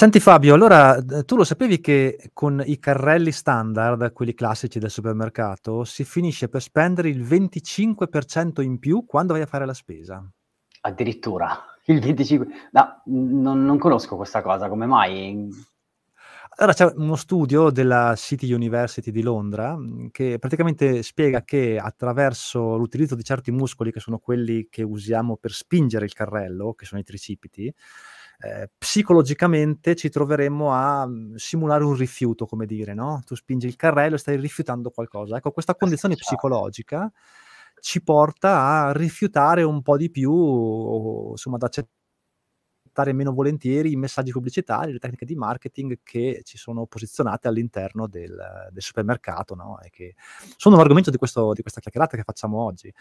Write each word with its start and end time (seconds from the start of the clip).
Senti 0.00 0.18
Fabio, 0.18 0.54
allora 0.54 0.98
tu 1.26 1.36
lo 1.36 1.44
sapevi 1.44 1.78
che 1.78 2.30
con 2.32 2.62
i 2.64 2.78
carrelli 2.78 3.30
standard, 3.32 4.14
quelli 4.14 4.32
classici 4.32 4.78
del 4.78 4.88
supermercato, 4.88 5.84
si 5.84 6.04
finisce 6.04 6.48
per 6.48 6.62
spendere 6.62 7.10
il 7.10 7.22
25% 7.22 8.62
in 8.62 8.78
più 8.78 9.04
quando 9.04 9.34
vai 9.34 9.42
a 9.42 9.46
fare 9.46 9.66
la 9.66 9.74
spesa? 9.74 10.26
Addirittura 10.80 11.50
il 11.84 11.98
25%? 11.98 12.46
No, 12.70 13.02
non, 13.08 13.62
non 13.62 13.76
conosco 13.76 14.16
questa 14.16 14.40
cosa, 14.40 14.70
come 14.70 14.86
mai? 14.86 15.50
Allora 16.56 16.72
c'è 16.72 16.90
uno 16.96 17.16
studio 17.16 17.68
della 17.68 18.14
City 18.16 18.50
University 18.50 19.10
di 19.10 19.20
Londra 19.20 19.76
che 20.10 20.38
praticamente 20.38 21.02
spiega 21.02 21.42
che 21.42 21.78
attraverso 21.78 22.78
l'utilizzo 22.78 23.14
di 23.14 23.22
certi 23.22 23.50
muscoli, 23.50 23.92
che 23.92 24.00
sono 24.00 24.18
quelli 24.18 24.66
che 24.70 24.82
usiamo 24.82 25.36
per 25.36 25.52
spingere 25.52 26.06
il 26.06 26.14
carrello, 26.14 26.72
che 26.72 26.86
sono 26.86 27.02
i 27.02 27.04
tricipiti, 27.04 27.70
eh, 28.42 28.70
psicologicamente 28.78 29.94
ci 29.94 30.08
troveremmo 30.08 30.72
a 30.72 31.06
mhmm, 31.06 31.34
simulare 31.34 31.84
un 31.84 31.94
rifiuto, 31.94 32.46
come 32.46 32.64
dire, 32.66 32.94
no? 32.94 33.22
Tu 33.26 33.34
spingi 33.34 33.66
il 33.66 33.76
carrello 33.76 34.14
e 34.14 34.18
stai 34.18 34.36
rifiutando 34.38 34.90
qualcosa. 34.90 35.36
Ecco, 35.36 35.50
questa 35.52 35.74
condizione 35.74 36.16
psicologica 36.16 37.10
ci 37.80 38.02
porta 38.02 38.86
a 38.86 38.92
rifiutare 38.92 39.62
un 39.62 39.82
po' 39.82 39.96
di 39.96 40.10
più, 40.10 40.32
o, 40.32 41.30
insomma, 41.32 41.56
ad 41.56 41.64
accettare 41.64 43.12
meno 43.12 43.32
volentieri 43.32 43.92
i 43.92 43.96
messaggi 43.96 44.30
pubblicitari, 44.32 44.92
le 44.92 44.98
tecniche 44.98 45.24
di 45.26 45.34
marketing 45.34 45.98
che 46.02 46.40
ci 46.44 46.58
sono 46.58 46.86
posizionate 46.86 47.46
all'interno 47.48 48.06
del, 48.06 48.36
del 48.70 48.82
supermercato, 48.82 49.54
no? 49.54 49.78
E 49.82 49.90
che 49.90 50.14
sono 50.56 50.76
l'argomento 50.76 51.10
di, 51.10 51.18
questo, 51.18 51.52
di 51.52 51.60
questa 51.60 51.80
chiacchierata 51.80 52.16
che 52.16 52.22
facciamo 52.22 52.58
oggi 52.58 52.92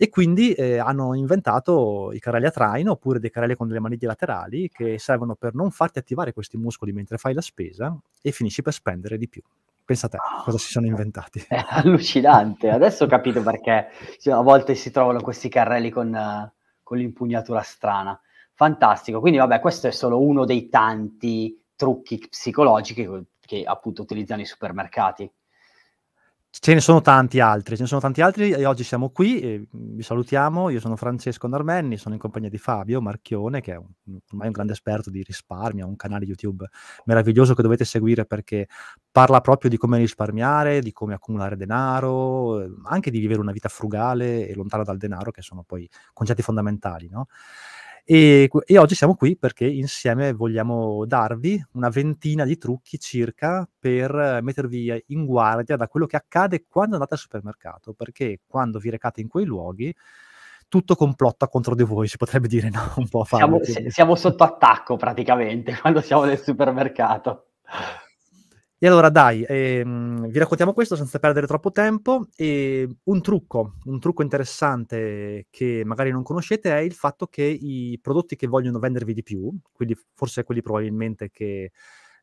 e 0.00 0.10
quindi 0.10 0.52
eh, 0.52 0.78
hanno 0.78 1.12
inventato 1.12 2.12
i 2.12 2.20
carrelli 2.20 2.46
a 2.46 2.52
traino 2.52 2.92
oppure 2.92 3.18
dei 3.18 3.30
carrelli 3.30 3.56
con 3.56 3.66
delle 3.66 3.80
maniglie 3.80 4.06
laterali 4.06 4.70
che 4.70 4.96
servono 5.00 5.34
per 5.34 5.56
non 5.56 5.72
farti 5.72 5.98
attivare 5.98 6.32
questi 6.32 6.56
muscoli 6.56 6.92
mentre 6.92 7.18
fai 7.18 7.34
la 7.34 7.40
spesa 7.40 7.98
e 8.22 8.30
finisci 8.30 8.62
per 8.62 8.72
spendere 8.72 9.18
di 9.18 9.28
più. 9.28 9.42
Pensa 9.84 10.06
a 10.06 10.10
te, 10.10 10.18
cosa 10.44 10.56
si 10.56 10.70
sono 10.70 10.86
inventati. 10.86 11.44
È 11.48 11.64
allucinante, 11.66 12.70
adesso 12.70 13.04
ho 13.04 13.06
capito 13.08 13.42
perché 13.42 13.88
a 14.30 14.40
volte 14.40 14.76
si 14.76 14.92
trovano 14.92 15.20
questi 15.20 15.48
carrelli 15.48 15.90
con, 15.90 16.14
uh, 16.14 16.48
con 16.84 16.98
l'impugnatura 16.98 17.62
strana. 17.62 18.18
Fantastico, 18.54 19.18
quindi 19.18 19.38
vabbè, 19.38 19.58
questo 19.58 19.88
è 19.88 19.90
solo 19.90 20.22
uno 20.22 20.44
dei 20.44 20.68
tanti 20.68 21.60
trucchi 21.74 22.24
psicologici 22.28 22.94
che, 22.94 23.22
che 23.40 23.62
appunto 23.64 24.02
utilizzano 24.02 24.42
i 24.42 24.46
supermercati. 24.46 25.28
Ce 26.60 26.74
ne 26.74 26.80
sono 26.80 27.00
tanti 27.00 27.38
altri, 27.38 27.76
ce 27.76 27.82
ne 27.82 27.88
sono 27.88 28.00
tanti 28.00 28.20
altri 28.20 28.50
e 28.50 28.66
oggi 28.66 28.82
siamo 28.82 29.10
qui 29.10 29.38
e 29.40 29.68
vi 29.70 30.02
salutiamo. 30.02 30.70
Io 30.70 30.80
sono 30.80 30.96
Francesco 30.96 31.46
Narmenni, 31.46 31.96
sono 31.96 32.14
in 32.14 32.20
compagnia 32.20 32.48
di 32.48 32.58
Fabio 32.58 33.00
Marchione, 33.00 33.60
che 33.60 33.74
è 33.74 33.76
un, 33.76 33.86
ormai 34.32 34.48
un 34.48 34.52
grande 34.52 34.72
esperto 34.72 35.08
di 35.08 35.22
risparmio, 35.22 35.84
ha 35.84 35.88
un 35.88 35.94
canale 35.94 36.24
YouTube 36.24 36.66
meraviglioso 37.04 37.54
che 37.54 37.62
dovete 37.62 37.84
seguire 37.84 38.26
perché 38.26 38.66
parla 39.12 39.40
proprio 39.40 39.70
di 39.70 39.76
come 39.76 39.98
risparmiare, 39.98 40.80
di 40.80 40.90
come 40.92 41.14
accumulare 41.14 41.56
denaro, 41.56 42.64
anche 42.86 43.12
di 43.12 43.20
vivere 43.20 43.40
una 43.40 43.52
vita 43.52 43.68
frugale 43.68 44.48
e 44.48 44.54
lontana 44.54 44.82
dal 44.82 44.96
denaro, 44.96 45.30
che 45.30 45.42
sono 45.42 45.62
poi 45.64 45.88
concetti 46.12 46.42
fondamentali, 46.42 47.08
no? 47.08 47.26
E, 48.10 48.48
e, 48.64 48.78
oggi 48.78 48.94
siamo 48.94 49.14
qui 49.14 49.36
perché 49.36 49.66
insieme 49.66 50.32
vogliamo 50.32 51.04
darvi 51.04 51.62
una 51.72 51.90
ventina 51.90 52.46
di 52.46 52.56
trucchi 52.56 52.98
circa 52.98 53.68
per 53.78 54.38
mettervi 54.40 55.04
in 55.08 55.26
guardia 55.26 55.76
da 55.76 55.88
quello 55.88 56.06
che 56.06 56.16
accade 56.16 56.64
quando 56.66 56.94
andate 56.94 57.12
al 57.12 57.20
supermercato, 57.20 57.92
perché 57.92 58.40
quando 58.46 58.78
vi 58.78 58.88
recate 58.88 59.20
in 59.20 59.28
quei 59.28 59.44
luoghi 59.44 59.94
tutto 60.68 60.94
complotta 60.94 61.48
contro 61.48 61.74
di 61.74 61.82
voi, 61.82 62.08
si 62.08 62.16
potrebbe 62.16 62.48
dire, 62.48 62.70
no? 62.70 62.94
Un 62.96 63.08
po' 63.08 63.24
siamo, 63.24 63.60
siamo 63.88 64.14
sotto 64.14 64.42
attacco 64.42 64.96
praticamente 64.96 65.76
quando 65.78 66.00
siamo 66.00 66.24
nel 66.24 66.38
supermercato. 66.38 67.48
E 68.82 68.86
allora 68.86 69.08
dai, 69.08 69.44
ehm, 69.44 70.28
vi 70.28 70.38
raccontiamo 70.38 70.72
questo 70.72 70.94
senza 70.94 71.18
perdere 71.18 71.48
troppo 71.48 71.72
tempo. 71.72 72.28
E 72.36 72.88
un 73.04 73.20
trucco, 73.20 73.74
un 73.86 73.98
trucco 73.98 74.22
interessante 74.22 75.48
che 75.50 75.82
magari 75.84 76.12
non 76.12 76.22
conoscete 76.22 76.70
è 76.70 76.78
il 76.78 76.92
fatto 76.92 77.26
che 77.26 77.42
i 77.42 77.98
prodotti 78.00 78.36
che 78.36 78.46
vogliono 78.46 78.78
vendervi 78.78 79.14
di 79.14 79.24
più, 79.24 79.52
quindi 79.72 79.96
forse 80.14 80.44
quelli 80.44 80.62
probabilmente 80.62 81.28
che 81.28 81.72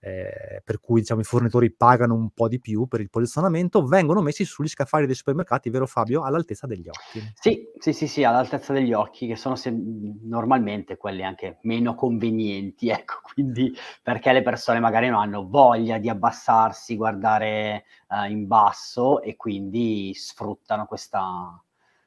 eh, 0.06 0.62
per 0.64 0.80
cui 0.80 1.02
diciamo, 1.02 1.22
i 1.22 1.24
fornitori 1.24 1.72
pagano 1.72 2.14
un 2.14 2.30
po' 2.30 2.48
di 2.48 2.60
più 2.60 2.86
per 2.86 3.02
il 3.02 3.10
posizionamento, 3.10 3.84
vengono 3.88 4.22
messi 4.22 4.46
sugli 4.46 4.68
scaffali 4.68 5.08
dei 5.08 5.16
supermercati, 5.16 5.72
vero 5.72 5.88
Fabio? 5.88 6.22
All'altezza 6.22 6.68
degli 6.68 6.88
occhi. 6.88 7.20
Sì, 7.34 7.72
sì, 7.80 7.92
sì, 7.92 8.08
sì 8.08 8.24
all'altezza 8.24 8.72
degli 8.72 8.94
occhi, 8.94 9.26
che 9.26 9.36
sono 9.36 9.56
se- 9.56 9.74
normalmente 9.74 10.96
quelli 10.98 11.24
anche 11.24 11.58
meno 11.62 11.96
convenienti, 11.96 12.90
ecco, 12.90 13.16
quindi 13.34 13.76
perché 14.04 14.32
le 14.32 14.44
persone 14.44 14.80
magari 14.80 15.10
non 15.10 15.22
hanno 15.22 15.48
voglia 15.48 15.98
di 15.98 16.08
abbassarsi, 16.08 16.96
guardare 16.96 17.86
uh, 18.10 18.30
in 18.30 18.46
basso 18.46 19.24
e 19.24 19.36
quindi 19.36 20.14
sfruttano 20.14 20.86
questa, 20.86 21.60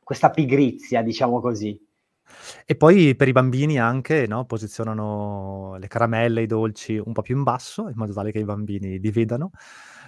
questa 0.05 0.31
pigrizia, 0.31 1.03
diciamo 1.03 1.41
così. 1.41 1.85
E 2.65 2.77
poi 2.77 3.15
per 3.17 3.29
i 3.29 3.33
bambini 3.33 3.79
anche, 3.79 4.27
no, 4.27 4.45
posizionano 4.45 5.77
le 5.79 5.87
caramelle, 5.87 6.43
i 6.43 6.47
dolci 6.47 6.97
un 6.97 7.13
po' 7.13 7.23
più 7.23 7.37
in 7.37 7.43
basso, 7.43 7.89
in 7.89 7.95
modo 7.97 8.13
tale 8.13 8.31
che 8.31 8.39
i 8.39 8.45
bambini 8.45 8.99
li 8.99 9.11
vedano, 9.11 9.51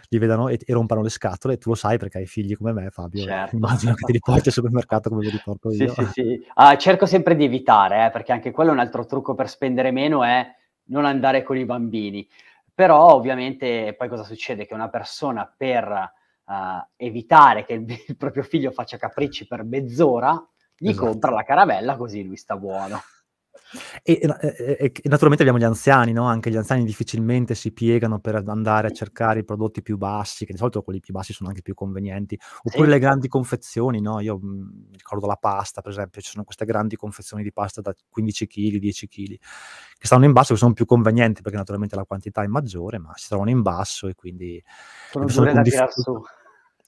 li 0.08 0.18
vedano 0.18 0.48
e, 0.48 0.58
e 0.64 0.72
rompano 0.72 1.02
le 1.02 1.08
scatole. 1.08 1.58
Tu 1.58 1.70
lo 1.70 1.74
sai 1.74 1.98
perché 1.98 2.18
hai 2.18 2.26
figli 2.26 2.56
come 2.56 2.72
me, 2.72 2.90
Fabio. 2.90 3.24
Certo. 3.24 3.56
Immagino 3.56 3.94
che 3.94 4.04
te 4.04 4.12
li 4.12 4.18
porti 4.18 4.48
al 4.48 4.54
supermercato 4.54 5.08
come 5.08 5.24
ve 5.24 5.30
li 5.30 5.40
porto 5.42 5.72
io. 5.72 5.92
Sì, 5.92 6.04
sì, 6.04 6.10
sì. 6.12 6.46
Ah, 6.54 6.76
cerco 6.76 7.06
sempre 7.06 7.36
di 7.36 7.44
evitare, 7.44 8.06
eh, 8.06 8.10
perché 8.10 8.32
anche 8.32 8.50
quello 8.50 8.70
è 8.70 8.72
un 8.74 8.80
altro 8.80 9.06
trucco 9.06 9.34
per 9.34 9.48
spendere 9.48 9.90
meno, 9.90 10.24
è 10.24 10.46
non 10.84 11.04
andare 11.04 11.42
con 11.42 11.56
i 11.56 11.64
bambini. 11.64 12.26
Però 12.74 13.14
ovviamente 13.14 13.94
poi 13.96 14.08
cosa 14.08 14.24
succede? 14.24 14.66
Che 14.66 14.74
una 14.74 14.88
persona 14.88 15.52
per 15.54 15.86
uh, 15.86 16.52
evitare 16.96 17.64
che 17.64 17.74
il, 17.74 17.84
il 18.08 18.16
proprio 18.16 18.42
figlio 18.42 18.70
faccia 18.70 18.96
capricci 18.96 19.46
per 19.46 19.64
mezz'ora, 19.64 20.42
gli 20.82 20.88
esatto. 20.88 21.06
compra 21.06 21.30
la 21.30 21.42
caramella 21.42 21.96
così 21.96 22.24
lui 22.24 22.36
sta 22.36 22.56
buono. 22.56 22.98
E, 24.02 24.18
e, 24.22 24.78
e, 24.80 24.92
naturalmente 25.04 25.42
abbiamo 25.42 25.58
gli 25.58 25.64
anziani, 25.64 26.12
no? 26.12 26.24
anche 26.24 26.50
gli 26.50 26.56
anziani 26.56 26.84
difficilmente 26.84 27.54
si 27.54 27.70
piegano 27.72 28.18
per 28.18 28.42
andare 28.46 28.88
a 28.88 28.90
cercare 28.90 29.40
i 29.40 29.44
prodotti 29.44 29.82
più 29.82 29.96
bassi, 29.96 30.46
che 30.46 30.52
di 30.52 30.58
solito 30.58 30.82
quelli 30.82 31.00
più 31.00 31.12
bassi 31.12 31.32
sono 31.32 31.50
anche 31.50 31.62
più 31.62 31.74
convenienti, 31.74 32.38
oppure 32.62 32.86
sì. 32.86 32.90
le 32.90 32.98
grandi 32.98 33.28
confezioni, 33.28 34.00
no? 34.00 34.20
io 34.20 34.38
mh, 34.38 34.46
mhmm, 34.46 34.90
ricordo 34.92 35.26
la 35.26 35.36
pasta 35.36 35.82
per 35.82 35.92
esempio, 35.92 36.20
ci 36.20 36.30
sono 36.30 36.44
queste 36.44 36.64
grandi 36.64 36.96
confezioni 36.96 37.42
di 37.42 37.52
pasta 37.52 37.80
da 37.80 37.94
15 38.08 38.46
kg, 38.46 38.76
10 38.76 39.08
kg, 39.08 39.36
che 39.98 40.06
stanno 40.06 40.24
in 40.24 40.32
basso, 40.32 40.54
che 40.54 40.58
sono 40.58 40.72
più 40.72 40.86
convenienti 40.86 41.42
perché 41.42 41.58
naturalmente 41.58 41.94
la 41.94 42.04
quantità 42.04 42.42
è 42.42 42.46
maggiore, 42.46 42.98
ma 42.98 43.12
si 43.14 43.28
trovano 43.28 43.50
in 43.50 43.62
basso 43.62 44.08
e 44.08 44.14
quindi... 44.14 44.62
Sono 45.10 45.26
dure 45.26 45.52
da 45.52 45.62
tirare 45.62 45.92
su. 45.92 46.20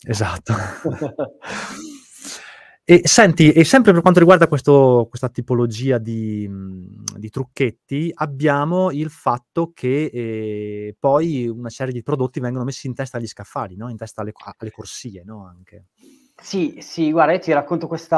Esatto. 0.05 0.53
E 2.93 3.01
senti, 3.05 3.53
e 3.53 3.65
sempre 3.65 3.93
per 3.93 4.03
quanto 4.03 4.19
riguarda 4.19 4.47
questo, 4.47 5.07
questa 5.09 5.31
tipologia 5.31 5.97
di, 5.97 6.47
di, 7.17 7.31
trucchetti, 7.31 8.13
abbiamo 8.13 8.91
il 8.91 9.09
fatto 9.09 9.73
che 9.73 10.11
eh, 10.13 10.95
poi 10.99 11.49
una 11.49 11.71
serie 11.71 11.95
di 11.95 12.03
prodotti 12.03 12.39
vengono 12.39 12.65
messi 12.65 12.89
in 12.89 12.95
testa 12.95 13.17
agli 13.17 13.27
scaffali, 13.27 13.77
no? 13.77 13.89
in 13.89 13.97
testa 13.97 14.21
alle, 14.21 14.35
alle 14.59 14.71
corsie 14.71 15.23
no? 15.25 15.47
anche. 15.47 15.87
Sì, 16.37 16.81
sì, 16.81 17.11
guarda, 17.13 17.33
io 17.33 17.39
ti 17.39 17.53
racconto 17.53 17.87
questo 17.87 18.15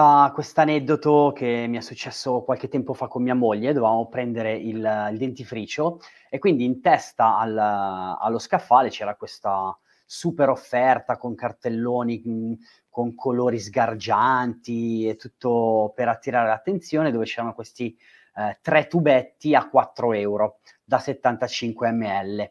aneddoto 0.54 1.30
che 1.32 1.66
mi 1.68 1.76
è 1.76 1.80
successo 1.80 2.42
qualche 2.42 2.66
tempo 2.66 2.94
fa 2.94 3.06
con 3.06 3.22
mia 3.22 3.36
moglie, 3.36 3.72
dovevamo 3.72 4.08
prendere 4.08 4.56
il, 4.56 5.08
il 5.12 5.18
dentifricio 5.18 6.00
e 6.28 6.40
quindi 6.40 6.64
in 6.64 6.80
testa 6.80 7.38
al, 7.38 7.56
allo 7.56 8.40
scaffale 8.40 8.88
c'era 8.88 9.14
questa 9.14 9.78
super 10.04 10.48
offerta 10.48 11.16
con 11.16 11.34
cartelloni 11.34 12.58
con 12.94 13.16
colori 13.16 13.58
sgargianti 13.58 15.08
e 15.08 15.16
tutto 15.16 15.92
per 15.96 16.06
attirare 16.06 16.46
l'attenzione, 16.46 17.10
dove 17.10 17.24
c'erano 17.24 17.52
questi 17.52 17.98
eh, 18.36 18.56
tre 18.62 18.86
tubetti 18.86 19.52
a 19.52 19.68
4 19.68 20.12
euro 20.12 20.58
da 20.84 21.00
75 21.00 21.90
ml. 21.90 22.50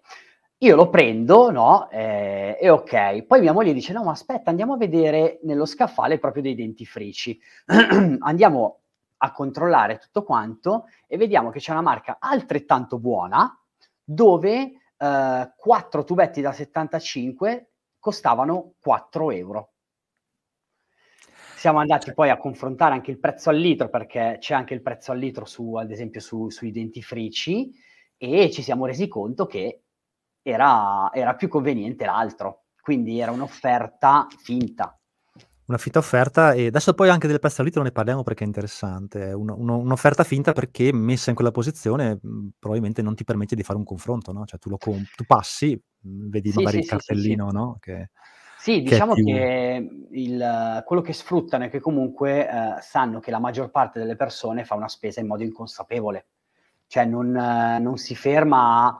Io 0.57 0.75
lo 0.75 0.90
prendo, 0.90 1.50
no? 1.50 1.90
Eh, 1.90 2.57
e 2.60 2.69
ok. 2.69 3.24
Poi 3.24 3.40
mia 3.40 3.54
moglie 3.54 3.72
dice: 3.72 3.94
No, 3.94 4.04
ma 4.04 4.12
aspetta, 4.12 4.50
andiamo 4.50 4.74
a 4.74 4.78
vedere 4.78 5.40
nello 5.44 5.66
scaffale 5.66 6.19
proprio 6.19 6.44
dei 6.44 6.56
dentifrici. 6.56 7.39
andiamo 8.19 8.80
a 9.19 9.31
controllare 9.31 9.98
tutto 9.98 10.24
quanto 10.24 10.88
e 11.07 11.16
vediamo 11.16 11.51
che 11.51 11.60
c'è 11.60 11.72
una 11.72 11.80
marca 11.80 12.18
altrettanto 12.19 13.00
buona 13.00 13.57
dove 14.04 14.74
eh, 14.98 15.54
4 15.56 16.04
tubetti 16.04 16.42
da 16.42 16.51
75 16.51 17.69
costavano 17.98 18.74
4 18.81 19.31
euro 19.31 19.73
siamo 21.63 21.80
andati 21.80 22.13
poi 22.13 22.30
a 22.30 22.36
confrontare 22.36 22.94
anche 22.94 23.10
il 23.10 23.19
prezzo 23.19 23.50
al 23.50 23.56
litro, 23.56 23.88
perché 23.88 24.36
c'è 24.38 24.54
anche 24.54 24.74
il 24.74 24.81
prezzo 24.81 25.13
al 25.13 25.18
litro 25.18 25.45
su, 25.45 25.75
ad 25.75 25.92
esempio, 25.92 26.19
su, 26.19 26.50
sui 26.50 26.71
dentifrici, 26.71 27.71
e 28.18 28.51
ci 28.51 28.62
siamo 28.62 28.86
resi 28.86 29.07
conto 29.07 29.45
che 29.45 29.83
era, 30.42 31.10
era 31.13 31.36
più 31.36 31.48
conveniente 31.48 32.04
l'altro. 32.04 32.65
Quindi 32.81 33.18
era 33.18 33.31
un'offerta 33.31 34.27
finta. 34.44 35.00
Una 35.68 35.77
finta 35.77 36.00
offerta 36.00 36.51
e 36.51 36.65
adesso 36.65 36.94
poi 36.94 37.07
anche 37.07 37.27
del 37.27 37.39
prezzo 37.39 37.62
al 37.62 37.68
litro 37.68 37.81
ne 37.81 37.94
parliamo 37.94 38.24
perché 38.24 38.44
è 38.44 38.48
interessante. 38.48 39.30
È 39.30 39.31
un 39.31 39.50
uno 39.50 39.77
un'offerta 39.77 40.25
finta 40.25 40.51
perché 40.51 40.92
messa 40.92 41.30
in 41.30 41.36
quella 41.38 41.51
posizione, 41.51 42.19
probabilmente 42.60 43.01
non 43.01 43.15
ti 43.15 43.24
permette 43.24 43.56
di 43.56 43.63
fare 43.63 43.80
un 43.80 43.86
confronto, 43.86 44.33
no, 44.33 44.44
cioè 44.44 44.60
tu 44.60 44.68
lo 44.68 44.75
com 44.75 45.01
tu 45.15 45.24
passi, 45.25 45.81
vedi 46.01 46.51
Sì, 46.51 46.57
magari 46.57 46.74
sì, 46.74 46.80
il 46.80 46.83
sì, 46.83 46.89
sì, 46.89 46.95
cartellino, 46.98 47.51
no, 47.51 47.77
che 47.80 48.10
Sì, 48.65 48.81
che 48.81 48.81
diciamo 48.81 49.18
che, 49.18 49.77
mhmm, 49.81 50.07
il 50.12 50.83
quello 50.86 51.01
che 51.01 51.12
sfruttano 51.12 51.65
è 51.65 51.69
che 51.69 51.81
comunque, 51.81 52.48
ehm, 52.48 52.80
sanno 52.80 53.19
che 53.19 53.30
la 53.30 53.39
maggior 53.39 53.69
parte 53.69 54.00
delle 54.00 54.15
persone 54.15 54.63
fa 54.63 54.75
una 54.75 54.88
spesa 54.88 55.19
in 55.19 55.27
modo 55.27 55.44
inconsapevole. 55.44 56.27
Cioè 56.88 57.04
non 57.06 57.31
non 57.31 57.98
si 57.98 58.15
ferma 58.15 58.86
a 58.88 58.98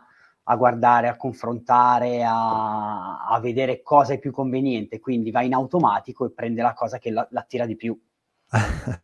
a 0.48 0.56
guardare, 0.57 1.07
a 1.07 1.15
confrontare, 1.15 2.24
a 2.25 3.25
a 3.25 3.39
vedere 3.39 3.81
cosa 3.81 4.12
è 4.13 4.19
più 4.19 4.31
conveniente, 4.31 5.00
quindi 5.00 5.31
va 5.31 5.42
in 5.44 5.54
automatico 5.54 6.25
e 6.25 6.31
prende 6.33 6.62
la 6.62 6.74
cosa 6.74 6.98
che 6.98 7.12
la 7.12 7.25
l'attira 7.31 7.65
di 7.65 7.75
più. 7.77 7.98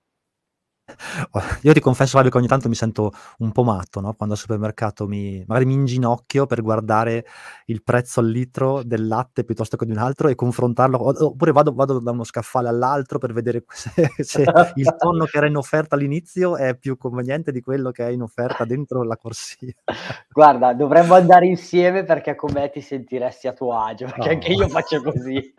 Io 1.63 1.73
ti 1.73 1.79
confesso 1.79 2.17
Fabio 2.17 2.31
che 2.31 2.37
ogni 2.37 2.47
tanto 2.47 2.67
mi 2.69 2.75
sento 2.75 3.11
un 3.39 3.51
po' 3.51 3.63
matto, 3.63 3.99
no, 4.01 4.13
quando 4.13 4.35
al 4.35 4.39
supermercato 4.41 5.07
mi 5.07 5.43
magari 5.47 5.65
mi 5.65 5.73
inginocchio 5.73 6.45
per 6.45 6.61
guardare 6.61 7.25
il 7.65 7.83
prezzo 7.83 8.19
al 8.19 8.27
litro 8.29 8.83
del 8.83 9.07
latte 9.07 9.43
piuttosto 9.43 9.77
che 9.77 9.85
di 9.85 9.91
un 9.91 9.97
altro 9.97 10.27
e 10.27 10.35
confrontarlo 10.35 10.97
o 10.97 11.25
oppure 11.27 11.51
vado 11.51 11.73
vado 11.73 11.99
da 11.99 12.11
uno 12.11 12.23
scaffale 12.23 12.67
all'altro 12.69 13.17
per 13.19 13.33
vedere 13.33 13.63
se 13.69 13.91
se 14.17 14.43
il 14.75 14.95
tonno 14.97 15.25
che 15.25 15.37
era 15.37 15.47
in 15.47 15.55
offerta 15.57 15.95
all'inizio 15.95 16.57
è 16.57 16.75
più 16.77 16.97
conveniente 16.97 17.51
di 17.51 17.61
quello 17.61 17.91
che 17.91 18.05
è 18.07 18.09
in 18.11 18.21
offerta 18.21 18.65
dentro 18.65 19.03
la 19.03 19.15
corsia. 19.17 19.73
Guarda, 20.31 20.73
dovremmo 20.73 21.15
andare 21.15 21.47
insieme 21.47 22.03
perché 22.03 22.35
con 22.35 22.51
me 22.53 22.69
ti 22.69 22.81
sentiresti 22.81 23.47
a 23.47 23.53
tuo 23.53 23.77
agio, 23.77 24.05
perché 24.05 24.29
anche 24.29 24.49
No. 24.49 24.55
io 24.63 24.67
faccio 24.69 25.01
così. 25.01 25.53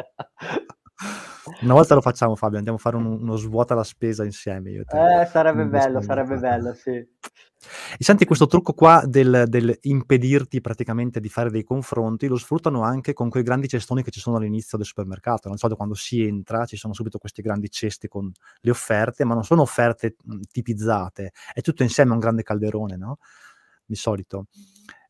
Una 1.62 1.75
volta 1.75 1.94
lo 1.94 2.02
facciamo 2.02 2.37
Fabio, 2.37 2.58
andiamo 2.58 2.76
a 2.79 2.81
fare 2.81 2.97
un 2.97 3.06
uno 3.06 3.37
svuota 3.37 3.75
la 3.75 3.85
spesa 3.85 4.25
insieme 4.25 4.70
io 4.70 4.85
Eh, 4.87 5.26
sarebbe 5.26 5.64
bello, 5.64 6.02
sarebbe 6.02 6.37
bello, 6.37 6.75
sì. 6.75 6.91
E 6.91 7.99
senti 7.99 8.25
questo 8.25 8.47
trucco 8.47 8.73
qua 8.73 9.02
del 9.06 9.44
del 9.47 9.76
impedirti 9.82 10.61
praticamente 10.61 11.20
di 11.20 11.29
fare 11.29 11.50
dei 11.50 11.64
confronti, 11.64 12.26
lo 12.26 12.37
sfruttano 12.37 12.82
anche 12.82 13.12
con 13.12 13.29
quei 13.29 13.43
grandi 13.43 13.69
cestoni 13.69 14.02
che 14.02 14.11
ci 14.11 14.20
sono 14.20 14.37
all'inizio 14.37 14.76
del 14.79 14.87
supermercato, 14.87 15.49
no, 15.49 15.55
di 15.55 15.61
solito 15.61 15.76
quando 15.76 15.94
si 15.94 16.23
entra 16.23 16.64
ci 16.67 16.76
sono 16.76 16.93
subito 16.94 17.19
questi 17.19 17.43
grandi 17.43 17.70
cesti 17.70 18.08
con 18.08 18.31
le 18.61 18.70
offerte, 18.70 19.25
ma 19.25 19.35
non 19.35 19.44
sono 19.44 19.62
offerte, 19.62 20.17
tipizzate, 20.50 21.32
è 21.52 21.61
tutto 21.61 21.82
insieme 21.82 22.11
a 22.11 22.14
un 22.14 22.20
grande 22.20 22.43
calderone, 22.43 22.97
no, 22.97 23.19
di 23.85 23.94
solito. 23.94 24.47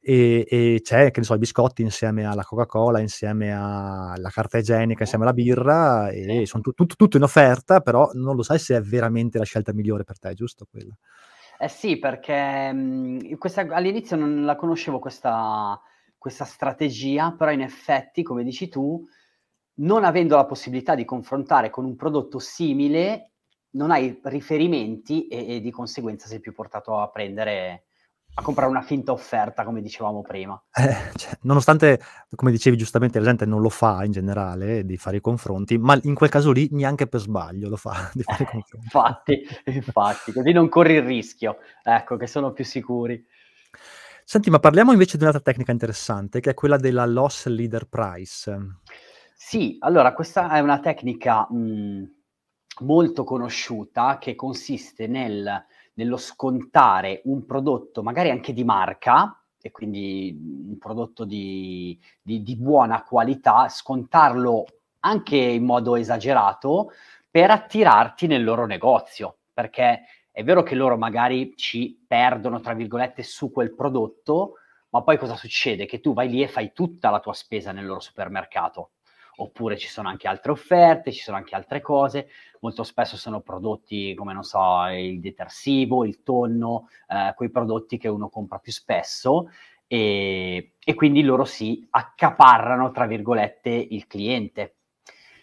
E 0.02 0.47
e 0.49 0.81
c'è, 0.82 1.11
che 1.11 1.20
ne 1.20 1.26
so, 1.26 1.35
i 1.35 1.38
biscotti 1.38 1.82
insieme 1.82 2.25
alla 2.25 2.43
Coca-Cola, 2.43 3.00
insieme 3.00 3.52
alla 3.52 4.31
carta 4.31 4.56
igienica, 4.56 5.02
insieme 5.02 5.25
alla 5.25 5.35
birra 5.35 6.08
e 6.08 6.47
son 6.47 6.62
tu 6.62 6.73
tut 6.73 6.97
tutto 6.97 7.19
in 7.19 7.23
offerta, 7.23 7.81
però 7.81 8.08
non 8.14 8.35
lo 8.35 8.43
sai 8.43 8.58
se 8.58 8.76
è 8.76 8.81
veramente 8.81 9.37
la 9.38 9.44
scelta 9.44 9.75
migliore 9.75 10.05
per 10.05 10.19
te, 10.19 10.32
giusto 10.32 10.64
quella? 10.70 10.94
Eh 11.58 11.69
sì, 11.69 11.99
perché, 11.99 12.73
mhmm, 12.73 13.37
questa 13.37 13.61
all'inizio 13.69 14.17
non 14.17 14.44
la 14.44 14.56
conoscevo 14.56 14.99
questa 14.99 15.81
questa 16.17 16.44
strategia, 16.44 17.32
però 17.32 17.50
in 17.50 17.62
effetti, 17.62 18.23
come 18.23 18.44
dici 18.44 18.69
tu, 18.69 19.02
non 19.81 20.05
avendo 20.05 20.37
la 20.37 20.44
possibilità 20.47 20.94
di 20.94 21.05
confrontare 21.06 21.70
con 21.70 21.85
un 21.87 21.97
prodotto 21.97 22.38
simile, 22.38 23.32
non 23.73 23.91
hai 23.91 24.19
riferimenti 24.25 25.29
e 25.29 25.56
e 25.56 25.61
di 25.61 25.70
conseguenza 25.70 26.26
sei 26.29 26.41
più 26.41 26.52
portato 26.55 26.99
a 26.99 27.08
prendere 27.11 27.85
a 28.34 28.42
comprare 28.42 28.70
una 28.70 28.82
finta 28.82 29.12
offerta, 29.12 29.64
come 29.64 29.80
dicevamo 29.82 30.22
prima. 30.22 30.62
Eh, 30.72 31.12
cioè, 31.16 31.36
nonostante, 31.42 32.00
come 32.34 32.50
dicevi 32.52 32.76
giustamente, 32.76 33.18
la 33.18 33.26
gente 33.26 33.44
non 33.46 33.60
lo 33.60 33.68
fa 33.70 34.04
in 34.04 34.12
generale 34.12 34.84
di 34.84 34.96
fare 34.96 35.16
i 35.16 35.20
confronti, 35.20 35.78
ma 35.78 35.98
in 36.02 36.14
quel 36.14 36.30
caso 36.30 36.52
lì 36.52 36.68
neanche 36.72 37.06
per 37.08 37.20
sbaglio 37.20 37.68
lo 37.68 37.76
fa 37.76 38.10
di 38.14 38.22
fare 38.22 38.44
i 38.44 38.46
Eh, 38.46 38.46
confronti. 38.46 38.78
infatti, 38.82 39.42
infatti, 39.64 40.32
così 40.32 40.52
non 40.52 40.68
corri 40.68 40.94
il 40.94 41.02
rischio, 41.02 41.58
ecco, 41.82 42.16
che 42.16 42.26
sono 42.26 42.52
più 42.52 42.64
sicuri. 42.64 43.22
Senti, 44.24 44.48
ma 44.50 44.58
parliamo 44.60 44.92
invece 44.92 45.16
di 45.16 45.24
un'altra 45.24 45.42
tecnica 45.42 45.72
interessante, 45.72 46.40
che 46.40 46.50
è 46.50 46.54
quella 46.54 46.76
della 46.76 47.04
loss 47.06 47.46
leader 47.46 47.86
price. 47.88 48.56
Sì, 49.34 49.76
allora 49.80 50.12
questa 50.12 50.50
è 50.50 50.60
una 50.60 50.80
tecnica, 50.80 51.46
mhmm, 51.50 52.04
molto 52.82 53.24
conosciuta 53.24 54.18
che 54.18 54.34
consiste 54.34 55.06
nel 55.06 55.64
nello 56.00 56.17
scontare 56.17 57.20
un 57.25 57.44
prodotto 57.44 58.02
magari 58.02 58.31
anche 58.31 58.55
di 58.55 58.64
marca 58.64 59.35
e 59.61 59.70
quindi, 59.70 60.35
un 60.41 60.79
prodotto 60.79 61.25
di 61.25 61.99
di 62.23 62.43
di 62.43 62.56
buona 62.56 63.02
qualità, 63.02 63.69
scontarlo 63.69 64.64
anche 65.00 65.37
in 65.37 65.64
modo 65.64 65.97
esagerato 65.97 66.91
per 67.31 67.50
attirarti 67.50 68.26
nel 68.26 68.43
loro 68.43 68.64
negozio. 68.67 69.37
Perché 69.52 70.02
è 70.31 70.43
vero 70.43 70.62
che 70.62 70.75
loro 70.75 70.97
magari 70.97 71.52
ci 71.56 72.02
"perdono" 72.06 72.61
tra 72.61 72.73
virgolette 72.75 73.23
su 73.23 73.52
quel 73.52 73.75
prodotto, 73.75 74.55
ma 74.91 75.02
poi 75.02 75.19
cosa 75.19 75.37
succede? 75.37 75.85
Che 75.87 76.00
tu 76.00 76.14
vai 76.14 76.29
lì 76.31 76.43
e 76.43 76.49
fai 76.49 76.73
tutta 76.73 77.11
la 77.11 77.20
tua 77.20 77.35
spesa 77.35 77.73
nel 77.73 77.85
loro 77.87 78.00
supermercato. 78.00 78.91
Oppure 79.42 79.78
ci 79.78 79.88
sono 79.88 80.08
anche 80.08 80.28
altre 80.28 80.52
offerte, 80.52 81.12
ci 81.12 81.22
sono 81.22 81.37
anche 81.38 81.54
altre 81.54 81.81
cose. 81.81 82.28
Molto 82.60 82.82
spesso 82.82 83.16
sono 83.16 83.40
prodotti 83.40 84.14
come, 84.14 84.34
non 84.34 84.42
so, 84.42 84.84
il 84.92 85.19
detersivo, 85.20 86.04
il 86.04 86.22
tonno, 86.22 86.88
ehm, 87.08 87.32
quei 87.34 87.50
prodotti 87.50 87.96
che 87.96 88.08
uno 88.08 88.28
compra 88.28 88.58
più 88.58 88.70
spesso, 88.72 89.48
ehm, 89.87 90.62
e 90.84 90.94
quindi 90.94 91.22
loro 91.22 91.44
si 91.46 91.87
"accaparrano" 91.90 92.90
tra 92.90 93.06
virgolette 93.06 93.70
il 93.70 94.06
cliente. 94.06 94.75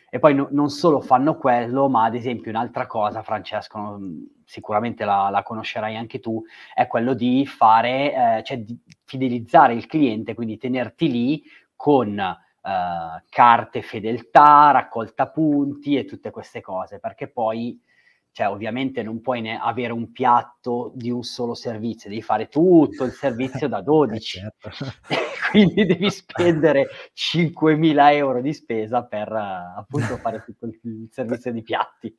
E 0.10 0.20
poi 0.20 0.34
no 0.36 0.48
non 0.52 0.70
solo 0.70 1.02
fanno 1.02 1.36
quello, 1.38 1.90
ma 1.90 2.06
ad 2.06 2.16
esempio 2.16 2.52
un'altra 2.52 2.86
cosa, 2.88 3.24
Francesco, 3.24 3.80
mhmm, 3.80 4.26
sicuramente 4.46 5.06
la 5.06 5.30
la 5.32 5.42
conoscerai 5.44 5.96
anche 5.98 6.20
tu, 6.20 6.42
è 6.74 6.86
quello 6.88 7.14
di 7.14 7.46
fare 7.48 8.14
ehm, 8.14 8.44
cioè 8.44 8.64
di 8.64 8.78
fidelizzare 9.06 9.74
il 9.74 9.88
cliente, 9.88 10.34
quindi 10.36 10.58
tenerti 10.58 11.10
lì 11.12 11.44
con, 11.76 12.20
ehm, 12.68 13.24
carte 13.30 13.82
fedeltà, 13.82 14.72
raccolta 14.72 15.30
punti 15.30 15.96
e 15.96 16.06
tutte 16.06 16.32
queste 16.32 16.62
cose, 16.62 17.00
perché 17.00 17.30
poi 17.30 17.80
cioè 18.38 18.50
ovviamente 18.50 19.02
non 19.02 19.20
puoi 19.20 19.42
ne 19.42 19.58
avere 19.60 19.94
un 19.94 20.12
piatto 20.12 20.92
di 20.94 21.10
un 21.10 21.24
solo 21.24 21.56
servizio, 21.56 22.08
devi 22.08 22.22
fare 22.22 22.50
tutto 22.50 23.04
il 23.04 23.12
servizio 23.12 23.68
da 23.68 23.80
Eh 23.82 23.84
12 23.84 24.38
certo. 24.40 24.70
e 25.08 25.18
quindi 25.50 25.86
devi 25.88 26.12
spendere 26.12 26.86
5.000 27.16 28.38
€ 28.38 28.40
di 28.42 28.54
spesa 28.54 29.04
per 29.06 29.32
appunto 29.32 30.18
fare 30.18 30.44
tutto 30.46 30.68
il 30.68 31.08
servizio 31.10 31.52
di 31.52 31.64
piatti. 31.64 32.16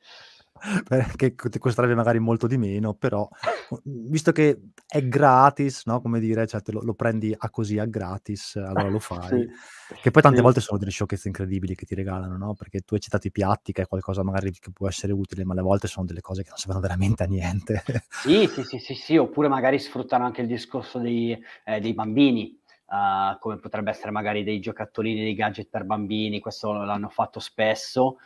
Perché 0.88 1.34
c 1.34 1.49
ti 1.49 1.58
costerebbe 1.58 1.94
magari 1.94 2.19
molto 2.19 2.46
di 2.46 2.56
meno, 2.58 2.94
però, 2.94 3.28
visto 3.84 4.32
che 4.32 4.60
è 4.87 5.06
gratis, 5.06 5.82
no, 5.87 6.00
come 6.00 6.20
dire, 6.20 6.46
cioè 6.46 6.60
te 6.62 6.72
lo 6.72 6.81
lo 6.82 6.94
prendi 6.94 7.34
a 7.37 7.50
così 7.50 7.78
a 7.78 7.84
gratis, 7.87 8.56
allora 8.56 8.88
lo 8.88 8.99
fai. 9.00 9.44
Sì, 9.46 10.00
Che 10.00 10.11
poi 10.11 10.23
tante 10.23 10.40
sì. 10.40 10.42
volte 10.42 10.61
sono 10.61 10.78
delle 10.78 10.90
sciocchezze 10.90 11.28
incredibili 11.28 11.75
che 11.75 11.85
ti 11.87 11.94
regalano, 11.94 12.37
no, 12.37 12.54
perché 12.54 12.80
tu 12.80 12.94
hai 12.94 13.00
citato 13.00 13.26
i 13.26 13.30
piatti, 13.32 13.73
che 13.73 13.82
è 13.82 13.87
qualcosa 13.87 14.23
magari 14.23 14.52
che 14.52 14.71
può 14.73 14.88
essere 14.88 15.12
utile, 15.12 15.44
ma 15.44 15.52
alle 15.54 15.62
volte 15.62 15.88
sono 15.88 16.06
delle 16.06 16.21
cose 16.21 16.42
che 16.42 16.49
non 16.50 16.59
servono 16.59 16.80
veramente 16.80 17.23
a 17.25 17.26
niente. 17.26 17.82
Sì, 18.11 18.49
sì, 18.49 18.64
sì, 18.64 18.78
sì, 18.78 18.94
sì, 18.94 19.16
oppure 19.16 19.49
magari 19.49 19.78
sfruttano 19.78 20.25
anche 20.25 20.40
il 20.40 20.47
discorso 20.49 20.99
dei 20.99 21.38
ehm, 21.64 21.78
dei 21.80 21.94
bambini, 21.94 22.59
uhm, 22.88 23.38
come 23.38 23.59
potrebbe 23.59 23.90
essere 23.90 24.11
magari 24.11 24.42
dei 24.42 24.59
giocattolini, 24.61 25.21
dei 25.21 25.35
gadget 25.35 25.68
per 25.68 25.85
bambini, 25.85 26.40
questo 26.40 26.73
l'hanno 26.73 27.09
fatto 27.11 27.38
spesso. 27.38 28.16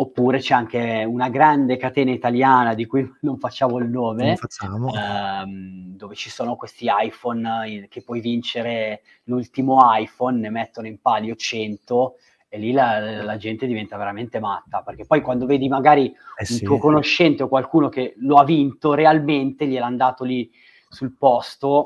Oppure 0.00 0.38
c'è 0.38 0.54
anche 0.54 1.04
una 1.04 1.28
grande 1.28 1.76
catena 1.76 2.12
italiana 2.12 2.74
di 2.74 2.86
cui 2.86 3.08
non 3.22 3.38
facciamo 3.38 3.78
il 3.78 3.88
nome, 3.88 4.36
facciamo. 4.36 4.92
ehm, 4.94 5.96
dove 5.96 6.14
ci 6.14 6.30
sono 6.30 6.54
questi 6.56 6.86
iPhone 6.88 7.86
che 7.88 8.02
puoi 8.02 8.20
vincere 8.20 9.02
l'ultimo 9.24 9.80
iPhone, 9.82 10.38
ne 10.38 10.50
mettono 10.50 10.86
in 10.86 11.00
palio 11.00 11.34
100 11.34 12.14
e 12.48 12.58
lì 12.58 12.72
la 12.72 13.22
la 13.22 13.36
gente 13.36 13.66
diventa 13.66 13.96
veramente 13.96 14.38
matta, 14.38 14.82
perché 14.82 15.04
poi 15.04 15.20
quando 15.20 15.46
vedi 15.46 15.68
magari 15.68 16.14
Eh 16.36 16.46
un 16.50 16.60
tuo 16.62 16.78
conoscente 16.78 17.42
o 17.42 17.48
qualcuno 17.48 17.88
che 17.88 18.14
lo 18.18 18.36
ha 18.36 18.44
vinto 18.44 18.94
realmente, 18.94 19.66
gliel'han 19.66 19.96
dato 19.96 20.24
lì 20.24 20.50
sul 20.88 21.14
posto, 21.16 21.84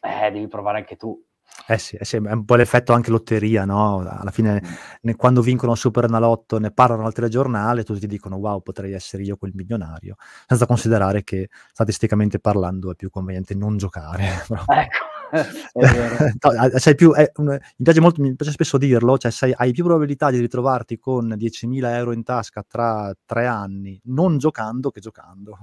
eh, 0.00 0.30
devi 0.30 0.46
provare 0.48 0.78
anche 0.78 0.96
tu. 0.96 1.20
Eh 1.68 1.78
sì, 1.78 1.96
eh 1.96 2.04
sì, 2.04 2.16
è 2.16 2.32
un 2.32 2.44
po' 2.44 2.54
l'effetto 2.56 2.92
anche 2.92 3.10
lotteria, 3.10 3.64
no, 3.64 3.98
alla 3.98 4.30
fine 4.30 4.60
Mh. 4.62 4.66
ne 5.02 5.16
quando 5.16 5.40
vincono 5.42 5.72
il 5.72 5.78
Superenalotto 5.78 6.58
ne 6.58 6.70
parlano 6.70 7.06
al 7.06 7.12
telegiornale, 7.12 7.82
tutti 7.84 8.06
dicono: 8.06 8.36
"Wow, 8.36 8.60
potrei 8.62 8.92
essere 8.92 9.22
io 9.24 9.36
quel 9.36 9.52
milionario", 9.54 10.16
senza 10.46 10.66
considerare 10.66 11.24
che 11.24 11.48
statisticamente 11.72 12.38
parlando 12.40 12.92
è 12.92 12.94
più 12.94 13.10
conveniente 13.10 13.54
non 13.54 13.76
giocare, 13.76 14.24
proprio. 14.46 14.80
Ecco. 14.80 15.04
Sei 16.78 16.94
più 16.94 17.12
un 17.36 17.46
mi 17.48 17.84
piace 17.84 18.00
molto 18.00 18.22
mi 18.22 18.34
piace 18.36 18.52
spesso 18.52 18.78
dirlo, 18.78 19.18
cioè 19.18 19.30
sei 19.30 19.52
hai 19.56 19.72
più 19.72 19.84
probabilità 19.84 20.30
di 20.30 20.38
ritrovarti 20.40 20.98
con 20.98 21.34
10.000 21.36 21.90
€ 22.00 22.12
in 22.12 22.22
tasca 22.22 22.64
tra 22.66 23.12
3 23.24 23.46
anni, 23.46 24.00
non 24.04 24.38
giocando 24.38 24.90
che 24.90 25.00
giocando. 25.00 25.56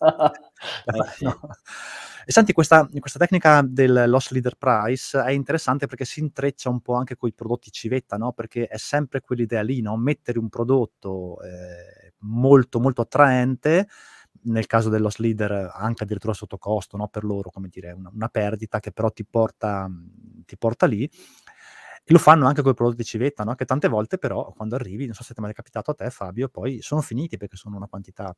Eh 0.84 1.04
sì. 1.16 1.24
No. 1.24 1.38
E 2.26 2.32
senti 2.32 2.52
questa 2.52 2.86
questa 2.98 3.18
tecnica 3.18 3.62
del 3.66 4.04
loss 4.08 4.30
leader 4.30 4.54
price 4.56 5.18
è 5.22 5.30
interessante 5.30 5.86
perché 5.86 6.04
si 6.04 6.20
intreccia 6.20 6.68
un 6.68 6.80
po' 6.80 6.94
anche 6.94 7.16
coi 7.16 7.32
prodotti 7.32 7.70
civetta, 7.70 8.16
no, 8.18 8.32
perché 8.32 8.66
è 8.66 8.76
sempre 8.76 9.20
quell'idea 9.22 9.62
lì, 9.62 9.80
no, 9.80 9.96
mettere 9.96 10.38
un 10.38 10.48
prodotto, 10.50 11.40
ehm, 11.42 12.10
molto, 12.22 12.78
molto 12.80 13.00
attraente, 13.00 13.88
nel 14.44 14.66
caso 14.66 14.88
del 14.88 15.02
loss 15.02 15.18
leader 15.18 15.70
anche 15.74 16.04
addirittura 16.04 16.32
sotto 16.34 16.58
costo, 16.58 16.96
no, 16.96 17.08
per 17.08 17.24
loro, 17.24 17.50
come 17.50 17.68
dire, 17.68 17.92
una 17.92 18.10
una 18.12 18.28
perdita 18.28 18.80
che 18.80 18.92
però 18.92 19.10
ti 19.10 19.24
porta 19.24 19.88
ti 20.46 20.56
porta 20.56 20.86
lì. 20.86 21.08
E 22.02 22.12
lo 22.12 22.18
fanno 22.18 22.46
anche 22.46 22.62
coi 22.62 22.74
prodotti 22.74 23.04
civetta, 23.04 23.44
no, 23.44 23.54
che 23.54 23.64
tante 23.66 23.86
volte 23.88 24.18
però 24.18 24.52
quando 24.56 24.74
arrivi, 24.74 25.04
non 25.04 25.14
so 25.14 25.22
se 25.22 25.34
t'è 25.34 25.40
mai 25.42 25.52
capitato 25.52 25.90
a 25.90 25.94
te 25.94 26.10
Fabio, 26.10 26.48
poi 26.48 26.80
sono 26.80 27.02
finiti 27.02 27.36
perché 27.36 27.56
sono 27.56 27.76
una 27.76 27.86
quantità, 27.86 28.34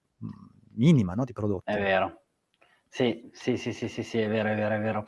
minima, 0.75 1.15
no, 1.15 1.25
di 1.25 1.31
È 1.31 1.35
prodotti. 1.35 1.73
vero. 1.73 2.23
Sì, 2.95 3.31
sì, 3.33 3.57
sì, 3.57 3.73
sì, 3.73 3.89
sì, 3.89 4.03
sì, 4.03 4.19
è 4.19 4.29
vero, 4.29 4.51
è 4.51 4.55
vero, 4.55 4.75
è 4.75 4.79
vero. 4.79 5.05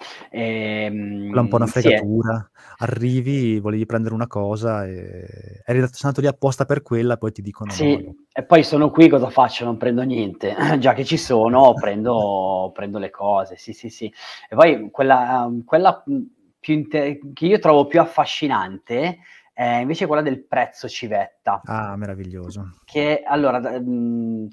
Quella 1.26 1.40
è 1.40 1.42
un 1.42 1.48
po' 1.48 1.56
una 1.56 1.66
Ehm, 1.66 1.70
sì, 1.70 1.90
è 1.92 2.00
fregatura. 2.02 2.50
Arrivi, 2.78 3.60
volevi 3.60 3.84
prendere 3.84 4.14
una 4.14 4.26
cosa, 4.26 4.86
e 4.86 5.60
eri 5.66 5.78
andato 5.80 6.20
lì 6.22 6.26
apposta 6.26 6.64
per 6.64 6.80
quella, 6.80 7.18
poi 7.18 7.32
ti 7.32 7.42
dicono: 7.42 7.74
"No, 7.74 7.80
Sì, 7.80 7.96
no". 7.98 8.14
e 8.32 8.44
poi 8.44 8.62
sono 8.62 8.90
qui 8.90 9.08
cosa 9.08 9.30
faccio? 9.30 9.64
Non 9.64 9.76
prendo 9.78 10.02
niente. 10.02 10.54
Già 10.78 10.92
che 10.92 11.04
ci 11.04 11.16
sono 11.16 11.72
prendo 11.74 12.70
prendo 12.74 12.98
le 12.98 13.10
cose. 13.10 13.56
Sì, 13.56 13.72
sì, 13.72 13.88
sì. 13.88 14.12
E 14.48 14.54
poi 14.54 14.90
quella 14.90 15.50
quella, 15.64 16.02
mhmm, 16.06 16.26
più 16.60 16.74
inte 16.74 17.18
che 17.32 17.46
io 17.46 17.58
trovo 17.58 17.86
più 17.86 18.00
affascinante 18.00 19.18
è 19.52 19.76
invece 19.80 20.06
quella 20.06 20.22
del 20.22 20.44
prezzo 20.44 20.88
civetta. 20.88 21.66
Ah, 21.66 21.96
meraviglioso. 21.96 22.74
Che 22.84 23.22
allora 23.26 23.60
d 23.60 23.80
mhmm, 23.82 24.48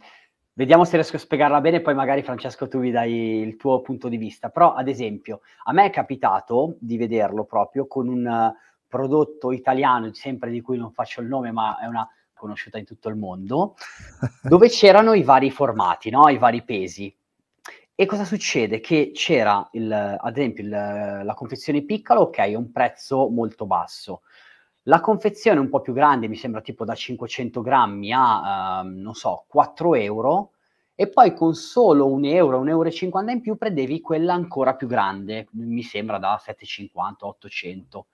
vediamo 0.53 0.83
se 0.83 0.95
riesco 0.95 1.15
a 1.15 1.19
spiegarla 1.19 1.61
bene, 1.61 1.81
poi 1.81 1.93
magari 1.93 2.23
Francesco 2.23 2.67
tu 2.67 2.79
mi 2.79 2.91
dai 2.91 3.41
il 3.41 3.55
tuo 3.55 3.81
punto 3.81 4.07
di 4.07 4.17
vista. 4.17 4.49
Però, 4.49 4.73
ad 4.73 4.87
esempio, 4.87 5.41
a 5.63 5.73
me 5.73 5.85
è 5.85 5.89
capitato 5.89 6.75
di 6.79 6.97
vederlo 6.97 7.45
proprio 7.45 7.87
con 7.87 8.07
un 8.07 8.53
prodotto 8.87 9.51
italiano, 9.51 10.13
sempre 10.13 10.51
di 10.51 10.61
cui 10.61 10.77
non 10.77 10.91
faccio 10.91 11.21
il 11.21 11.27
nome, 11.27 11.51
ma 11.51 11.79
è 11.79 11.85
una 11.85 12.07
conosciuta 12.33 12.77
in 12.77 12.85
tutto 12.85 13.07
il 13.07 13.15
mondo, 13.15 13.75
dove 14.41 14.67
c'erano 14.67 15.13
i 15.13 15.23
vari 15.23 15.51
formati, 15.51 16.09
no, 16.09 16.27
i 16.27 16.37
vari 16.37 16.63
pesi. 16.63 17.15
E 17.93 18.05
cosa 18.07 18.25
succede? 18.25 18.79
Che 18.79 19.11
c'era 19.13 19.67
il 19.73 19.91
ad 19.91 20.35
esempio 20.35 20.63
il 20.63 20.69
la 20.69 21.33
confezione 21.35 21.83
piccola, 21.83 22.21
okay, 22.21 22.55
un 22.55 22.71
prezzo 22.71 23.29
molto 23.29 23.67
basso. 23.67 24.21
La 24.85 24.99
confezione 24.99 25.59
un 25.59 25.69
po' 25.69 25.79
più 25.81 25.93
grande, 25.93 26.27
mi 26.27 26.35
sembra 26.35 26.59
tipo 26.61 26.83
da 26.85 26.95
500 26.95 27.61
grammi 27.61 28.11
a, 28.13 28.81
uhm, 28.83 28.95
non 28.99 29.13
so, 29.13 29.45
4 29.47 29.93
€ 29.93 30.49
e 30.95 31.07
poi 31.07 31.35
con 31.35 31.53
solo 31.53 32.07
1 32.11 32.23
€, 32.23 32.57
1,50 32.57 33.31
€ 33.31 33.35
in 33.35 33.41
più 33.41 33.57
prendevi 33.57 34.01
quella 34.01 34.33
ancora 34.33 34.75
più 34.75 34.87
grande, 34.87 35.47
mi 35.51 35.83
sembra 35.83 36.17
da 36.17 36.39
750, 36.41 37.27
800. 37.27 38.05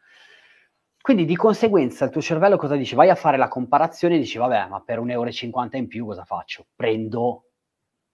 Quindi 1.02 1.26
di 1.26 1.36
conseguenza 1.36 2.04
il 2.06 2.12
tuo 2.12 2.22
cervello 2.22 2.58
cosa 2.58 2.76
dice? 2.76 2.96
Vai 2.96 3.10
a 3.10 3.16
fare 3.16 3.38
la 3.38 3.48
comparazione 3.48 4.16
e 4.16 4.20
dici: 4.20 4.38
"Vabbè, 4.38 4.68
ma 4.68 4.82
per 4.82 5.00
1,50 5.00 5.78
€ 5.78 5.80
in 5.80 5.88
più 5.88 6.06
cosa 6.06 6.26
faccio? 6.26 6.66
Prendo 6.76 7.46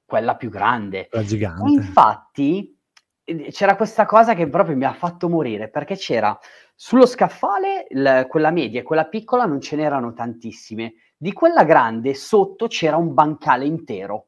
quella 0.05 0.35
più 0.35 0.49
grande". 0.49 1.07
E 1.09 1.23
gigante. 1.23 1.69
infatti, 1.71 2.77
ehm, 3.23 3.49
c'era 3.49 3.75
questa 3.75 4.05
cosa 4.05 4.35
che 4.35 4.47
proprio 4.47 4.75
mi 4.75 4.85
ha 4.85 4.93
fatto 4.93 5.27
morire, 5.29 5.69
perché 5.69 5.95
c'era 5.95 6.37
sullo 6.75 7.05
scaffale 7.05 7.85
il 7.89 8.25
quella 8.29 8.51
media 8.51 8.79
e 8.81 8.83
quella 8.83 9.05
piccola 9.05 9.45
non 9.45 9.61
ce 9.61 9.75
n'erano 9.75 10.13
tantissime. 10.13 10.93
Di 11.17 11.31
quella 11.33 11.63
grande 11.63 12.13
sotto 12.13 12.67
c'era 12.67 12.97
un 12.97 13.13
bancale 13.13 13.65
intero. 13.65 14.27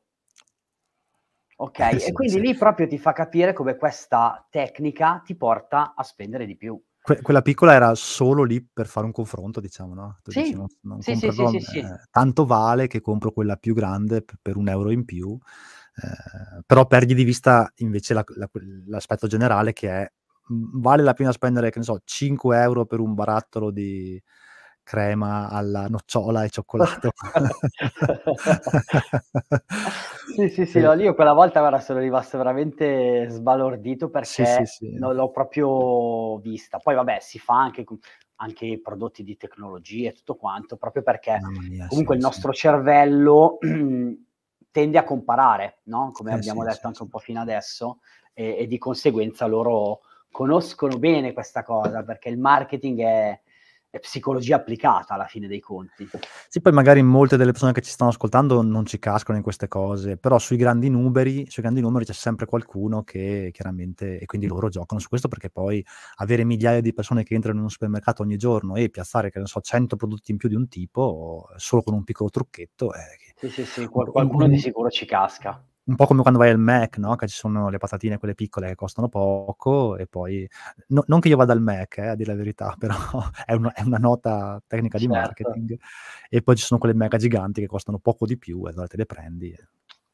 Eh 1.58 1.60
Okay, 1.60 1.92
e 2.00 2.00
sì, 2.00 2.12
quindi 2.12 2.36
sì. 2.36 2.42
lì 2.42 2.56
proprio 2.56 2.88
ti 2.88 2.98
fa 2.98 3.14
capire 3.14 3.54
come 3.54 3.78
questa 3.78 4.46
tecnica 4.50 5.22
ti 5.24 5.36
porta 5.36 5.94
a 5.96 6.04
spendere 6.04 6.46
di 6.46 6.58
più. 6.58 6.80
Que 7.02 7.22
quella 7.22 7.42
piccola 7.44 7.74
era 7.74 7.94
solo 7.94 8.44
lì 8.44 8.66
per 8.66 8.88
fare 8.88 9.06
un 9.06 9.12
confronto 9.12 9.60
diciamo, 9.60 9.94
no, 9.94 10.18
tu 10.24 10.32
dici: 10.32 10.54
Sì, 10.54 10.56
"Non 10.56 10.68
non 10.82 11.02
sì, 11.02 11.16
sì, 11.16 11.32
sì, 11.32 11.46
sì, 11.48 11.60
sì. 11.60 11.80
ehm, 11.80 12.04
tanto 12.10 12.46
vale 12.46 12.88
che 12.88 13.00
compro 13.00 13.32
quella 13.32 13.56
più 13.58 13.74
grande 13.76 14.24
p 14.24 14.34
per 14.42 14.58
1 14.58 14.90
€ 14.90 14.92
in 14.92 15.06
più". 15.06 15.38
Ehm, 16.02 16.62
però 16.66 16.88
perdi 16.88 17.14
di 17.14 17.24
vista 17.24 17.72
invece 17.78 18.14
la 18.16 18.24
la 18.36 18.50
l'aspetto 18.88 19.28
generale 19.28 19.72
che 19.74 19.90
è: 19.90 20.12
vale 20.50 21.04
la 21.04 21.14
pena 21.14 21.32
spendere, 21.32 21.70
che 21.72 21.80
ne 21.80 21.86
so, 21.86 22.00
5 22.04 22.84
€ 22.84 22.86
per 22.86 23.00
un 23.00 23.14
barattolo 23.16 23.72
di 23.72 24.22
crema 24.84 25.50
alla 25.50 25.88
nocciola 25.88 26.44
e 26.44 26.50
cioccolato? 26.50 27.14
Sì, 30.28 30.50
sì, 30.50 30.66
sì, 30.66 30.80
no, 30.82 30.94
io 30.94 31.14
quella 31.16 31.34
volta 31.34 31.60
guarda 31.60 31.80
sono 31.80 32.00
rimasto 32.00 32.38
veramente 32.38 33.28
sbalordito 33.30 34.10
Sì, 34.22 34.46
sì, 34.46 34.66
perché 34.66 34.66
sì. 34.66 34.88
non 34.98 35.16
l'ho 35.16 35.30
proprio 35.32 36.38
vista. 36.40 36.80
Poi 36.80 36.96
vabbè, 36.96 37.20
si 37.22 37.40
fa 37.40 37.56
anche 37.62 37.84
con 37.84 37.98
anche 38.38 38.80
prodotti 38.82 39.24
di 39.24 39.38
tecnologia 39.38 40.10
e 40.10 40.14
tutto 40.14 40.36
quanto, 40.36 40.76
proprio 40.78 41.04
perché 41.04 41.42
mia, 41.70 41.90
sì, 41.90 42.06
comunque 42.06 42.16
il 42.16 42.22
sì. 42.22 42.22
nostro 42.22 42.52
cervello 42.52 43.58
tende 44.72 44.98
a 44.98 45.04
comparare, 45.04 45.80
no, 45.86 46.12
come 46.12 46.34
Eh 46.34 46.42
sì, 46.42 46.42
abbiamo 46.42 46.64
sì, 46.70 46.82
detto 46.82 46.88
anche 46.88 47.02
sì. 47.02 47.04
un 47.04 47.10
po' 47.10 47.20
fino 47.20 47.40
adesso, 47.42 48.00
e 48.34 48.58
e 48.60 48.68
di 48.68 48.78
conseguenza 48.78 49.46
loro 49.46 50.02
conoscono 50.36 51.00
bene 51.00 51.32
questa 51.32 51.64
cosa, 51.64 52.04
perché 52.04 52.28
il 52.28 52.38
marketing 52.38 53.00
è 53.00 53.40
è 53.96 54.00
psicologia 54.00 54.58
applicata 54.58 55.14
alla 55.14 55.24
fine 55.26 55.48
dei 55.48 55.62
conti. 55.62 56.06
Sì, 56.50 56.60
poi 56.60 56.74
magari 56.74 57.02
molte 57.02 57.38
delle 57.38 57.52
persone 57.52 57.72
che 57.72 57.80
ci 57.80 57.92
stanno 57.92 58.10
ascoltando 58.10 58.62
non 58.62 58.86
ci 58.86 59.00
cascano 59.00 59.38
in 59.38 59.44
queste 59.44 59.70
cose, 59.70 60.18
però 60.18 60.38
sui 60.38 60.58
grandi 60.58 60.90
numeri 60.90 61.50
sui 61.50 61.62
grandi 61.62 61.80
numeri 61.80 62.04
c'è 62.04 62.12
sempre 62.12 62.46
qualcuno 62.46 63.04
che 63.04 63.52
chiaramente 63.54 64.20
e 64.20 64.26
quindi 64.26 64.48
loro 64.48 64.68
giocano 64.68 65.00
su 65.00 65.08
questo, 65.08 65.30
perché 65.30 65.50
poi 65.50 65.82
avere 66.16 66.44
migliaia 66.44 66.82
di 66.82 66.94
persone 66.94 67.24
che 67.24 67.36
entrano 67.36 67.56
in 67.56 67.62
uno 67.62 67.70
supermercato 67.70 68.22
ogni 68.22 68.36
giorno 68.36 68.76
e 68.76 68.90
piazzare, 68.90 69.32
che 69.32 69.40
ne 69.40 69.46
so, 69.46 69.62
100 69.62 69.96
prodotti 69.96 70.32
in 70.32 70.38
più 70.38 70.50
di 70.50 70.56
un 70.56 70.68
tipo, 70.68 71.48
solo 71.56 71.82
con 71.82 71.94
un 71.94 72.04
piccolo 72.04 72.30
trucchetto, 72.30 72.92
è 72.92 73.00
Sì, 73.38 73.50
sì, 73.50 73.64
sì, 73.64 73.80
un 73.80 73.90
qual 73.90 74.08
un 74.08 74.12
qualcuno 74.12 74.48
di 74.48 74.56
un 74.56 74.60
sicuro 74.60 74.90
ci 74.90 75.06
casca. 75.06 75.66
Un 75.88 75.96
po' 75.96 76.06
come 76.08 76.22
quando 76.22 76.40
vai 76.40 76.50
al 76.50 76.58
Mac, 76.60 76.98
no, 76.98 77.16
che 77.16 77.28
ci 77.28 77.36
sono 77.36 77.70
le 77.70 77.78
patatine 77.78 78.18
quelle 78.18 78.34
piccole 78.36 78.68
che 78.70 78.76
costano 78.76 79.08
poco 79.10 79.98
e 79.98 80.08
poi 80.08 80.48
no 80.88 81.04
non 81.08 81.20
che 81.20 81.28
io 81.30 81.38
vada 81.38 81.54
al 81.54 81.62
Mac 81.62 81.98
eh, 82.00 82.08
a 82.08 82.16
dir 82.16 82.28
la 82.28 82.36
verità, 82.36 82.76
però 82.80 82.96
è 83.46 83.54
una 83.54 83.74
è 83.74 83.82
una 83.84 83.98
nota 83.98 84.62
tecnica 84.68 84.98
di 84.98 85.06
Certo. 85.06 85.20
marketing. 85.20 85.78
E 86.30 86.42
poi 86.42 86.56
ci 86.56 86.64
sono 86.66 86.80
quelle 86.80 86.96
mega 86.96 87.18
giganti 87.18 87.62
che 87.62 87.68
costano 87.68 88.00
poco 88.00 88.26
di 88.26 88.38
più 88.38 88.66
e 88.68 88.72
allora 88.72 88.88
te 88.88 88.98
le 88.98 89.06
prendi 89.06 89.52
e 89.52 89.68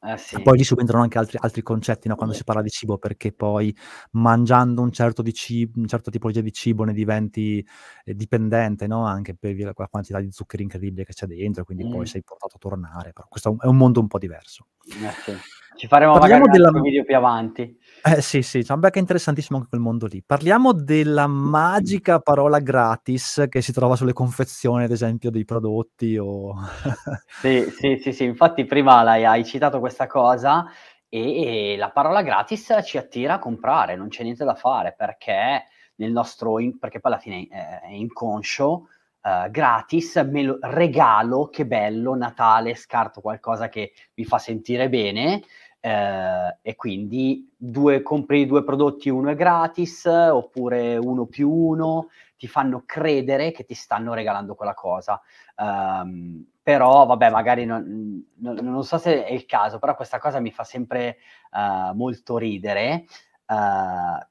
Eh 0.04 0.16
e 0.34 0.40
sì. 0.40 0.42
poi 0.42 0.56
lì 0.56 0.64
subentrano 0.64 1.02
anche 1.02 1.18
altri 1.18 1.36
altri 1.40 1.62
concetti, 1.62 2.08
no, 2.08 2.16
quando 2.16 2.34
si 2.34 2.42
parla 2.44 2.62
di 2.62 2.70
cibo, 2.70 2.96
perché 2.98 3.32
poi 3.32 3.74
mangiando 4.12 4.80
un 4.80 4.90
certo 4.90 5.20
di 5.20 5.32
cib 5.34 5.76
un 5.76 5.86
certo 5.86 6.10
tipologia 6.10 6.40
di 6.40 6.52
cibo 6.52 6.84
ne 6.84 6.94
diventi, 6.94 7.64
ehm, 8.04 8.14
dipendente, 8.16 8.86
no, 8.86 9.04
anche 9.04 9.34
per 9.34 9.52
via 9.54 9.74
quella 9.74 9.90
quantità 9.90 10.20
di 10.20 10.30
zuccheri 10.30 10.62
incredibile 10.62 11.04
che 11.04 11.12
c'è 11.12 11.26
dentro, 11.26 11.64
quindi 11.64 11.86
poi 11.86 12.06
Mh. 12.06 12.06
sei 12.06 12.22
portato 12.22 12.56
a 12.56 12.58
tornare, 12.58 13.12
però 13.12 13.26
questo 13.28 13.48
è 13.50 13.52
un 13.52 13.58
è 13.60 13.66
un 13.66 13.76
mondo 13.76 14.00
un 14.00 14.06
po' 14.08 14.18
diverso. 14.18 14.66
Eh 14.90 15.12
sì. 15.24 15.42
Ci 15.82 15.88
faremo 15.88 16.12
magari 16.16 16.42
Parliamo 16.42 16.44
un 16.44 16.50
della 16.52 16.70
m 16.70 16.80
video 16.80 17.02
più 17.02 17.16
avanti. 17.16 17.76
eh 18.04 18.20
sì, 18.22 18.42
sì, 18.42 18.62
che 18.62 18.98
è 18.98 18.98
interessantissimo 19.00 19.58
anche 19.58 19.70
quel 19.70 19.80
mondo 19.80 20.06
lì. 20.06 20.22
Parliamo 20.24 20.72
della 20.72 21.26
magica 21.26 22.20
parola 22.20 22.60
gratis 22.60 23.46
che 23.48 23.60
si 23.62 23.72
trova 23.72 23.96
sulle 23.96 24.12
confezioni, 24.12 24.84
ad 24.84 24.92
esempio, 24.92 25.28
dei 25.32 25.44
prodotti 25.44 26.16
o 26.18 26.54
Sì, 27.40 27.66
sì, 27.76 27.98
sì, 28.00 28.12
sì, 28.12 28.22
infatti 28.22 28.64
prima 28.64 29.02
l'hai 29.02 29.24
hai 29.24 29.44
citato 29.44 29.80
questa 29.80 30.06
cosa 30.06 30.66
e 31.08 31.72
e 31.72 31.76
la 31.76 31.90
parola 31.90 32.22
gratis 32.22 32.78
ci 32.84 32.96
attira 32.96 33.34
a 33.34 33.38
comprare, 33.40 33.96
non 33.96 34.06
c'è 34.06 34.22
niente 34.22 34.44
da 34.44 34.54
fare, 34.54 34.94
perché 34.96 35.64
nel 35.96 36.12
nostro 36.12 36.60
in 36.60 36.78
perché 36.78 37.00
poi 37.00 37.10
alla 37.10 37.20
fine 37.20 37.48
è 37.50 37.80
è 37.88 37.90
inconscio, 37.90 38.86
uhm, 39.22 39.50
gratis, 39.50 40.14
me 40.30 40.42
lo 40.44 40.58
regalo, 40.60 41.48
che 41.48 41.66
bello, 41.66 42.14
Natale, 42.14 42.76
scarto 42.76 43.20
qualcosa 43.20 43.68
che 43.68 43.92
mi 44.14 44.24
fa 44.24 44.38
sentire 44.38 44.88
bene, 44.88 45.42
ehm, 45.82 46.58
e 46.62 46.76
quindi 46.76 47.52
2 47.56 48.02
compri 48.02 48.46
2 48.46 48.64
prodotti, 48.64 49.10
1 49.10 49.30
è 49.30 49.34
gratis, 49.34 50.06
oppure 50.06 50.96
1 50.96 51.26
più 51.26 51.50
1, 51.50 52.08
ti 52.38 52.46
fanno 52.48 52.84
credere 52.86 53.50
che 53.52 53.64
ti 53.64 53.74
stanno 53.74 54.14
regalando 54.14 54.54
quella 54.54 54.74
cosa. 54.74 55.20
Uhm, 55.56 56.46
però 56.62 57.06
vabbè 57.06 57.30
magari 57.30 57.64
non 57.64 58.24
non 58.36 58.56
non 58.62 58.84
so 58.84 58.96
se 58.98 59.24
è 59.24 59.32
il 59.32 59.46
caso, 59.46 59.78
però 59.80 59.96
questa 59.96 60.18
cosa 60.20 60.40
mi 60.40 60.52
fa 60.52 60.64
sempre, 60.64 61.18
uhm, 61.52 61.92
molto 61.96 62.38
ridere. 62.38 63.04
Uhm, 63.48 64.26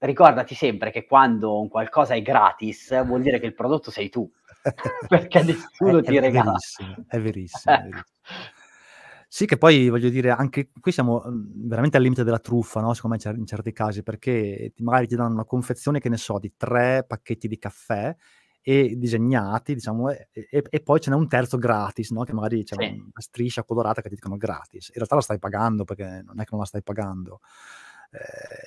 ricordati 0.00 0.54
sempre 0.54 0.90
che 0.92 1.06
quando 1.06 1.60
un 1.60 1.68
qualcosa 1.68 2.14
è 2.14 2.22
gratis, 2.22 3.04
vuol 3.04 3.22
dire 3.22 3.40
che 3.40 3.46
il 3.46 3.54
prodotto 3.54 3.90
sei 3.90 4.08
tu, 4.10 4.30
perché 5.08 5.42
nessuno 5.42 5.98
è 5.98 6.02
ti 6.02 6.16
è 6.16 6.20
regala 6.20 6.52
verissimo, 6.52 7.04
è 7.08 7.20
verissimo, 7.20 7.74
è 7.76 7.80
veri 7.80 8.04
Sì, 9.32 9.44
che 9.44 9.58
poi 9.58 9.90
voglio 9.90 10.08
dire, 10.08 10.30
anche 10.30 10.70
qui 10.80 10.90
siamo 10.90 11.22
mhmm, 11.22 11.68
veramente 11.68 11.98
al 11.98 12.02
limite 12.02 12.24
della 12.24 12.38
truffa, 12.38 12.80
no, 12.80 12.94
secondo 12.94 13.18
me 13.22 13.36
in 13.36 13.44
certi 13.44 13.72
casi, 13.74 14.02
perché 14.02 14.72
magari 14.78 15.06
ti 15.06 15.16
danno 15.16 15.34
una 15.34 15.44
confezione, 15.44 16.00
che 16.00 16.08
ne 16.08 16.16
so, 16.16 16.38
di 16.38 16.54
3 16.56 17.04
pacchetti 17.06 17.46
di 17.46 17.58
caffè 17.58 18.16
e 18.62 18.94
disegnati, 18.96 19.74
diciamo, 19.74 20.08
e 20.10 20.28
e 20.32 20.62
e 20.70 20.80
poi 20.80 20.98
ce 21.00 21.10
n'è 21.10 21.16
un 21.16 21.28
terzo 21.28 21.58
gratis, 21.58 22.10
no, 22.10 22.24
che 22.24 22.32
magari 22.32 22.64
c'è 22.64 22.76
Sì. 22.76 22.98
una 23.02 23.10
striscia 23.20 23.64
colorata 23.64 24.00
che 24.00 24.08
ti 24.08 24.14
dicono 24.14 24.38
gratis. 24.38 24.88
In 24.88 24.94
realtà 24.94 25.16
la 25.16 25.20
stai 25.20 25.38
pagando, 25.38 25.84
perché 25.84 26.22
non 26.24 26.40
è 26.40 26.44
che 26.44 26.48
non 26.52 26.60
la 26.60 26.66
stai 26.66 26.82
pagando. 26.82 27.40
Ehm, 28.12 28.20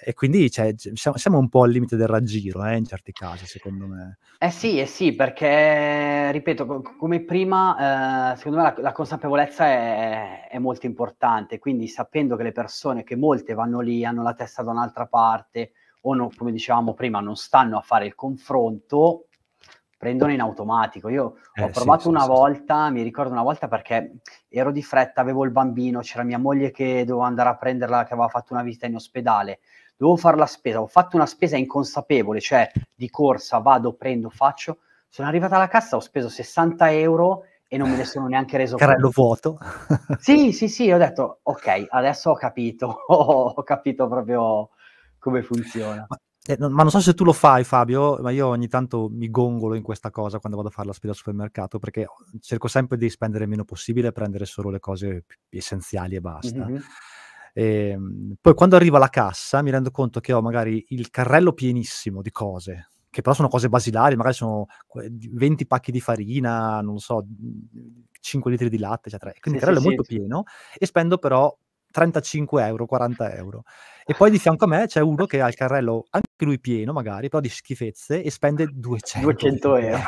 e 0.05 0.13
quindi 0.13 0.50
cioè, 0.51 0.74
siamo 0.75 1.38
un 1.39 1.50
po' 1.50 1.63
al 1.63 1.71
limite 1.71 1.95
del 1.95 2.07
raggiro, 2.07 2.63
eh, 2.65 2.77
in 2.77 2.86
certi 2.86 3.12
casi, 3.12 3.45
secondo 3.48 3.88
me. 3.88 4.17
Eh 4.43 4.50
sì, 4.51 4.79
eh 4.79 4.86
sì, 4.88 5.13
perché 5.13 6.31
ripeto, 6.31 6.65
co 6.65 6.81
c 6.81 6.95
come 6.98 7.21
prima, 7.24 8.31
ehm, 8.31 8.36
secondo 8.38 8.57
me 8.57 8.63
la 8.63 8.74
la 8.81 8.91
consapevolezza 8.91 9.65
è 9.65 10.48
è 10.50 10.57
molto 10.60 10.86
importante, 10.86 11.60
quindi 11.60 11.88
sapendo 11.88 12.36
che 12.36 12.43
le 12.43 12.51
persone 12.51 13.03
che 13.03 13.15
molte 13.15 13.53
vanno 13.53 13.79
lì, 13.79 14.03
hanno 14.03 14.24
la 14.24 14.33
testa 14.33 14.63
da 14.63 14.71
un'altra 14.71 15.05
parte 15.05 15.71
o 16.01 16.13
no 16.15 16.29
come 16.36 16.51
dicevamo 16.51 16.93
prima, 16.95 17.19
non 17.19 17.36
stanno 17.36 17.77
a 17.77 17.81
fare 17.81 18.05
il 18.07 18.15
confronto, 18.15 19.27
prendono 20.01 20.31
in 20.34 20.41
automatico. 20.41 21.10
Io 21.10 21.36
ho 21.55 21.70
Eh, 21.70 21.74
sì, 21.74 21.79
provato 21.79 22.10
sì, 22.10 22.10
una 22.10 22.25
sì, 22.25 22.25
sì. 22.25 22.29
volta, 22.34 22.89
mi 22.89 23.03
ricordo 23.03 23.31
una 23.31 23.43
volta 23.43 23.67
perché 23.67 24.15
ero 24.50 24.72
di 24.72 24.81
fretta, 24.81 25.22
avevo 25.22 25.46
il 25.46 25.51
bambino, 25.51 26.00
c'era 26.01 26.24
mia 26.24 26.39
moglie 26.39 26.72
che 26.72 27.03
dovevo 27.05 27.22
andare 27.22 27.50
a 27.50 27.55
prenderla, 27.58 28.03
che 28.05 28.13
aveva 28.13 28.27
fatto 28.29 28.53
una 28.53 28.63
visita 28.63 28.88
in 28.88 28.96
ospedale, 28.96 29.60
dovevo 29.96 30.17
far 30.17 30.38
la 30.38 30.48
spesa, 30.48 30.81
ho 30.81 30.88
fatto 30.88 31.15
una 31.17 31.27
spesa 31.27 31.55
inconsapevole, 31.55 32.39
cioè 32.41 32.67
di 32.96 33.10
corsa, 33.12 33.60
vado, 33.60 33.93
prendo, 33.93 34.29
faccio. 34.31 34.79
Sono 35.08 35.27
arrivata 35.27 35.55
alla 35.55 35.67
cassa, 35.67 35.98
ho 35.98 36.00
speso 36.00 36.29
60 36.29 36.88
€ 36.88 37.41
e 37.67 37.77
non 37.77 37.89
me 37.89 37.98
ne 37.98 38.05
sono 38.05 38.25
neanche 38.27 38.58
reso 38.58 38.79
Carrello 38.79 39.10
conto. 39.10 39.13
vuoto. 39.13 39.58
Sì, 40.24 40.51
sì, 40.53 40.67
sì, 40.70 40.91
ho 40.91 40.98
detto: 40.98 41.39
"Okay, 41.43 41.86
adesso 41.89 42.29
ho 42.31 42.36
capito, 42.36 42.88
ho 43.08 43.63
capito 43.63 44.08
proprio 44.08 44.70
come 45.20 45.41
funziona." 45.43 46.10
Ma 46.10 46.17
eh, 46.48 46.55
non 46.57 46.71
ma 46.74 46.81
non 46.81 46.89
so 46.91 47.00
se 47.00 47.13
tu 47.13 47.24
lo 47.24 47.33
fai 47.33 47.63
Fabio, 47.63 48.17
ma 48.19 48.31
io 48.31 48.48
ogni 48.48 48.67
tanto 48.67 49.10
mi 49.12 49.29
gongolo 49.29 49.75
in 49.75 49.83
questa 49.83 50.10
cosa 50.10 50.39
quando 50.39 50.57
vado 50.57 50.69
a 50.69 50.71
far 50.71 50.88
la 50.88 50.93
spesa 50.93 51.12
al 51.13 51.17
supermercato, 51.17 51.77
perché 51.77 52.07
cerco 52.39 52.67
sempre 52.67 52.98
di 52.98 53.10
spendere 53.12 53.43
il 53.43 53.50
meno 53.50 53.63
possibile 53.63 54.07
e 54.07 54.12
prendere 54.12 54.45
solo 54.45 54.71
le 54.71 54.79
cose 54.79 55.24
p 55.27 55.33
essenziali 55.55 56.15
e 56.15 56.21
basta. 56.21 56.71
Mh-mh-mh. 56.71 56.83
Ehm, 57.53 58.36
poi 58.41 58.53
quando 58.55 58.75
arrivo 58.75 58.95
alla 58.98 59.10
cassa 59.10 59.62
mi 59.62 59.69
rendo 59.71 59.91
conto 59.91 60.19
che 60.19 60.33
ho 60.33 60.41
magari 60.41 60.83
il 60.89 61.10
carrello 61.12 61.53
pienissimo 61.53 62.21
di 62.21 62.31
cose, 62.31 62.91
che 63.12 63.21
però 63.21 63.36
sono 63.36 63.48
cose 63.50 63.69
basilari, 63.69 64.15
magari 64.15 64.33
sono 64.36 64.65
que 64.88 65.10
d 65.12 65.29
20 65.33 65.67
pacchi 65.67 65.91
di 65.91 66.01
farina, 66.01 66.81
non 66.81 66.93
lo 66.93 67.00
so, 67.00 67.24
mhmm, 67.27 68.05
5 68.19 68.50
litri 68.51 68.69
di 68.69 68.77
latte, 68.79 69.10
eccetera. 69.10 69.31
E 69.31 69.39
quindi 69.39 69.60
Sì, 69.60 69.60
il 69.60 69.65
sì, 69.65 69.65
carrello 69.65 69.79
è 69.79 69.81
sì, 69.81 69.88
molto 69.88 70.03
sì. 70.03 70.15
pieno 70.17 70.43
e 70.77 70.86
spendo 70.88 71.17
però 71.19 71.55
35 71.91 72.63
€, 72.63 72.86
40 72.88 73.33
€. 73.36 73.63
E 74.05 74.15
poi 74.15 74.31
di 74.31 74.39
fianco 74.39 74.65
a 74.65 74.67
me 74.67 74.88
c'è 74.88 75.01
uno 75.01 75.25
che 75.27 75.41
ha 75.41 75.48
il 75.48 75.55
carrello 75.55 76.05
anche 76.10 76.27
lui 76.45 76.60
pieno 76.60 76.93
magari, 76.93 77.29
però 77.29 77.41
di 77.41 77.50
schifezze 77.50 78.24
e 78.24 78.31
spende 78.31 78.67
220 78.71 79.69
200 79.75 79.75
€. 79.77 80.00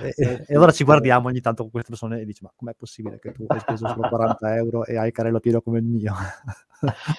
E 0.00 0.14
Eh 0.14 0.14
e 0.16 0.44
e 0.48 0.54
sì, 0.54 0.54
allora 0.54 0.70
ci 0.72 0.84
guardiamo 0.84 1.28
ogni 1.28 1.40
tanto 1.40 1.62
con 1.62 1.70
queste 1.72 1.90
persone 1.90 2.20
e 2.20 2.24
dici: 2.24 2.42
"Ma 2.44 2.52
com'è 2.54 2.74
possibile 2.74 3.18
che 3.18 3.30
tu 3.32 3.46
hai 3.48 3.60
speso 3.60 3.86
solo 3.88 4.04
40 4.04 4.54
€ 4.56 4.84
e 4.86 4.96
hai 4.96 5.06
il 5.08 5.12
carrello 5.12 5.40
pieno 5.40 5.60
come 5.62 5.78
il 5.78 5.84
mio?" 5.84 6.14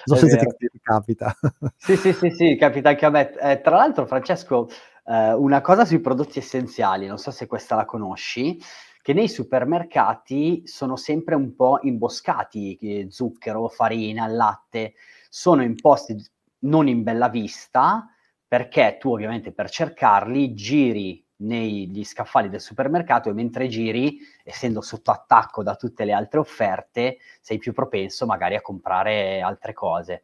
Non 0.04 0.16
so 0.16 0.26
È 0.26 0.28
se 0.28 0.36
ti 0.56 0.68
ti 0.68 0.78
capita. 0.82 1.34
Sì, 1.82 1.96
sì, 1.96 2.12
sì, 2.12 2.30
sì, 2.30 2.56
capita 2.58 2.90
anche 2.90 3.06
a 3.06 3.10
me. 3.10 3.32
Ehm, 3.38 3.62
tra 3.62 3.76
l'altro 3.76 4.04
Francesco, 4.06 4.68
ehm, 5.06 5.40
una 5.42 5.62
cosa 5.62 5.86
sui 5.86 5.98
prodotti 6.00 6.38
essenziali, 6.38 7.06
non 7.06 7.16
so 7.18 7.30
se 7.30 7.46
questa 7.46 7.74
la 7.74 7.86
conosci, 7.86 8.58
che 9.02 9.12
nei 9.12 9.28
supermercati 9.28 10.66
sono 10.66 10.96
sempre 10.96 11.34
un 11.34 11.54
po' 11.54 11.78
imboscati, 11.82 13.06
zucchero, 13.10 13.68
farina, 13.68 14.26
latte, 14.26 14.94
sono 15.28 15.62
imposti 15.62 16.16
non 16.60 16.88
in 16.88 17.02
bella 17.02 17.28
vista, 17.28 18.06
perché 18.46 18.96
tu 18.98 19.12
ovviamente 19.12 19.52
per 19.52 19.70
cercarli 19.70 20.54
giri 20.54 21.24
negli 21.36 22.04
scaffali 22.04 22.48
del 22.50 22.60
supermercato 22.60 23.30
e 23.30 23.32
mentre 23.32 23.68
giri, 23.68 24.18
essendo 24.44 24.82
sotto 24.82 25.10
attacco 25.10 25.62
da 25.62 25.74
tutte 25.76 26.04
le 26.04 26.12
altre 26.12 26.40
offerte, 26.40 27.18
sei 27.40 27.58
più 27.58 27.72
propenso 27.72 28.26
magari 28.26 28.56
a 28.56 28.60
comprare 28.60 29.40
altre 29.40 29.72
cose. 29.72 30.22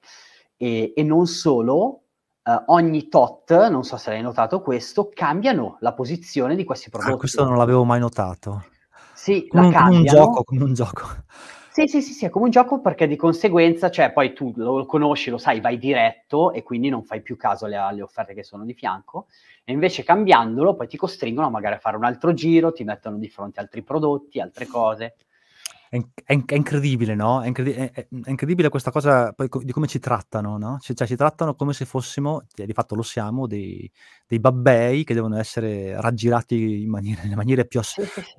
E 0.57 0.93
e 0.95 1.03
non 1.03 1.27
solo, 1.27 2.06
ehm, 2.47 2.63
ogni 2.69 3.09
tot, 3.09 3.69
non 3.69 3.85
so 3.85 3.97
se 3.97 4.11
l'hai 4.11 4.23
notato 4.23 4.61
questo, 4.63 5.11
cambiano 5.13 5.77
la 5.81 5.93
posizione 5.95 6.55
di 6.57 6.65
questi 6.65 6.91
Ah, 6.99 7.15
questo 7.17 7.43
prodotti. 7.43 7.45
non 7.45 7.57
l'avevo 7.59 7.85
mai 7.85 8.01
notato. 8.01 8.65
Sì, 9.13 9.47
Come 9.49 9.63
la 9.63 9.69
un 9.69 9.75
come 9.75 9.97
un 9.97 10.05
gioco 10.05 10.43
cambiano 10.43 10.45
come 10.45 10.63
un 10.65 10.75
gioco. 10.75 11.25
Sì, 11.73 11.87
sì, 11.89 12.01
sì, 12.01 12.13
sì, 12.15 12.25
è 12.25 12.31
come 12.31 12.47
un 12.47 12.51
gioco 12.51 12.81
perché 12.81 13.07
di 13.07 13.17
conseguenza 13.17 13.91
cioè 13.91 14.11
poi 14.13 14.33
tu 14.33 14.51
lo 14.57 14.87
conosci, 14.87 15.29
lo 15.29 15.37
sai, 15.37 15.61
vai 15.61 15.77
diretto 15.77 16.53
e 16.53 16.63
quindi 16.63 16.89
non 16.89 17.05
fai 17.05 17.21
più 17.21 17.37
caso 17.37 17.67
alle 17.67 17.77
alle 17.77 18.01
offerte 18.03 18.33
che 18.33 18.43
sono 18.43 18.65
di 18.65 18.73
fianco, 18.73 19.27
e 19.63 19.73
invece 19.73 20.03
cambiandolo 20.03 20.75
poi 20.75 20.87
ti 20.89 20.97
costringono 20.97 21.51
magari 21.51 21.75
a 21.75 21.79
fare 21.79 21.97
un 21.99 22.05
altro 22.05 22.33
giro, 22.33 22.73
ti 22.73 22.83
mettono 22.85 23.19
di 23.19 23.29
fronte 23.29 23.61
altri 23.61 23.83
prodotti, 23.83 24.41
altre 24.41 24.67
cose. 24.67 25.17
È 25.97 25.99
inc 25.99 26.09
è 26.25 26.33
inc 26.35 26.53
è 26.53 26.55
incredibile, 26.57 27.15
no, 27.15 27.41
è 27.43 27.47
incredi 27.47 27.71
è 27.73 27.91
è 27.91 28.07
incredibile 28.31 28.69
questa 28.69 28.91
cosa 28.91 29.35
co 29.49 29.63
di 29.63 29.73
come 29.73 29.87
ci 29.87 29.99
trattano, 29.99 30.59
no, 30.59 30.77
c 30.79 30.93
cioè 30.93 31.07
ci 31.07 31.17
trattano 31.17 31.55
come 31.55 31.73
se 31.73 31.87
fossimo, 31.87 32.43
e 32.55 32.67
di 32.67 32.73
fatto 32.75 32.95
lo 32.95 33.03
siamo, 33.03 33.47
dei 33.47 33.91
dei 34.27 34.39
babbei 34.39 35.05
che 35.05 35.15
devono 35.15 35.39
essere 35.39 35.99
raggirati 36.01 36.83
in 36.83 36.91
maniere 36.91 37.23
nelle 37.23 37.37
maniere 37.37 37.67
più 37.67 37.81
ass 37.81 37.97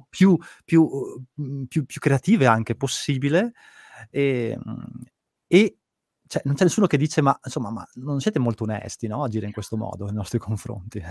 più 0.09 0.37
più, 0.65 0.87
mhmm, 1.35 1.65
più 1.65 1.85
più 1.85 1.99
creative 1.99 2.45
anche 2.45 2.75
possibile, 2.75 3.53
ehm, 4.11 4.85
e 5.47 5.77
cioè 6.27 6.41
non 6.45 6.55
c'è 6.55 6.63
nessuno 6.65 6.85
che 6.87 6.97
dice: 6.97 7.21
"Ma 7.21 7.37
insomma, 7.43 7.71
ma 7.71 7.87
non 7.95 8.19
siete 8.19 8.37
molto 8.39 8.63
onesti, 8.65 9.07
no, 9.07 9.23
agire 9.23 9.45
in 9.47 9.51
questo 9.53 9.77
modo 9.77 10.05
nei 10.05 10.13
nostri 10.13 10.37
confronti." 10.39 11.01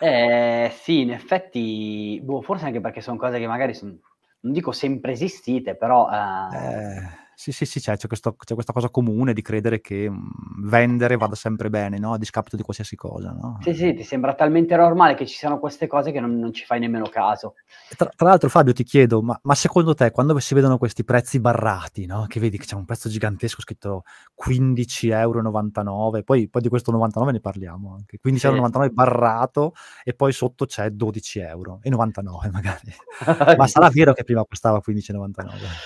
Eh, 0.00 0.72
sì, 0.82 1.00
in 1.02 1.12
effetti, 1.12 2.20
boh, 2.24 2.42
forse 2.42 2.64
anche 2.64 2.80
perché 2.80 3.00
son 3.00 3.16
cose 3.16 3.38
che 3.38 3.46
magari 3.46 3.74
son 3.74 3.98
non 4.42 4.52
dico 4.52 4.72
sempre 4.72 5.12
esistite, 5.12 5.74
però, 5.76 6.08
ehm 6.10 6.50
Eh, 6.50 7.21
sì, 7.50 7.52
sì, 7.52 7.64
sì, 7.66 7.80
c'è 7.80 7.96
c'è 7.96 8.06
questo 8.06 8.34
c'è 8.36 8.54
questa 8.54 8.72
cosa 8.72 8.88
comune 8.90 9.32
di 9.32 9.42
credere 9.42 9.80
che, 9.80 10.08
mhmm, 10.08 10.68
vendere 10.68 11.16
vada 11.16 11.34
sempre 11.34 11.70
bene, 11.70 11.98
no, 11.98 12.12
a 12.12 12.18
discapito 12.18 12.56
di 12.56 12.62
qualsiasi 12.62 12.94
cosa, 12.96 13.32
no, 13.32 13.58
Sì, 13.62 13.74
sì, 13.74 13.94
ti 13.94 14.02
sembra 14.02 14.34
talmente 14.34 14.74
normale 14.76 15.14
che 15.14 15.24
ci 15.26 15.36
siano 15.36 15.58
queste 15.60 15.86
cose 15.86 16.10
che 16.12 16.20
non 16.20 16.36
non 16.38 16.52
ci 16.52 16.64
fai 16.64 16.80
nemmeno 16.80 17.08
caso. 17.08 17.54
Tra 17.96 18.08
tra 18.16 18.28
l'altro 18.28 18.48
Fabio 18.48 18.72
ti 18.72 18.84
chiedo, 18.84 19.22
ma 19.22 19.38
ma 19.42 19.54
secondo 19.54 19.94
te 19.94 20.10
quando 20.10 20.38
si 20.40 20.54
vedono 20.54 20.78
questi 20.78 21.04
prezzi 21.04 21.40
barrati, 21.40 22.06
no, 22.06 22.24
che 22.26 22.40
vedi 22.40 22.58
che 22.58 22.64
c'è 22.64 22.74
un 22.74 22.84
prezzo 22.86 23.08
gigantesco 23.08 23.60
scritto 23.60 24.02
15,99 24.34 26.20
€, 26.20 26.24
poi 26.24 26.48
poi 26.48 26.62
di 26.62 26.68
questo 26.68 26.90
99 26.90 27.32
ne 27.32 27.40
parliamo 27.40 27.92
anche, 27.94 28.18
quindici 28.18 28.46
euro 28.46 28.56
e 28.58 28.60
Sì. 28.60 28.66
novantanove 28.66 28.90
barrato 28.94 29.74
e 30.04 30.14
poi 30.14 30.32
sotto 30.32 30.64
c'è 30.66 30.90
12 30.90 31.38
€ 31.40 31.78
e 31.82 31.90
99 31.90 32.50
magari. 32.50 32.92
Ma 33.58 33.66
sarà 33.66 33.88
vero 33.90 34.12
che 34.14 34.24
prima 34.24 34.44
costava 34.46 34.80
15,99? 34.80 35.82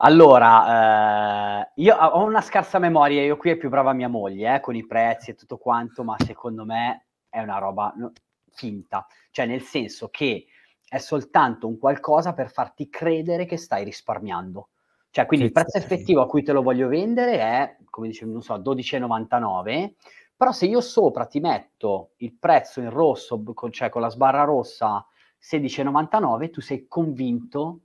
Allora, 0.00 1.60
ehm, 1.60 1.70
io 1.76 1.96
ho 1.96 2.22
una 2.24 2.42
scarsa 2.42 2.78
memoria, 2.78 3.22
io 3.22 3.36
qui 3.38 3.50
è 3.50 3.56
più 3.56 3.70
brava 3.70 3.94
mia 3.94 4.08
moglie, 4.08 4.56
eh, 4.56 4.60
con 4.60 4.74
i 4.76 4.84
prezzi 4.86 5.30
e 5.30 5.34
tutto 5.34 5.56
quanto, 5.56 6.04
ma 6.04 6.16
secondo 6.18 6.64
me 6.66 7.06
è 7.30 7.40
una 7.40 7.56
roba 7.58 7.92
no 7.96 8.12
finta. 8.52 9.06
Cioè 9.30 9.46
nel 9.46 9.62
senso 9.62 10.08
che 10.08 10.46
è 10.86 10.98
soltanto 10.98 11.66
un 11.66 11.78
qualcosa 11.78 12.34
per 12.34 12.50
farti 12.50 12.88
credere 12.90 13.46
che 13.46 13.56
stai 13.56 13.84
risparmiando. 13.84 14.68
Cioè 15.10 15.24
quindi 15.24 15.46
il 15.46 15.52
prezzo 15.52 15.78
effettivo 15.78 16.20
a 16.20 16.26
cui 16.26 16.42
te 16.42 16.52
lo 16.52 16.62
voglio 16.62 16.88
vendere 16.88 17.38
è, 17.38 17.76
come 17.88 18.08
dicevi, 18.08 18.30
non 18.32 18.42
so, 18.42 18.54
12,99, 18.58 19.94
però 20.36 20.52
se 20.52 20.66
io 20.66 20.82
sopra 20.82 21.24
ti 21.24 21.40
metto 21.40 22.10
il 22.18 22.34
prezzo 22.38 22.80
in 22.80 22.90
rosso, 22.90 23.42
con 23.54 23.72
cioè 23.72 23.88
con 23.88 24.02
la 24.02 24.10
sbarra 24.10 24.44
rossa 24.44 25.06
16,99, 25.38 26.50
tu 26.50 26.60
sei 26.60 26.86
convinto 26.86 27.80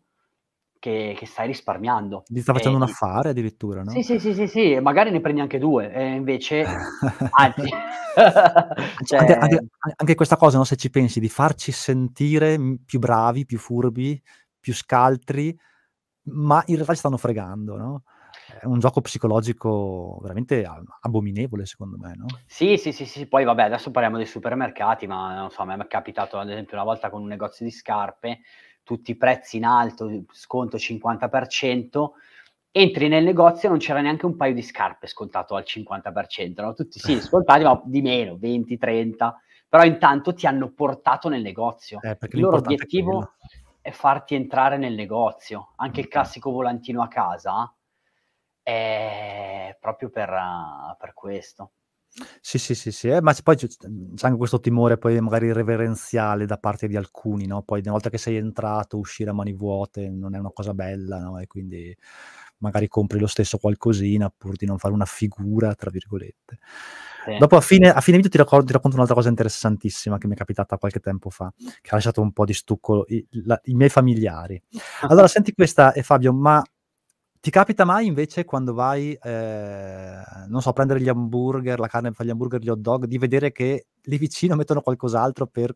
che 0.82 1.14
che 1.16 1.26
stai 1.28 1.46
risparmiando. 1.48 2.24
Ti 2.26 2.42
sta 2.42 2.54
facendo 2.54 2.78
un 2.78 2.84
E 2.84 2.86
affare 2.86 3.30
addirittura, 3.30 3.84
sì, 3.86 3.98
no? 3.98 4.04
sì, 4.04 4.20
sì, 4.20 4.34
sì, 4.34 4.48
sì, 4.48 4.72
e 4.74 4.82
magari 4.82 5.12
ne 5.12 5.22
prendi 5.22 5.40
anche 5.40 5.60
2 5.60 5.94
e 5.94 6.16
invece 6.16 6.66
anzi, 7.32 7.70
Anc 7.70 7.70
anche 9.16 9.34
anche 9.36 9.56
cioè 9.56 9.94
anche 9.96 10.16
questa 10.16 10.36
cosa, 10.38 10.58
no, 10.58 10.64
se 10.64 10.76
ci 10.76 10.90
pensi, 10.90 11.20
di 11.20 11.30
farci 11.30 11.72
sentire, 11.72 12.58
più 12.84 12.98
bravi, 13.00 13.46
più 13.46 13.60
furbi, 13.60 14.20
più 14.60 14.74
scaltri, 14.74 15.56
ma 16.24 16.64
in 16.66 16.76
realtà 16.76 16.94
ci 16.94 17.00
stanno 17.00 17.18
fregando, 17.18 17.78
no, 17.78 18.04
è 18.60 18.66
un 18.66 18.80
gioco 18.80 19.02
psicologico 19.02 20.18
veramente 20.22 20.66
abominevole 21.02 21.66
secondo 21.66 21.98
me, 21.98 22.16
no? 22.16 22.26
Sì, 22.46 22.78
sì, 22.78 22.92
sì, 22.92 23.06
sì, 23.06 23.28
poi 23.28 23.44
vabbè 23.44 23.64
adesso 23.64 23.92
parliamo 23.92 24.18
dei 24.18 24.26
supermercati, 24.26 25.08
ma 25.08 25.36
non 25.36 25.52
so, 25.52 25.62
a 25.62 25.66
me 25.66 25.78
m'è 25.78 25.88
capitato 25.88 26.38
ad 26.38 26.50
esempio 26.50 26.76
una 26.76 26.86
volta 26.86 27.10
con 27.10 27.22
un 27.22 27.28
negozio 27.28 27.66
di 27.66 27.72
scarpe, 27.72 28.42
tutti 28.92 29.12
i 29.12 29.16
prezzi 29.16 29.56
in 29.56 29.64
alto, 29.64 30.26
sconto 30.32 30.76
50%, 30.76 32.10
entri 32.72 33.08
nel 33.08 33.24
negozio 33.24 33.70
e 33.70 33.72
non 33.72 33.80
c'era 33.80 34.02
neanche 34.02 34.26
un 34.26 34.36
paio 34.36 34.54
di 34.54 34.62
scarpe 34.62 35.08
scontato 35.08 35.56
al 35.56 35.64
50%, 35.66 36.62
no, 36.62 36.74
tutti 36.74 37.00
sì, 37.00 37.20
scontati, 37.22 37.64
ma 37.64 37.82
di 37.86 38.02
meno, 38.02 38.36
20, 38.38 38.78
30, 38.78 39.42
però 39.70 39.86
intanto 39.86 40.34
ti 40.34 40.46
hanno 40.46 40.72
portato 40.74 41.30
nel 41.30 41.42
negozio. 41.42 42.00
Eh, 42.02 42.18
Il 42.32 42.42
loro 42.42 42.58
l'importante 42.58 42.70
è 42.70 42.74
obiettivo 42.74 43.34
e 43.82 43.92
farti 43.94 44.36
entrare 44.36 44.76
nel 44.76 44.94
negozio. 44.94 45.72
Anche 45.78 46.02
il 46.02 46.10
classico 46.10 46.52
volantino 46.52 47.02
a 47.02 47.08
casa 47.08 47.74
è 48.62 49.78
proprio 49.80 50.10
per, 50.10 50.30
per 51.00 51.14
questo. 51.14 51.72
Sì, 52.44 52.58
sì, 52.58 52.74
sì, 52.74 52.92
sì, 52.92 53.08
eh, 53.08 53.22
ma 53.22 53.34
poi 53.44 53.56
c'è 53.56 53.68
c'è 53.68 54.26
anche 54.26 54.38
questo 54.38 54.60
timore 54.60 54.98
poi 54.98 55.20
magari 55.22 55.54
reverenziale 55.54 56.48
da 56.48 56.58
parte 56.58 56.88
di 56.88 56.96
alcuni, 56.98 57.46
no, 57.46 57.62
poi 57.62 57.82
una 57.82 57.92
volta 57.92 58.10
che 58.10 58.18
sei 58.18 58.36
entrato, 58.36 58.98
uscire 58.98 59.30
a 59.30 59.34
mani 59.34 59.54
vuote 59.54 60.10
non 60.10 60.34
è 60.36 60.40
una 60.40 60.52
cosa 60.52 60.74
bella, 60.74 61.20
no, 61.20 61.38
e 61.40 61.46
quindi 61.46 61.96
magari 62.58 62.88
compri 62.88 63.20
lo 63.20 63.28
stesso 63.28 63.60
qualcosina 63.60 64.32
pur 64.36 64.56
di 64.56 64.66
non 64.66 64.80
fare 64.80 64.92
una 64.94 65.06
"figura" 65.06 65.76
tra 65.76 65.92
virgolette. 65.92 66.58
Sì. 67.26 67.38
Dopo 67.38 67.56
a 67.58 67.62
fine 67.62 67.92
a 67.94 68.02
fine 68.02 68.18
video 68.18 68.32
ti 68.32 68.38
racco 68.40 68.64
ti 68.64 68.74
racconto 68.74 68.96
un'altra 68.96 69.16
cosa 69.16 69.30
interessantissima 69.30 70.18
che 70.18 70.26
mi 70.28 70.34
è 70.34 70.38
capitata 70.38 70.78
qualche 70.80 71.00
tempo 71.00 71.30
fa, 71.30 71.54
che 71.56 71.90
ha 71.92 71.94
lasciato 71.96 72.22
un 72.22 72.34
po' 72.34 72.46
di 72.46 72.54
stucco 72.54 73.06
i 73.08 73.24
la 73.46 73.60
i 73.66 73.74
miei 73.76 73.90
familiari. 73.92 74.60
Allora 75.08 75.28
senti 75.28 75.54
questa, 75.54 75.94
ehm, 75.94 76.02
Fabio, 76.04 76.34
ma 76.34 76.62
ti 77.42 77.50
capita 77.52 77.86
mai 77.86 78.06
invece 78.06 78.46
quando 78.46 78.74
vai, 78.74 79.18
ehm, 79.22 80.24
non 80.48 80.62
so, 80.62 80.70
a 80.70 80.74
prendere 80.74 81.02
gli 81.02 81.10
hamburger, 81.10 81.80
la 81.80 81.88
carne 81.88 82.12
per 82.12 82.26
gli 82.26 82.30
hamburger, 82.30 82.62
gli 82.62 82.70
hot 82.70 82.80
dog, 82.80 83.06
di 83.06 83.18
vedere 83.18 83.52
che 83.52 83.88
lì 84.04 84.18
vicino 84.18 84.56
mettono 84.56 84.82
qualcos'altro 84.82 85.48
per 85.48 85.76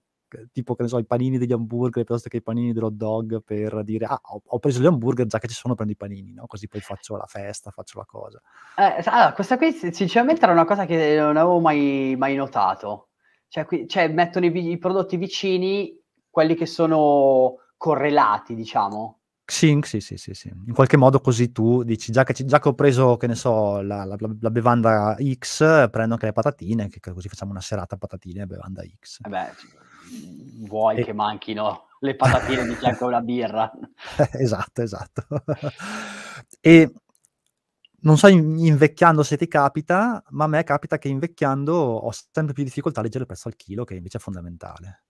tipo, 0.51 0.75
che 0.75 0.83
ne 0.83 0.89
so, 0.89 0.97
i 0.99 1.05
panini 1.05 1.37
degli 1.37 1.51
hamburger 1.53 2.03
piuttosto 2.03 2.29
che 2.29 2.37
i 2.37 2.41
panini 2.43 2.71
dell'hot 2.73 2.93
dog 2.93 3.41
per 3.43 3.83
dire: 3.83 4.05
"Ah, 4.05 4.19
ho 4.21 4.41
ho 4.45 4.59
preso 4.59 4.79
gli 4.81 4.85
hamburger, 4.85 5.25
già 5.27 5.39
che 5.39 5.47
ci 5.47 5.55
sono 5.55 5.75
prendo 5.75 5.93
i 5.93 5.97
panini", 5.97 6.33
no, 6.33 6.45
così 6.47 6.67
poi 6.67 6.81
faccio 6.81 7.15
la 7.17 7.25
festa, 7.25 7.71
faccio 7.71 7.97
la 7.99 8.05
cosa. 8.05 8.41
Eh, 8.77 9.01
allora 9.05 9.31
questa 9.33 9.55
qui 9.57 9.71
si 9.71 9.93
sinceramente 9.93 10.43
era 10.43 10.51
una 10.51 10.65
cosa 10.65 10.85
che 10.85 11.15
non 11.17 11.37
avevo 11.37 11.59
mai 11.61 12.15
mai 12.17 12.35
notato. 12.35 13.09
Cioè 13.47 13.65
qui 13.65 13.87
cioè 13.87 14.09
mettono 14.09 14.45
i 14.47 14.69
i 14.71 14.77
prodotti 14.77 15.15
vicini, 15.17 15.97
quelli 16.29 16.55
che 16.55 16.65
sono 16.65 17.55
correlati, 17.77 18.53
diciamo? 18.53 19.19
Sì, 19.47 19.79
sì, 19.83 19.99
sì, 20.01 20.17
sì, 20.17 20.33
sì. 20.33 20.47
In 20.65 20.73
qualche 20.73 20.97
modo 20.97 21.19
così 21.21 21.51
tu 21.51 21.83
dici: 21.83 22.11
"Già 22.11 22.23
che 22.23 22.33
ci 22.33 22.45
già 22.45 22.59
che 22.59 22.67
ho 22.69 22.73
preso, 22.73 23.15
che 23.15 23.27
ne 23.27 23.35
so, 23.35 23.79
la 23.81 24.03
la 24.03 24.15
la 24.39 24.49
bevanda 24.49 25.15
X, 25.21 25.89
prendo 25.91 26.13
anche 26.13 26.25
le 26.25 26.31
patatine, 26.31 26.87
che 26.89 26.99
che 26.99 27.13
così 27.13 27.27
facciamo 27.29 27.51
una 27.51 27.61
serata 27.61 27.95
patatine 27.95 28.41
e 28.41 28.45
bevanda 28.47 28.81
X". 28.83 29.19
Eh 29.23 29.29
beh, 29.29 29.53
vuoi 30.67 30.97
E 30.97 31.03
che 31.03 31.13
manchino 31.13 31.89
le 31.99 32.15
patatine 32.15 32.65
di 32.65 32.75
fianco 32.75 33.05
a 33.05 33.07
una 33.07 33.21
birra? 33.21 33.71
Esatto, 34.33 34.81
esatto. 34.81 35.27
E 36.61 36.91
non 38.01 38.17
so 38.17 38.27
in 38.27 38.57
invecchiando 38.59 39.23
se 39.23 39.37
ti 39.37 39.47
capita, 39.47 40.23
ma 40.29 40.45
a 40.45 40.47
me 40.47 40.63
capita 40.63 40.97
che 40.97 41.07
invecchiando 41.07 41.73
ho 41.73 42.11
sempre 42.31 42.53
più 42.53 42.63
difficoltà 42.63 42.99
a 42.99 43.03
leggere 43.03 43.21
il 43.21 43.27
prezzo 43.27 43.47
al 43.47 43.55
chilo, 43.55 43.83
che 43.83 43.95
invece 43.95 44.17
è 44.17 44.21
fondamentale. 44.21 45.03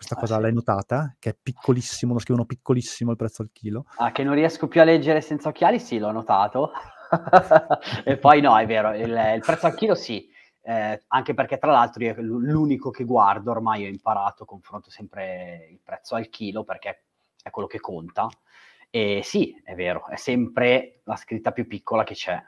Questa 0.00 0.14
Ah, 0.16 0.18
cosa 0.18 0.36
sì. 0.36 0.40
l'hai 0.40 0.52
notata? 0.54 1.14
Che 1.18 1.28
è 1.28 1.36
piccolissimo, 1.42 2.14
lo 2.14 2.20
scrivono 2.20 2.46
piccolissimo 2.46 3.10
il 3.10 3.18
prezzo 3.18 3.42
al 3.42 3.50
chilo? 3.52 3.84
Ah, 3.96 4.12
che 4.12 4.22
non 4.24 4.32
riesco 4.32 4.66
più 4.66 4.80
a 4.80 4.84
leggere 4.84 5.20
senza 5.20 5.50
occhiali? 5.50 5.78
Sì, 5.78 5.98
l'ho 5.98 6.10
notato. 6.10 6.72
E 8.04 8.16
poi 8.16 8.40
no, 8.40 8.56
è 8.56 8.64
vero, 8.66 8.94
il 8.94 9.10
il 9.10 9.42
prezzo 9.44 9.66
al 9.66 9.74
chilo 9.74 9.94
sì, 9.94 10.26
ehm, 10.62 10.96
anche 11.08 11.34
perché 11.34 11.58
tra 11.58 11.70
l'altro 11.70 12.02
io 12.02 12.14
è 12.14 12.20
l'unico 12.20 12.90
che 12.90 13.04
guardo 13.04 13.50
ormai 13.50 13.84
ho 13.84 13.88
imparato, 13.88 14.46
confronto 14.46 14.88
sempre 14.90 15.66
il 15.70 15.80
prezzo 15.82 16.14
al 16.14 16.30
chilo 16.30 16.64
perché 16.64 17.02
è 17.42 17.50
quello 17.50 17.68
che 17.68 17.78
conta. 17.80 18.26
E 18.88 19.20
sì, 19.22 19.54
è 19.62 19.74
vero, 19.74 20.06
è 20.06 20.16
sempre 20.16 21.00
la 21.04 21.16
scritta 21.16 21.50
più 21.52 21.66
piccola 21.66 22.04
che 22.04 22.14
c'è. 22.14 22.42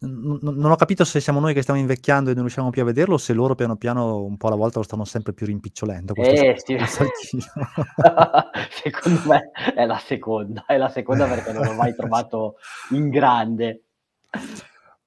N 0.00 0.38
non 0.42 0.70
ho 0.70 0.76
capito 0.76 1.04
se 1.04 1.20
siamo 1.20 1.40
noi 1.40 1.54
che 1.54 1.62
stiamo 1.62 1.80
invecchiando 1.80 2.30
e 2.30 2.32
non 2.34 2.42
riusciamo 2.42 2.70
più 2.70 2.82
a 2.82 2.84
vederlo, 2.84 3.14
o 3.14 3.18
se 3.18 3.32
loro 3.32 3.54
piano 3.54 3.76
piano, 3.76 4.22
un 4.24 4.36
po' 4.36 4.48
alla 4.48 4.56
volta, 4.56 4.78
lo 4.78 4.84
stanno 4.84 5.04
sempre 5.04 5.32
più 5.32 5.46
rimpicciolendo 5.46 6.12
Eh, 6.16 6.54
sì. 6.56 6.76
Secondo 8.70 9.22
me 9.24 9.50
è 9.74 9.84
la 9.86 9.98
seconda, 9.98 10.64
è 10.66 10.76
la 10.76 10.88
seconda 10.88 11.26
perché 11.28 11.52
non 11.52 11.64
l'ho 11.64 11.74
mai 11.74 11.94
trovato 11.94 12.56
in 12.92 13.08
grande. 13.08 13.82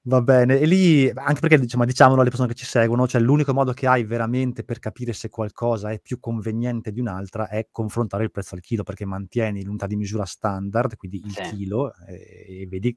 Va 0.04 0.22
bene, 0.22 0.58
e 0.58 0.64
lì 0.64 1.10
anche 1.14 1.40
perché 1.40 1.58
dicia 1.58 1.76
ma 1.76 1.84
diciamolo 1.84 2.20
alle 2.22 2.30
persone 2.30 2.48
che 2.48 2.54
ci 2.54 2.64
seguono, 2.64 3.06
cioè 3.06 3.20
l'unico 3.20 3.52
modo 3.52 3.74
che 3.74 3.86
hai 3.86 4.02
veramente 4.04 4.64
per 4.64 4.78
capire 4.78 5.12
se 5.12 5.28
qualcosa 5.28 5.90
è 5.90 6.00
più 6.00 6.18
conveniente 6.18 6.90
di 6.90 7.00
un'altra 7.00 7.48
è 7.48 7.68
confrontare 7.70 8.24
il 8.24 8.30
prezzo 8.30 8.54
al 8.54 8.62
chilo, 8.62 8.82
perché 8.82 9.04
mantieni 9.04 9.62
l'unità 9.62 9.86
di 9.86 9.96
misura 9.96 10.24
standard, 10.24 10.96
quindi 10.96 11.26
il 11.26 11.34
Sì. 11.34 11.42
chilo, 11.42 11.92
e 12.08 12.60
e 12.62 12.66
vedi 12.66 12.96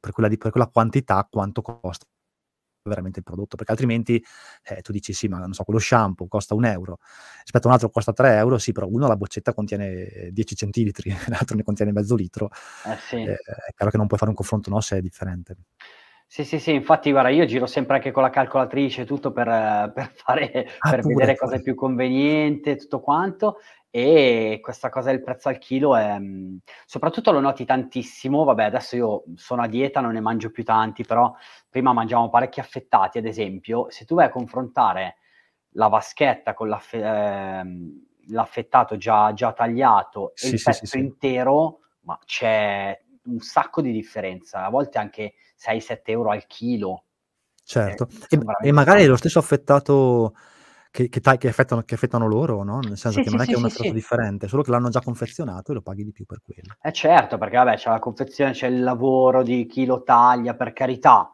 per 0.00 0.12
quella 0.12 0.28
di 0.28 0.36
per 0.38 0.50
quella 0.50 0.68
quantità 0.68 1.26
quanto 1.30 1.62
costa 1.62 2.06
veramente 2.82 3.18
il 3.18 3.24
prodotto, 3.24 3.56
perché 3.56 3.72
altrimenti, 3.72 4.22
eh, 4.64 4.80
tu 4.82 4.92
dici: 4.92 5.12
"Sì, 5.12 5.28
ma 5.28 5.38
non 5.38 5.52
so, 5.52 5.64
quello 5.64 5.78
shampoo 5.80 6.26
costa 6.28 6.54
1 6.54 6.96
€ 6.96 6.96
rispetto 7.42 7.66
a 7.66 7.68
un 7.68 7.74
altro 7.74 7.90
costa 7.90 8.12
3 8.14 8.56
€, 8.56 8.58
sì, 8.58 8.72
però 8.72 8.86
uno 8.88 9.06
la 9.08 9.16
boccetta 9.16 9.52
contiene 9.54 10.30
10 10.32 10.56
centilitri, 10.56 11.10
l'altro 11.28 11.56
ne 11.56 11.62
contiene 11.64 11.92
mezzo 11.92 12.14
litro". 12.14 12.50
Eh, 12.84 12.96
sì. 12.98 13.38
è 13.66 13.72
chiaro 13.74 13.90
che 13.90 13.96
non 13.98 14.06
puoi 14.06 14.18
fare 14.18 14.30
un 14.30 14.36
confronto, 14.36 14.70
no, 14.70 14.80
se 14.80 14.98
è 14.98 15.00
differente. 15.02 15.56
Sì, 16.30 16.44
sì, 16.44 16.58
sì, 16.58 16.74
infatti 16.74 17.10
guarda 17.10 17.30
io 17.30 17.46
giro 17.46 17.64
sempre 17.64 17.96
anche 17.96 18.10
con 18.10 18.22
la 18.22 18.28
calcolatrice 18.28 19.06
tutto 19.06 19.32
per 19.32 19.46
per 19.94 20.12
fare 20.14 20.66
Ah, 20.80 20.94
per 20.94 21.02
pure, 21.02 21.26
vedere 21.26 21.34
cosa 21.38 21.56
è 21.56 21.60
più 21.62 21.74
conveniente 21.74 22.76
tutto 22.76 23.00
quanto, 23.00 23.56
e 23.88 24.58
questa 24.60 24.90
cosa 24.90 25.10
del 25.10 25.22
prezzo 25.22 25.48
al 25.48 25.56
chilo 25.56 25.96
è 25.96 26.18
mhmm, 26.18 26.58
soprattutto 26.84 27.32
lo 27.32 27.40
noti 27.40 27.64
tantissimo. 27.64 28.44
Vabbè 28.44 28.64
adesso 28.64 28.94
io 28.96 29.24
sono 29.36 29.62
a 29.62 29.66
dieta, 29.68 30.00
non 30.02 30.12
ne 30.12 30.20
mangio 30.20 30.50
più 30.50 30.64
tanti, 30.64 31.02
però 31.06 31.32
prima 31.70 31.94
mangiavamo 31.94 32.28
parecchi 32.28 32.60
affettati 32.60 33.16
ad 33.16 33.24
esempio, 33.24 33.86
se 33.88 34.04
tu 34.04 34.14
vai 34.16 34.26
a 34.26 34.28
confrontare 34.28 35.16
la 35.72 35.88
vaschetta 35.88 36.52
con 36.52 36.68
l'affe 36.68 36.98
ehm, 37.02 38.04
l'affettato 38.32 38.98
già 38.98 39.32
già 39.32 39.54
tagliato 39.54 40.34
e 40.38 40.48
Sì, 40.48 40.56
il 40.56 40.58
sì, 40.58 40.72
pezzo 40.72 40.84
sì. 40.86 40.98
intero, 40.98 41.78
ma 42.02 42.18
c'è 42.26 43.00
un 43.28 43.40
sacco 43.40 43.80
di 43.82 43.92
differenza, 43.92 44.64
a 44.64 44.70
volte 44.70 44.98
anche 44.98 45.34
6, 45.56 45.80
7 45.80 46.14
€ 46.14 46.30
al 46.32 46.46
chilo. 46.46 47.04
Eh, 47.64 47.64
Certo. 47.64 48.08
E 48.28 48.36
m 48.36 48.42
e 48.60 48.72
veramente 48.72 48.72
magari 48.72 49.02
è 49.04 49.06
lo 49.06 49.16
stesso 49.16 49.38
affettato 49.38 50.34
che 50.90 51.08
che 51.10 51.20
che 51.20 51.48
affettano 51.48 51.82
che 51.82 51.94
affettano 51.94 52.26
loro, 52.26 52.62
no, 52.64 52.80
nel 52.80 52.96
senso 52.96 53.20
Sì, 53.20 53.22
che 53.22 53.28
sì, 53.28 53.30
non 53.30 53.40
è 53.42 53.44
sì, 53.44 53.46
che 53.46 53.54
è 53.54 53.58
un 53.58 53.64
sì, 53.64 53.66
affettato 53.66 53.92
sì. 53.92 53.94
differente, 53.94 54.48
solo 54.48 54.62
che 54.62 54.70
l'hanno 54.70 54.88
già 54.88 55.00
confezionato 55.02 55.72
e 55.72 55.74
lo 55.74 55.82
paghi 55.82 56.04
di 56.04 56.12
più 56.12 56.24
per 56.24 56.40
quello. 56.42 56.76
Eh 56.80 56.92
certo, 56.92 57.38
perché 57.38 57.56
vabbè 57.56 57.74
c'è 57.76 57.90
la 57.90 57.98
confezione, 57.98 58.52
c'è 58.52 58.68
il 58.68 58.82
lavoro 58.82 59.42
di 59.42 59.66
chi 59.66 59.84
lo 59.84 60.02
taglia, 60.04 60.54
per 60.54 60.72
carità. 60.72 61.32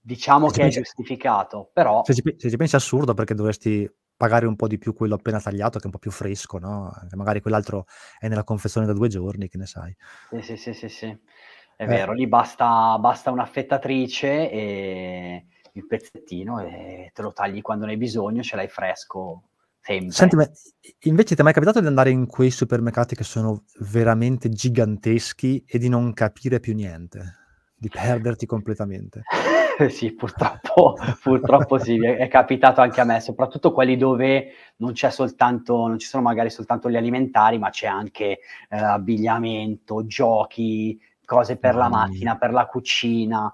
Diciamo 0.00 0.48
Se 0.48 0.50
che 0.50 0.64
è 0.66 0.68
pensi 0.68 0.78
giustificato, 0.78 1.70
però 1.72 2.02
se 2.04 2.14
ci 2.14 2.22
pe 2.22 2.34
se 2.36 2.50
ci 2.50 2.56
pensi 2.56 2.74
è 2.74 2.78
assurdo 2.78 3.14
perché 3.14 3.34
dovresti 3.34 3.88
pagare 4.22 4.46
un 4.46 4.54
po' 4.54 4.68
di 4.68 4.78
più 4.78 4.94
quello 4.94 5.16
appena 5.16 5.40
tagliato 5.40 5.78
che 5.78 5.82
è 5.82 5.86
un 5.86 5.92
po' 5.92 5.98
più 5.98 6.12
fresco, 6.12 6.58
no, 6.58 6.92
magari 7.16 7.40
quell'altro 7.40 7.86
è 8.20 8.28
nella 8.28 8.44
confezione 8.44 8.86
da 8.86 8.92
2 8.92 9.08
giorni, 9.08 9.48
che 9.48 9.58
ne 9.58 9.66
sai. 9.66 9.92
Sì, 10.30 10.40
sì, 10.42 10.56
sì, 10.56 10.72
sì, 10.74 10.88
sì, 10.88 11.06
è 11.06 11.82
Eh. 11.82 11.86
vero. 11.86 12.12
Lì 12.12 12.28
basta 12.28 12.96
basta 13.00 13.32
un'affettatrice 13.32 14.48
e 14.48 15.46
il 15.72 15.86
pezzettino 15.88 16.60
e 16.60 17.10
te 17.12 17.22
lo 17.22 17.32
tagli 17.32 17.62
quando 17.62 17.84
ne 17.84 17.92
hai 17.92 17.98
bisogno, 17.98 18.42
ce 18.42 18.54
l'hai 18.54 18.68
fresco 18.68 19.42
Senti, 19.80 20.12
sempre. 20.12 20.36
ma 20.36 20.44
i 20.44 21.08
invece 21.08 21.34
ti 21.34 21.40
è 21.40 21.44
mai 21.44 21.52
capitato 21.52 21.80
di 21.80 21.88
andare 21.88 22.10
in 22.10 22.26
quei 22.26 22.52
supermercati 22.52 23.16
che 23.16 23.24
sono 23.24 23.64
veramente 23.80 24.50
giganteschi 24.50 25.64
e 25.66 25.78
di 25.78 25.88
non 25.88 26.12
capire 26.12 26.60
più 26.60 26.74
niente? 26.74 27.38
Di 27.74 27.88
perderti 27.88 28.46
completamente? 28.46 29.22
Sì, 29.90 30.12
purtroppo 30.14 30.96
purtroppo 31.22 31.78
sì, 31.78 31.96
è 32.04 32.28
capitato 32.28 32.80
anche 32.80 33.00
a 33.00 33.04
me, 33.04 33.20
soprattutto 33.20 33.72
quelli 33.72 33.96
dove 33.96 34.52
non 34.76 34.92
c'è 34.92 35.10
soltanto 35.10 35.86
non 35.86 35.98
ci 35.98 36.06
sono 36.08 36.22
magari 36.22 36.50
soltanto 36.50 36.90
gli 36.90 36.96
alimentari, 36.96 37.58
ma 37.58 37.70
c'è 37.70 37.86
anche, 37.86 38.40
ehm, 38.70 38.82
abbigliamento, 38.84 40.06
giochi, 40.06 40.98
cose 41.24 41.56
per 41.58 41.74
la 41.76 41.88
macchina, 41.88 42.36
per 42.36 42.52
la 42.52 42.66
cucina, 42.66 43.52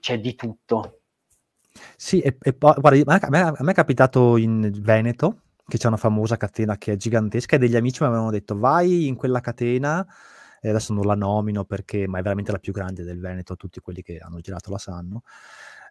c'è 0.00 0.20
di 0.20 0.34
tutto. 0.34 1.00
Sì, 1.98 2.20
e 2.20 2.36
e 2.42 2.52
po 2.52 2.74
guarda, 2.78 3.14
a 3.20 3.28
me 3.30 3.40
a 3.40 3.54
me 3.60 3.70
è 3.72 3.74
capitato 3.74 4.36
in 4.36 4.70
Veneto, 4.80 5.40
che 5.66 5.78
c'è 5.78 5.86
una 5.88 5.96
famosa 5.96 6.36
catena 6.36 6.76
che 6.76 6.92
è 6.92 6.96
gigantesca 6.96 7.56
e 7.56 7.58
degli 7.58 7.74
amici 7.76 8.02
m'avevano 8.02 8.30
detto: 8.30 8.58
"Vai 8.58 9.06
in 9.06 9.16
quella 9.16 9.40
catena", 9.40 10.06
e 10.66 10.70
adesso 10.70 10.92
non 10.92 11.04
la 11.06 11.14
nomino 11.14 11.64
perché 11.64 12.06
ma 12.08 12.18
è 12.18 12.22
veramente 12.22 12.52
la 12.52 12.58
più 12.58 12.72
grande 12.72 13.04
del 13.04 13.20
Veneto, 13.20 13.56
tutti 13.56 13.80
quelli 13.80 14.02
che 14.02 14.18
hanno 14.18 14.40
girato 14.40 14.70
la 14.70 14.78
sanno. 14.78 15.22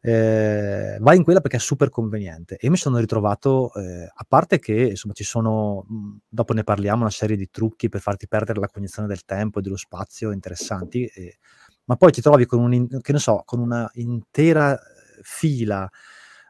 Ehm, 0.01 0.99
"Vai 1.01 1.17
in 1.17 1.23
quella 1.23 1.39
perché 1.41 1.57
è 1.57 1.59
super 1.59 1.89
conveniente". 1.89 2.57
E 2.57 2.69
mi 2.69 2.77
sono 2.77 2.97
ritrovato, 2.99 3.73
ehm, 3.73 4.07
a 4.13 4.25
parte 4.27 4.59
che 4.59 4.73
insomma 4.89 5.13
ci 5.13 5.23
sono, 5.23 5.85
mhmm, 5.87 6.17
dopo 6.27 6.53
ne 6.53 6.63
parliamo, 6.63 7.01
una 7.01 7.09
serie 7.11 7.37
di 7.37 7.49
trucchi 7.49 7.89
per 7.89 8.01
farti 8.01 8.27
perdere 8.27 8.59
la 8.59 8.67
cognizione 8.67 9.07
del 9.07 9.23
tempo 9.25 9.59
e 9.59 9.61
dello 9.61 9.77
spazio 9.77 10.31
interessanti, 10.31 11.05
e 11.05 11.37
ma 11.85 11.95
poi 11.97 12.11
ti 12.11 12.21
trovi 12.21 12.45
con 12.45 12.59
un 12.61 12.87
che 13.01 13.11
ne 13.13 13.19
so, 13.19 13.43
con 13.45 13.59
una 13.59 13.89
intera, 13.93 14.71
ehm, 14.73 14.79
fila, 15.21 15.89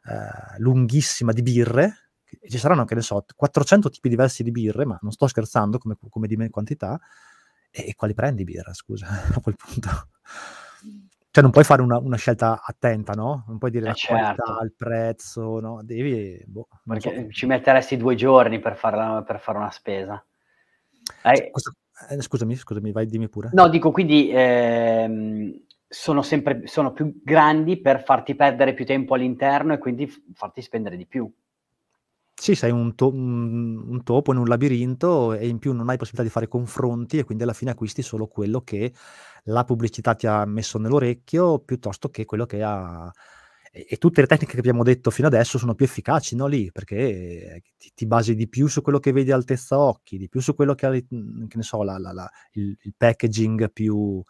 ehm, 0.10 0.58
lunghissima 0.60 1.32
di 1.34 1.42
birre, 1.44 1.94
ci 2.50 2.58
saranno, 2.58 2.86
che 2.86 2.96
ne 2.96 3.02
so, 3.02 3.24
t 3.26 3.34
400 3.36 3.90
tipi 3.90 4.10
diversi 4.10 4.44
di 4.44 4.52
birre, 4.52 4.86
ma 4.86 4.98
non 5.02 5.12
sto 5.12 5.28
scherzando 5.28 5.78
come 5.78 5.96
come 6.10 6.28
di 6.28 6.36
me 6.38 6.50
quantità, 6.50 7.00
e 7.76 7.90
e 7.90 7.96
quali 7.96 8.14
prendi 8.14 8.44
birra 8.46 8.74
scusa 8.74 9.08
a 9.36 9.40
quel 9.42 9.56
punto? 9.56 9.90
Cioè 11.36 11.44
non 11.44 11.52
puoi 11.52 11.66
fare 11.66 11.82
una 11.82 11.98
una 11.98 12.16
scelta 12.16 12.62
attenta, 12.64 13.12
no, 13.12 13.44
non 13.48 13.58
puoi 13.58 13.70
dire 13.70 13.86
Eh 13.86 13.90
la 13.90 13.96
qualità, 14.08 14.44
certo. 14.46 14.64
il 14.64 14.74
prezzo, 14.78 15.60
no, 15.60 15.82
devi 15.84 16.42
boh, 16.46 16.68
non 16.84 17.00
so 17.02 17.10
Perché 17.10 17.34
ci 17.34 17.46
metteresti 17.46 17.98
2 17.98 18.16
giorni 18.16 18.60
per 18.60 18.78
farla 18.78 19.22
per 19.22 19.42
fare 19.42 19.58
una 19.58 19.72
spesa. 19.72 20.24
Cioè, 21.22 21.34
eh, 21.34 21.52
questo, 21.52 21.74
eh, 22.10 22.22
scusami, 22.22 22.56
scusami, 22.56 22.92
vai, 22.94 23.06
dimmi 23.06 23.28
pure. 23.28 23.50
No, 23.52 23.68
dico 23.68 23.92
quindi 23.92 24.30
ehm, 24.32 25.66
sono 25.88 26.22
sempre 26.22 26.68
sono 26.68 26.94
più 26.94 27.22
grandi 27.22 27.82
per 27.82 28.04
farti 28.04 28.36
perdere 28.36 28.74
più 28.74 28.86
tempo 28.86 29.14
all'interno 29.14 29.74
e 29.74 29.78
quindi 29.78 30.10
farti 30.34 30.62
spendere 30.62 30.96
di 30.96 31.06
più. 31.06 31.30
Sì, 32.38 32.54
sei 32.54 32.72
un, 32.72 32.96
to- 32.96 33.14
un, 33.14 33.78
un 33.88 34.04
topo 34.04 34.34
in 34.34 34.38
un 34.38 34.46
labirinto 34.46 35.34
e 35.34 35.48
in 35.48 35.58
più 35.58 35.74
non 35.74 35.90
hai 35.90 35.98
possibilità 35.98 36.24
di 36.24 36.34
fare 36.34 36.48
confronti 36.48 37.18
e 37.18 37.24
quindi 37.24 37.44
alla 37.44 37.54
fine 37.54 37.72
acquisti 37.72 38.02
solo 38.02 38.28
quello 38.28 38.62
che 38.62 38.94
la 39.46 39.64
pubblicità 39.64 40.16
ti 40.16 40.28
ha 40.28 40.46
messo 40.46 40.78
nell'orecchio 40.78 41.60
piuttosto 41.60 42.10
che 42.10 42.26
quello 42.26 42.46
che 42.46 42.62
ha 42.62 43.12
e, 43.76 43.98
tutte 43.98 44.22
le 44.22 44.28
tecniche 44.28 44.54
che 44.54 44.60
abbiamo 44.60 44.84
detto 44.84 45.12
fino 45.12 45.28
adesso 45.28 45.58
sono 45.58 45.76
più 45.76 45.84
efficaci, 45.84 46.38
no? 46.38 46.48
Lì, 46.48 46.72
perché 46.72 47.62
ti, 47.78 47.92
ti, 47.94 48.06
basi 48.06 48.34
di 48.34 48.48
più 48.48 48.68
su 48.68 48.82
quello 48.82 49.00
che 49.00 49.12
vedi 49.12 49.34
a 49.34 49.36
altezza 49.36 49.78
occhi, 49.78 50.18
di 50.18 50.30
più 50.30 50.40
su 50.40 50.56
quello 50.56 50.76
che 50.76 50.86
ha, 50.86 50.92
che 50.92 51.06
ne 51.10 51.62
so, 51.62 51.84
la, 51.84 51.98
la, 51.98 52.14
la, 52.14 52.30
il, 52.54 52.78
il, 52.82 52.94
packaging 52.96 53.70
più... 53.72 54.24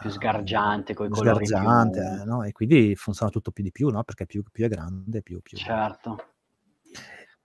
Più 0.00 0.10
sgargiante, 0.10 0.94
con 0.94 1.06
i 1.06 1.10
colori 1.10 1.46
sgargiante, 1.46 2.00
più... 2.00 2.22
eh, 2.22 2.24
no? 2.24 2.42
E 2.42 2.50
quindi 2.50 2.96
funziona 2.96 3.30
tutto 3.30 3.52
più 3.52 3.62
di 3.62 3.70
più, 3.70 3.88
no? 3.88 4.02
Perché 4.02 4.26
più, 4.26 4.42
più 4.50 4.64
è 4.64 4.68
grande, 4.68 5.22
più... 5.22 5.40
più... 5.40 5.56
Certo. 5.56 6.30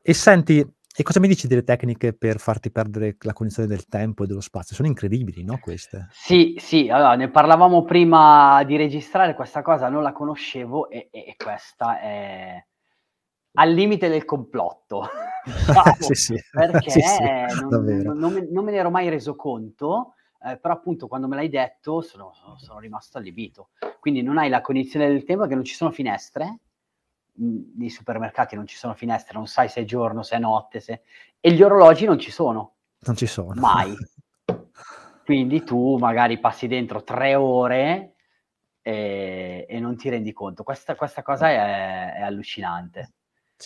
E 0.03 0.13
senti, 0.13 0.65
e 0.93 1.03
cosa 1.03 1.19
mi 1.19 1.27
dici 1.27 1.47
delle 1.47 1.63
tecniche 1.63 2.13
per 2.13 2.39
farti 2.39 2.71
perdere 2.71 3.17
la 3.21 3.33
cognizione 3.33 3.67
del 3.67 3.85
tempo 3.85 4.23
e 4.23 4.27
dello 4.27 4.41
spazio? 4.41 4.75
Sono 4.75 4.87
incredibili, 4.87 5.43
no, 5.43 5.59
queste? 5.59 6.07
Sì, 6.11 6.55
sì, 6.57 6.89
allora 6.89 7.15
ne 7.15 7.29
parlavamo 7.29 7.83
prima 7.83 8.63
di 8.63 8.77
registrare, 8.77 9.35
questa 9.35 9.61
cosa 9.61 9.89
non 9.89 10.01
la 10.01 10.11
conoscevo 10.11 10.89
e, 10.89 11.09
e 11.11 11.35
questa 11.37 11.99
è 11.99 12.65
al 13.53 13.71
limite 13.71 14.09
del 14.09 14.25
complotto. 14.25 15.07
diciamo, 15.45 15.95
sì, 15.99 16.15
sì. 16.15 16.35
Perché 16.51 16.89
sì, 16.89 17.01
sì, 17.01 17.23
non, 17.61 17.69
non, 17.69 18.17
non, 18.17 18.33
me, 18.33 18.47
non, 18.49 18.63
me, 18.63 18.71
ne 18.71 18.77
ero 18.77 18.89
mai 18.89 19.07
reso 19.09 19.35
conto, 19.35 20.15
eh, 20.43 20.57
però 20.57 20.73
appunto 20.73 21.07
quando 21.07 21.27
me 21.27 21.35
l'hai 21.35 21.49
detto 21.49 22.01
sono, 22.01 22.31
sono 22.57 22.79
rimasto 22.79 23.19
allibito. 23.19 23.69
Quindi 23.99 24.23
non 24.23 24.39
hai 24.39 24.49
la 24.49 24.61
cognizione 24.61 25.07
del 25.07 25.23
tempo 25.23 25.45
che 25.45 25.53
non 25.53 25.63
ci 25.63 25.75
sono 25.75 25.91
finestre, 25.91 26.59
nei 27.33 27.89
supermercati 27.89 28.55
non 28.55 28.67
ci 28.67 28.75
sono 28.75 28.93
finestre, 28.93 29.37
non 29.37 29.47
sai 29.47 29.69
se 29.69 29.81
è 29.81 29.83
giorno, 29.85 30.23
se 30.23 30.35
è 30.35 30.39
notte, 30.39 30.79
se... 30.79 31.01
e 31.39 31.51
gli 31.51 31.61
orologi 31.61 32.05
non 32.05 32.19
ci 32.19 32.31
sono. 32.31 32.75
Non 32.99 33.15
ci 33.15 33.25
sono. 33.25 33.59
Mai. 33.59 33.93
Quindi 35.23 35.63
tu 35.63 35.97
magari 35.97 36.39
passi 36.39 36.67
dentro 36.67 37.03
tre 37.03 37.35
ore 37.35 38.15
e, 38.81 39.65
e 39.69 39.79
non 39.79 39.95
ti 39.95 40.09
rendi 40.09 40.33
conto. 40.33 40.63
Questa, 40.63 40.95
questa 40.95 41.21
cosa 41.21 41.49
è, 41.49 42.15
è 42.15 42.21
allucinante. 42.21 43.13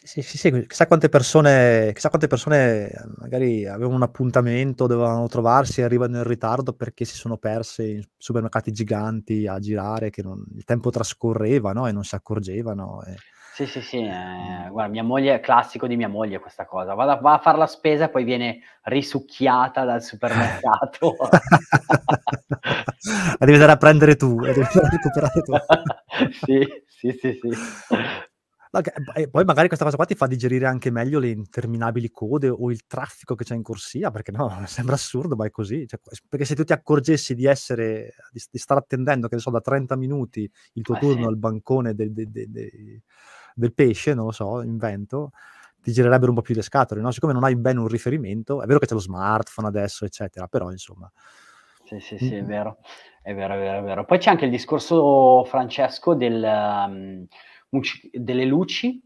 Sì, 0.03 0.21
sì, 0.21 0.37
sì, 0.37 0.67
chissà 0.67 0.87
quante 0.87 1.07
persone, 1.07 1.91
chissà 1.93 2.09
quante 2.09 2.27
persone 2.27 2.91
magari 3.15 3.65
avevano 3.65 3.95
un 3.95 4.01
appuntamento, 4.01 4.87
dovevano 4.87 5.27
trovarsi 5.27 5.79
e 5.79 5.83
arrivano 5.85 6.17
in 6.17 6.23
ritardo 6.25 6.73
perché 6.73 7.05
si 7.05 7.15
sono 7.15 7.37
perse 7.37 7.87
in 7.87 8.03
supermercati 8.17 8.73
giganti 8.73 9.47
a 9.47 9.57
girare, 9.57 10.09
che 10.09 10.21
non, 10.21 10.43
il 10.53 10.65
tempo 10.65 10.89
trascorreva 10.89 11.71
no? 11.71 11.87
e 11.87 11.93
non 11.93 12.03
si 12.03 12.13
accorgevano. 12.13 13.03
E... 13.03 13.15
Sì, 13.55 13.65
sì, 13.67 13.79
sì, 13.79 13.99
eh, 13.99 14.67
guarda, 14.69 14.91
mia 14.91 15.01
moglie, 15.01 15.35
è 15.35 15.39
classico 15.39 15.87
di 15.87 15.95
mia 15.95 16.09
moglie 16.09 16.39
questa 16.39 16.65
cosa, 16.65 16.93
va, 16.93 17.09
a, 17.09 17.15
va 17.15 17.35
a 17.35 17.39
fare 17.39 17.57
la 17.57 17.67
spesa 17.67 18.03
e 18.03 18.09
poi 18.09 18.25
viene 18.25 18.59
risucchiata 18.81 19.85
dal 19.85 20.03
supermercato. 20.03 21.15
la 22.99 23.37
devi 23.39 23.53
andare 23.53 23.71
a 23.71 23.77
prendere 23.77 24.17
tu, 24.17 24.37
la 24.41 24.51
devi 24.51 24.59
andare 24.59 24.87
a 24.87 24.89
recuperare 24.89 25.41
tu. 25.41 25.53
sì, 26.43 26.67
sì, 26.85 27.11
sì, 27.17 27.39
sì. 27.41 27.49
E 29.13 29.29
poi 29.29 29.45
magari 29.45 29.67
questa 29.67 29.85
cosa 29.85 29.95
qua 29.95 30.05
ti 30.05 30.15
fa 30.15 30.27
digerire 30.27 30.65
anche 30.65 30.91
meglio 30.91 31.19
le 31.19 31.29
interminabili 31.29 32.11
code 32.11 32.49
o 32.49 32.69
il 32.71 32.85
traffico 32.85 33.35
che 33.35 33.45
c'è 33.45 33.55
in 33.55 33.63
corsia, 33.63 34.11
perché 34.11 34.31
no, 34.31 34.49
sembra 34.67 34.95
assurdo, 34.95 35.37
ma 35.37 35.45
è 35.45 35.49
così. 35.49 35.87
Cioè, 35.87 35.97
perché 36.27 36.43
se 36.43 36.55
tu 36.55 36.65
ti 36.65 36.73
accorgessi 36.73 37.35
di 37.35 37.45
essere, 37.45 38.15
di, 38.33 38.43
di 38.51 38.57
stare 38.57 38.81
attendendo, 38.81 39.29
che 39.29 39.35
ne 39.35 39.41
so, 39.41 39.49
da 39.49 39.61
30 39.61 39.95
minuti 39.95 40.49
il 40.73 40.83
tuo 40.83 40.95
ah, 40.95 40.99
turno 40.99 41.21
sì. 41.21 41.27
al 41.27 41.37
bancone 41.37 41.93
del, 41.95 42.11
del, 42.11 42.27
del, 42.29 43.01
del 43.55 43.73
pesce, 43.73 44.13
non 44.13 44.25
lo 44.25 44.31
so, 44.31 44.61
invento, 44.61 45.31
ti 45.81 45.91
girerebbero 45.91 46.29
un 46.29 46.37
po' 46.37 46.43
più 46.43 46.53
le 46.53 46.61
scatole, 46.61 47.01
no? 47.01 47.11
Siccome 47.11 47.33
non 47.33 47.43
hai 47.43 47.55
bene 47.55 47.79
un 47.79 47.87
riferimento, 47.87 48.61
è 48.61 48.65
vero 48.65 48.79
che 48.79 48.85
c'è 48.85 48.93
lo 48.93 48.99
smartphone 48.99 49.67
adesso, 49.67 50.05
eccetera, 50.05 50.47
però 50.47 50.71
insomma... 50.71 51.11
Sì, 51.85 51.99
sì, 51.99 52.17
sì, 52.17 52.33
è 52.33 52.43
vero, 52.43 52.79
è 53.21 53.35
vero, 53.35 53.53
è 53.53 53.57
vero, 53.57 53.77
è 53.79 53.83
vero. 53.83 54.05
Poi 54.05 54.17
c'è 54.17 54.31
anche 54.31 54.45
il 54.45 54.51
discorso, 54.51 55.43
Francesco, 55.45 56.15
del, 56.15 56.43
um, 56.43 57.27
delle 58.11 58.45
luci 58.45 58.99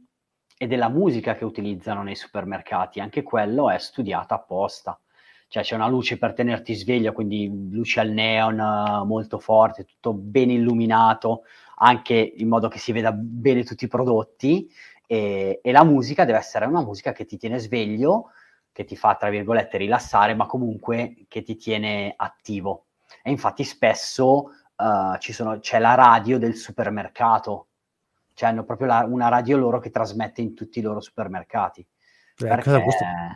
e 0.57 0.65
della 0.65 0.87
musica 0.87 1.35
che 1.35 1.43
utilizzano 1.43 2.03
nei 2.03 2.15
supermercati. 2.15 3.01
Anche 3.01 3.21
quello 3.21 3.69
è 3.69 3.77
studiato 3.79 4.33
apposta. 4.33 4.97
Cioè 5.49 5.63
c'è 5.63 5.75
una 5.75 5.87
luce 5.87 6.17
per 6.17 6.33
tenerti 6.33 6.75
sveglio, 6.75 7.11
quindi 7.11 7.69
luce 7.71 7.99
al 7.99 8.11
neon 8.11 8.55
molto 9.05 9.39
forte, 9.39 9.83
tutto 9.83 10.13
ben 10.13 10.49
illuminato, 10.51 11.41
anche 11.77 12.13
in 12.37 12.47
modo 12.47 12.67
che 12.67 12.79
si 12.79 12.91
veda 12.91 13.11
bene 13.11 13.63
tutti 13.63 13.85
i 13.85 13.87
prodotti 13.87 14.69
e, 15.11 15.59
e, 15.63 15.71
la 15.71 15.83
musica 15.83 16.23
deve 16.23 16.37
essere 16.37 16.67
una 16.67 16.83
musica 16.83 17.13
che 17.13 17.25
ti 17.25 17.35
tiene 17.35 17.57
sveglio, 17.57 18.29
che 18.71 18.83
ti 18.83 18.95
fa, 18.95 19.15
tra 19.15 19.29
virgolette, 19.29 19.79
rilassare, 19.79 20.35
ma 20.35 20.45
comunque 20.45 21.25
che 21.27 21.41
ti 21.41 21.55
tiene 21.55 22.13
attivo. 22.15 22.85
E 23.23 23.31
infatti 23.31 23.63
spesso 23.63 24.51
uh, 24.75 25.17
sono, 25.19 25.59
c'è 25.59 25.79
la 25.79 25.95
radio 25.95 26.37
del 26.37 26.55
supermercato, 26.55 27.69
cioè 28.35 28.49
hanno 28.49 28.63
proprio 28.63 28.85
la, 28.85 29.03
una 29.09 29.29
radio 29.29 29.57
loro 29.57 29.79
che 29.79 29.89
trasmette 29.89 30.41
in 30.41 30.53
tutti 30.53 30.77
i 30.77 30.83
loro 30.83 30.99
supermercati. 31.01 31.83
Cioè, 32.39 32.47
perché... 32.47 32.69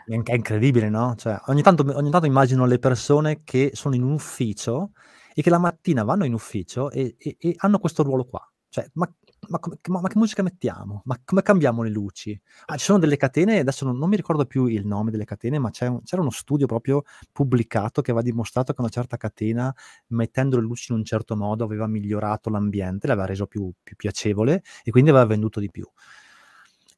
È 0.06 0.34
incredibile, 0.34 0.90
no? 0.90 1.14
Cioè, 1.18 1.38
ogni, 1.48 1.62
tanto, 1.62 1.86
ogni 1.94 2.10
tanto 2.10 2.26
immagino 2.26 2.66
le 2.66 2.80
persone 2.80 3.42
che 3.44 3.72
sono 3.74 3.96
in 3.96 4.04
un 4.04 4.14
ufficio 4.14 4.92
e 5.34 5.42
che 5.42 5.50
la 5.50 5.58
mattina 5.58 6.04
vanno 6.04 6.24
in 6.24 6.34
ufficio 6.34 6.90
e, 6.90 7.16
e, 7.18 7.36
e 7.38 7.54
hanno 7.58 7.80
questo 7.80 8.04
ruolo 8.04 8.24
qua. 8.24 8.50
Cioè, 8.70 8.90
ma, 8.94 9.14
ma, 9.50 9.60
ma, 9.90 10.00
ma, 10.00 10.08
che 10.08 10.18
musica 10.18 10.42
mettiamo? 10.42 11.02
Ma 11.04 11.20
come 11.26 11.42
cambiamo 11.42 11.84
le 11.84 11.90
luci? 11.90 12.40
Ah, 12.68 12.78
ci 12.78 12.86
sono 12.86 12.98
delle 12.98 13.18
catene, 13.18 13.60
adesso 13.60 13.84
non, 13.84 13.98
non 13.98 14.08
mi 14.08 14.16
ricordo 14.16 14.46
più 14.46 14.68
il 14.68 14.86
nome 14.88 15.12
delle 15.12 15.26
catene, 15.26 15.60
ma 15.60 15.70
un, 15.82 16.02
c'era 16.04 16.22
uno 16.22 16.32
studio 16.32 16.66
proprio 16.66 17.04
pubblicato 17.30 18.02
che 18.02 18.12
aveva 18.12 18.26
dimostrato 18.26 18.74
che 18.74 18.80
una 18.80 18.90
certa 18.90 19.18
catena, 19.18 19.72
mettendo 20.08 20.56
le 20.56 20.64
luci 20.64 20.94
in 20.94 21.00
un 21.00 21.04
certo 21.04 21.36
modo, 21.36 21.66
aveva 21.66 21.88
migliorato 21.88 22.50
l'ambiente, 22.50 23.06
l'aveva 23.06 23.28
reso 23.28 23.48
più, 23.48 23.70
più 23.84 23.98
piacevole 23.98 24.64
e 24.82 24.92
quindi 24.92 25.10
aveva 25.10 25.26
venduto 25.26 25.60
di 25.60 25.70
più. 25.70 25.86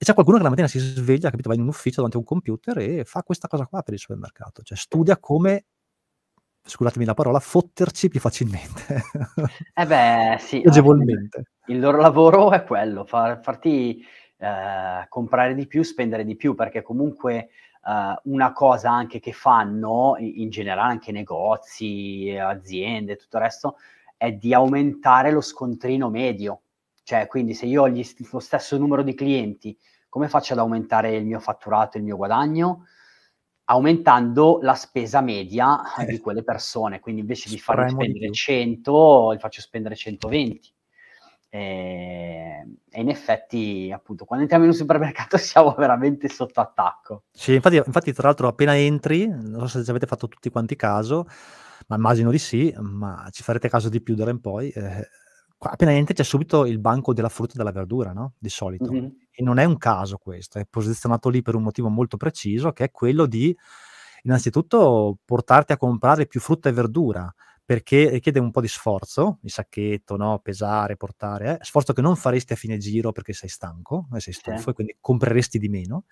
C'è 0.06 0.14
qualcuno 0.14 0.38
che 0.38 0.44
la 0.44 0.50
mattina 0.50 0.68
si 0.68 0.78
sveglia, 0.78 1.32
capito, 1.32 1.50
va 1.50 1.56
in 1.56 1.62
un 1.62 1.68
ufficio 1.70 1.96
davanti 1.96 2.18
a 2.18 2.20
un 2.20 2.26
computer 2.26 2.78
e 2.78 3.06
fa 3.06 3.24
questa 3.24 3.48
cosa 3.48 3.66
qua 3.66 3.82
per 3.82 3.96
il 3.96 4.00
supermercato, 4.00 4.62
cioè 4.62 4.78
studia 4.78 5.18
come 5.18 5.66
scusatemi 6.64 7.06
la 7.06 7.16
parola, 7.16 7.40
fotterci 7.40 8.08
più 8.10 8.20
facilmente. 8.20 9.02
Eh 9.74 9.86
beh, 9.88 10.38
sì. 10.40 10.62
Agevolmente. 10.64 11.54
Il 11.66 11.80
loro 11.80 11.98
lavoro 11.98 12.52
è 12.52 12.64
quello, 12.64 13.04
far, 13.04 13.42
farti 13.42 14.06
eh, 14.38 15.06
comprare 15.10 15.56
di 15.56 15.66
più, 15.66 15.82
spendere 15.82 16.24
di 16.24 16.36
più, 16.36 16.54
perché 16.54 16.84
comunque 16.84 17.50
eh, 17.84 18.20
una 18.26 18.54
cosa 18.54 18.92
anche 18.92 19.20
che 19.20 19.32
fanno, 19.32 20.18
in, 20.20 20.42
in 20.42 20.50
generale 20.52 20.92
anche 20.92 21.12
negozi, 21.12 22.38
aziende, 22.40 23.16
tutto 23.16 23.38
il 23.38 23.44
resto, 23.44 23.78
è 24.18 24.32
di 24.34 24.54
aumentare 24.54 25.32
lo 25.32 25.42
scontrino 25.42 26.12
medio. 26.12 26.62
Cioè, 27.02 27.26
quindi 27.26 27.56
se 27.56 27.66
io 27.66 27.84
ho 27.84 27.90
gli, 27.90 28.04
lo 28.32 28.40
stesso 28.40 28.78
numero 28.78 29.02
di 29.02 29.16
clienti, 29.16 29.76
come 30.16 30.30
faccio 30.30 30.54
ad 30.54 30.60
aumentare 30.60 31.14
il 31.14 31.26
mio 31.26 31.42
fatturato, 31.42 31.98
il 31.98 32.04
mio 32.04 32.16
guadagno? 32.16 32.86
aumentando 33.66 34.60
la 34.62 34.76
spesa 34.76 35.22
media 35.22 35.96
eh. 35.96 36.06
di 36.06 36.20
quelle 36.20 36.44
persone, 36.44 37.00
quindi 37.00 37.22
invece 37.22 37.50
di 37.50 37.58
farli 37.58 37.90
spendere 37.90 38.28
di 38.28 38.32
100, 38.32 39.32
li 39.32 39.40
faccio 39.40 39.60
spendere 39.60 39.96
120. 39.96 40.74
E, 41.50 42.64
e, 42.92 43.02
in 43.02 43.10
effetti, 43.10 43.92
appunto, 43.92 44.24
quando 44.24 44.44
entriamo 44.44 44.66
in 44.66 44.72
un 44.72 44.78
supermercato 44.78 45.36
siamo 45.42 45.74
veramente 45.76 46.30
sotto 46.30 46.62
attacco. 46.62 47.24
Sì, 47.32 47.56
infatti, 47.56 47.78
infatti, 47.78 48.14
tra 48.14 48.28
l'altro, 48.28 48.48
appena 48.48 48.78
entri, 48.78 49.28
non 49.28 49.68
so 49.68 49.80
se 49.80 49.84
ci 49.84 49.90
avete 49.90 50.06
fatto 50.06 50.28
tutti 50.28 50.52
quanti 50.52 50.76
caso, 50.76 51.26
ma 51.88 51.96
immagino 51.96 52.30
di 52.30 52.38
sì, 52.38 52.72
ma 52.78 53.28
ci 53.32 53.42
farete 53.42 53.68
caso 53.68 53.90
di 53.90 54.00
più 54.00 54.14
d'ora 54.14 54.30
in 54.30 54.42
poi. 54.42 54.70
Eh, 54.70 55.08
appena 55.58 55.92
entri 55.92 56.14
c'è 56.14 56.24
subito 56.24 56.66
il 56.66 56.80
banco 56.80 57.14
della 57.14 57.30
frutta 57.30 57.54
e 57.54 57.58
della 57.58 57.72
verdura, 57.72 58.14
no? 58.14 58.34
Di 58.38 58.50
solito. 58.50 58.92
Mm-hmm. 58.92 59.08
E 59.32 59.44
non 59.44 59.58
è 59.58 59.66
un 59.66 59.78
caso 59.78 60.18
questo, 60.18 60.60
è 60.60 60.66
posizionato 60.70 61.30
lì 61.30 61.42
per 61.42 61.56
un 61.56 61.64
motivo 61.64 61.90
molto 61.90 62.18
preciso, 62.18 62.72
che 62.72 62.86
è 62.86 62.92
quello 62.92 63.26
di, 63.26 63.56
innanzitutto, 64.24 65.18
portarti 65.26 65.74
a 65.74 65.78
comprare 65.78 66.26
più 66.26 66.40
frutta 66.40 66.70
e 66.70 66.72
verdura, 66.72 67.34
perché 67.66 68.10
richiede 68.10 68.40
un 68.40 68.52
po' 68.52 68.62
di 68.62 68.68
sforzo, 68.68 69.40
il 69.42 69.52
sacchetto, 69.52 70.16
no? 70.18 70.40
pesare, 70.40 70.96
portare, 70.98 71.54
eh? 71.54 71.58
sforzo 71.64 71.94
che 71.94 72.02
non 72.02 72.16
faresti 72.16 72.54
a 72.54 72.56
fine 72.56 72.78
giro 72.78 73.12
perché 73.12 73.34
sei 73.34 73.50
stanco, 73.50 74.08
eh, 74.14 74.20
sei 74.20 74.34
stufo 74.34 74.60
sì. 74.60 74.70
e 74.70 74.74
quindi 74.74 74.98
compreresti 75.02 75.58
di 75.58 75.68
meno. 75.68 76.04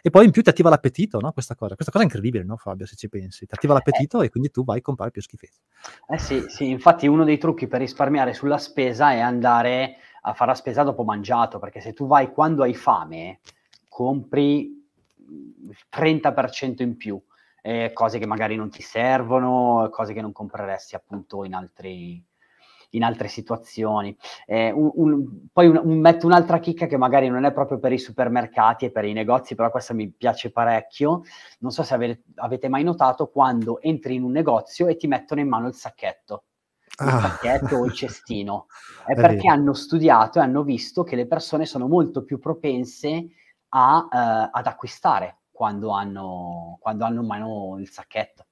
E 0.00 0.10
poi 0.10 0.24
in 0.24 0.30
più 0.30 0.42
ti 0.42 0.48
attiva 0.48 0.70
l'appetito, 0.70 1.20
no? 1.20 1.32
Questa 1.32 1.54
cosa. 1.54 1.74
Questa 1.74 1.92
cosa 1.92 2.04
è 2.04 2.06
incredibile, 2.06 2.44
no, 2.44 2.56
Fabio, 2.56 2.86
se 2.86 2.96
ci 2.96 3.08
pensi. 3.08 3.46
Ti 3.46 3.54
attiva 3.54 3.74
l'appetito 3.74 4.22
eh. 4.22 4.26
e 4.26 4.30
quindi 4.30 4.50
tu 4.50 4.64
vai 4.64 4.78
a 4.78 4.82
comprare 4.82 5.10
più 5.10 5.20
schifezze. 5.22 5.60
Eh 6.08 6.18
sì, 6.18 6.44
sì, 6.48 6.68
infatti 6.68 7.06
uno 7.06 7.24
dei 7.24 7.38
trucchi 7.38 7.66
per 7.66 7.80
risparmiare 7.80 8.32
sulla 8.32 8.58
spesa 8.58 9.12
è 9.12 9.18
andare 9.18 9.96
a 10.22 10.34
fare 10.34 10.50
la 10.50 10.56
spesa 10.56 10.82
dopo 10.82 11.04
mangiato, 11.04 11.58
perché 11.58 11.80
se 11.80 11.92
tu 11.92 12.06
vai 12.06 12.32
quando 12.32 12.62
hai 12.62 12.74
fame, 12.74 13.40
compri 13.88 14.76
il 15.28 15.76
30% 15.90 16.82
in 16.82 16.96
più 16.96 17.20
eh, 17.62 17.90
cose 17.92 18.18
che 18.18 18.26
magari 18.26 18.56
non 18.56 18.70
ti 18.70 18.82
servono, 18.82 19.88
cose 19.90 20.12
che 20.12 20.20
non 20.20 20.32
compreresti 20.32 20.94
appunto 20.94 21.44
in 21.44 21.54
altri, 21.54 22.22
in 22.90 23.02
altre 23.02 23.28
situazioni. 23.28 24.16
Eh, 24.46 24.70
un, 24.70 24.90
un, 24.94 25.48
poi 25.52 25.66
un, 25.68 25.98
metto 25.98 26.26
un'altra 26.26 26.58
chicca 26.58 26.86
che 26.86 26.96
magari 26.96 27.28
non 27.28 27.44
è 27.44 27.52
proprio 27.52 27.78
per 27.78 27.92
i 27.92 27.98
supermercati 27.98 28.86
e 28.86 28.90
per 28.90 29.04
i 29.04 29.12
negozi, 29.12 29.54
però 29.54 29.70
questa 29.70 29.94
mi 29.94 30.10
piace 30.10 30.50
parecchio. 30.50 31.22
Non 31.60 31.70
so 31.70 31.82
se 31.82 31.94
avete, 31.94 32.22
avete 32.36 32.68
mai 32.68 32.84
notato 32.84 33.28
quando 33.28 33.80
entri 33.80 34.14
in 34.14 34.22
un 34.22 34.32
negozio 34.32 34.86
e 34.86 34.96
ti 34.96 35.06
mettono 35.06 35.40
in 35.40 35.48
mano 35.48 35.68
il 35.68 35.74
sacchetto. 35.74 36.44
Il 37.00 37.08
ah. 37.08 37.20
sacchetto 37.20 37.76
o 37.76 37.84
il 37.84 37.92
cestino. 37.92 38.66
È, 39.04 39.12
è 39.12 39.14
perché 39.14 39.36
vero. 39.36 39.52
hanno 39.52 39.72
studiato 39.72 40.38
e 40.38 40.42
hanno 40.42 40.62
visto 40.62 41.02
che 41.02 41.16
le 41.16 41.26
persone 41.26 41.64
sono 41.64 41.88
molto 41.88 42.24
più 42.24 42.38
propense 42.38 43.28
a, 43.70 43.98
uh, 43.98 44.48
ad 44.52 44.66
acquistare 44.66 45.38
quando 45.50 45.90
hanno, 45.90 46.76
quando 46.78 47.04
hanno 47.04 47.22
in 47.22 47.26
mano 47.26 47.76
il 47.78 47.88
sacchetto. 47.88 48.47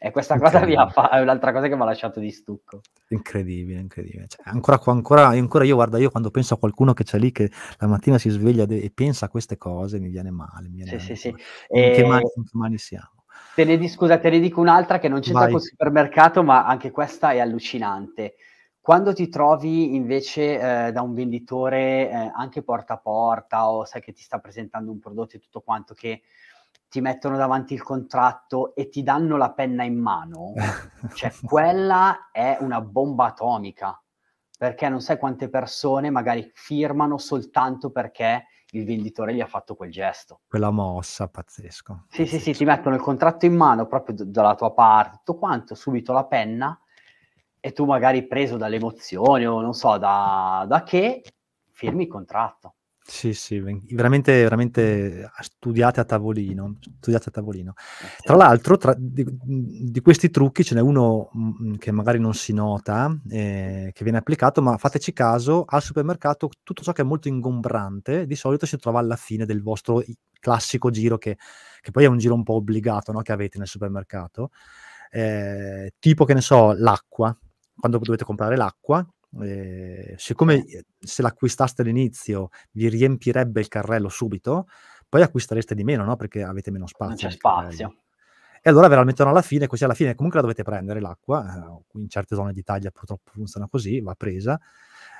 E 0.00 0.10
questa 0.12 0.38
cosa 0.38 0.64
mi 0.64 0.74
ha 0.74 0.88
fa- 0.88 1.10
è 1.10 1.20
un'altra 1.20 1.52
cosa 1.52 1.66
che 1.66 1.74
mi 1.74 1.82
ha 1.82 1.86
lasciato 1.86 2.20
di 2.20 2.30
stucco. 2.30 2.82
Incredibile, 3.08 3.80
incredibile. 3.80 4.26
Cioè, 4.28 4.42
ancora, 4.44 4.80
ancora, 4.84 5.26
ancora, 5.26 5.64
io, 5.64 5.74
guarda, 5.74 5.98
io 5.98 6.10
quando 6.10 6.30
penso 6.30 6.54
a 6.54 6.58
qualcuno 6.58 6.92
che 6.92 7.04
c'è 7.04 7.18
lì 7.18 7.32
che 7.32 7.50
la 7.78 7.86
mattina 7.86 8.18
si 8.18 8.28
sveglia 8.28 8.64
de- 8.64 8.80
e 8.80 8.90
pensa 8.90 9.26
a 9.26 9.28
queste 9.28 9.56
cose, 9.56 9.98
mi 9.98 10.08
viene 10.08 10.30
male. 10.30 10.68
Mi 10.68 10.82
viene 10.82 10.98
sì, 10.98 11.16
sì, 11.16 11.16
sì. 11.16 11.28
In, 11.70 11.92
che 11.92 12.04
mani, 12.04 12.30
in 12.36 12.44
che 12.44 12.50
mani 12.52 12.78
siamo? 12.78 13.24
Te 13.54 13.64
ne, 13.64 13.76
di, 13.76 13.88
scusa, 13.88 14.18
te 14.18 14.30
ne 14.30 14.38
dico 14.38 14.60
un'altra 14.60 15.00
che 15.00 15.08
non 15.08 15.20
c'entra 15.20 15.44
Vai. 15.44 15.52
col 15.52 15.62
supermercato, 15.62 16.44
ma 16.44 16.64
anche 16.64 16.92
questa 16.92 17.32
è 17.32 17.40
allucinante. 17.40 18.36
Quando 18.80 19.12
ti 19.12 19.28
trovi 19.28 19.96
invece 19.96 20.86
eh, 20.86 20.92
da 20.92 21.02
un 21.02 21.12
venditore 21.12 22.08
eh, 22.08 22.30
anche 22.34 22.62
porta 22.62 22.94
a 22.94 22.98
porta 22.98 23.68
o 23.68 23.84
sai 23.84 24.00
che 24.00 24.12
ti 24.12 24.22
sta 24.22 24.38
presentando 24.38 24.90
un 24.90 24.98
prodotto 24.98 25.36
e 25.36 25.40
tutto 25.40 25.60
quanto 25.60 25.92
che 25.92 26.22
ti 26.88 27.00
mettono 27.00 27.36
davanti 27.36 27.74
il 27.74 27.82
contratto 27.82 28.74
e 28.74 28.88
ti 28.88 29.02
danno 29.02 29.36
la 29.36 29.52
penna 29.52 29.84
in 29.84 29.98
mano, 29.98 30.54
cioè 31.14 31.32
quella 31.44 32.30
è 32.32 32.56
una 32.60 32.80
bomba 32.80 33.26
atomica, 33.26 34.00
perché 34.56 34.88
non 34.88 35.00
sai 35.00 35.18
quante 35.18 35.48
persone 35.48 36.10
magari 36.10 36.50
firmano 36.54 37.18
soltanto 37.18 37.90
perché 37.90 38.46
il 38.72 38.84
venditore 38.84 39.34
gli 39.34 39.40
ha 39.40 39.46
fatto 39.46 39.74
quel 39.74 39.90
gesto. 39.90 40.40
Quella 40.46 40.70
mossa, 40.70 41.28
pazzesco. 41.28 42.06
Sì, 42.08 42.26
sì, 42.26 42.38
sì, 42.38 42.52
ti 42.52 42.64
mettono 42.64 42.94
il 42.94 43.00
contratto 43.00 43.46
in 43.46 43.54
mano 43.54 43.86
proprio 43.86 44.14
d- 44.14 44.24
dalla 44.24 44.54
tua 44.54 44.72
parte, 44.72 45.18
tutto 45.18 45.38
quanto, 45.38 45.74
subito 45.74 46.12
la 46.12 46.24
penna 46.24 46.78
e 47.60 47.72
tu 47.72 47.84
magari 47.84 48.26
preso 48.26 48.56
dalle 48.56 48.76
emozioni 48.76 49.46
o 49.46 49.60
non 49.60 49.74
so 49.74 49.96
da, 49.98 50.64
da 50.66 50.82
che, 50.82 51.22
firmi 51.72 52.04
il 52.04 52.08
contratto. 52.08 52.74
Sì, 53.10 53.32
sì, 53.32 53.58
veramente, 53.88 54.42
veramente 54.42 55.30
studiate 55.40 55.98
a 55.98 56.04
tavolino, 56.04 56.76
studiate 56.98 57.30
a 57.30 57.32
tavolino. 57.32 57.72
Eh, 58.02 58.22
tra 58.22 58.36
l'altro, 58.36 58.76
tra, 58.76 58.94
di, 58.98 59.24
di, 59.26 60.00
questi 60.02 60.28
trucchi 60.28 60.62
ce 60.62 60.74
n'è 60.74 60.82
uno 60.82 61.30
mh, 61.32 61.68
mm, 61.68 61.74
che 61.76 61.90
magari 61.90 62.18
non 62.20 62.34
si 62.34 62.52
nota, 62.52 63.10
eh, 63.30 63.92
che 63.94 64.04
viene 64.04 64.18
applicato, 64.18 64.60
ma 64.60 64.76
fateci 64.76 65.14
caso, 65.14 65.64
al 65.66 65.80
supermercato 65.80 66.50
tutto 66.62 66.82
ciò 66.82 66.92
che 66.92 67.00
è 67.00 67.04
molto 67.04 67.28
ingombrante 67.28 68.26
di 68.26 68.36
solito 68.36 68.66
si 68.66 68.76
trova 68.76 68.98
alla 68.98 69.16
fine 69.16 69.46
del 69.46 69.62
vostro 69.62 70.04
classico 70.38 70.90
giro, 70.90 71.16
che, 71.16 71.38
che 71.80 71.90
poi 71.90 72.04
è 72.04 72.08
un 72.08 72.18
giro 72.18 72.34
un 72.34 72.42
po' 72.42 72.56
obbligato 72.56 73.10
no, 73.12 73.22
che 73.22 73.32
avete 73.32 73.56
nel 73.56 73.68
supermercato, 73.68 74.50
eh, 75.10 75.94
tipo 75.98 76.26
che 76.26 76.34
ne 76.34 76.42
so, 76.42 76.74
l'acqua, 76.76 77.34
quando 77.74 77.98
dovete 77.98 78.24
comprare 78.24 78.56
l'acqua, 78.56 79.04
eh, 79.42 80.14
siccome 80.16 80.64
se 80.98 81.22
l'acquistaste 81.22 81.82
all'inizio 81.82 82.48
vi 82.72 82.88
riempirebbe 82.88 83.60
il 83.60 83.68
carrello 83.68 84.08
subito, 84.08 84.66
poi 85.08 85.22
acquistereste 85.22 85.74
di 85.74 85.84
meno, 85.84 86.04
no? 86.04 86.16
Perché 86.16 86.42
avete 86.42 86.70
meno 86.70 86.86
spazio. 86.86 87.28
Non 87.28 87.30
c'è 87.30 87.30
spazio. 87.30 87.96
E 88.60 88.70
allora 88.70 88.88
ve 88.88 88.96
la 88.96 89.04
mettono 89.04 89.30
alla 89.30 89.42
fine, 89.42 89.66
così 89.66 89.84
alla 89.84 89.94
fine 89.94 90.14
comunque 90.14 90.40
la 90.40 90.46
dovete 90.46 90.64
prendere 90.64 91.00
l'acqua, 91.00 91.44
eh, 91.44 91.98
in 91.98 92.08
certe 92.08 92.34
zone 92.34 92.52
d'Italia 92.52 92.90
purtroppo 92.90 93.30
funziona 93.32 93.68
così, 93.68 94.00
va 94.00 94.14
presa, 94.16 94.58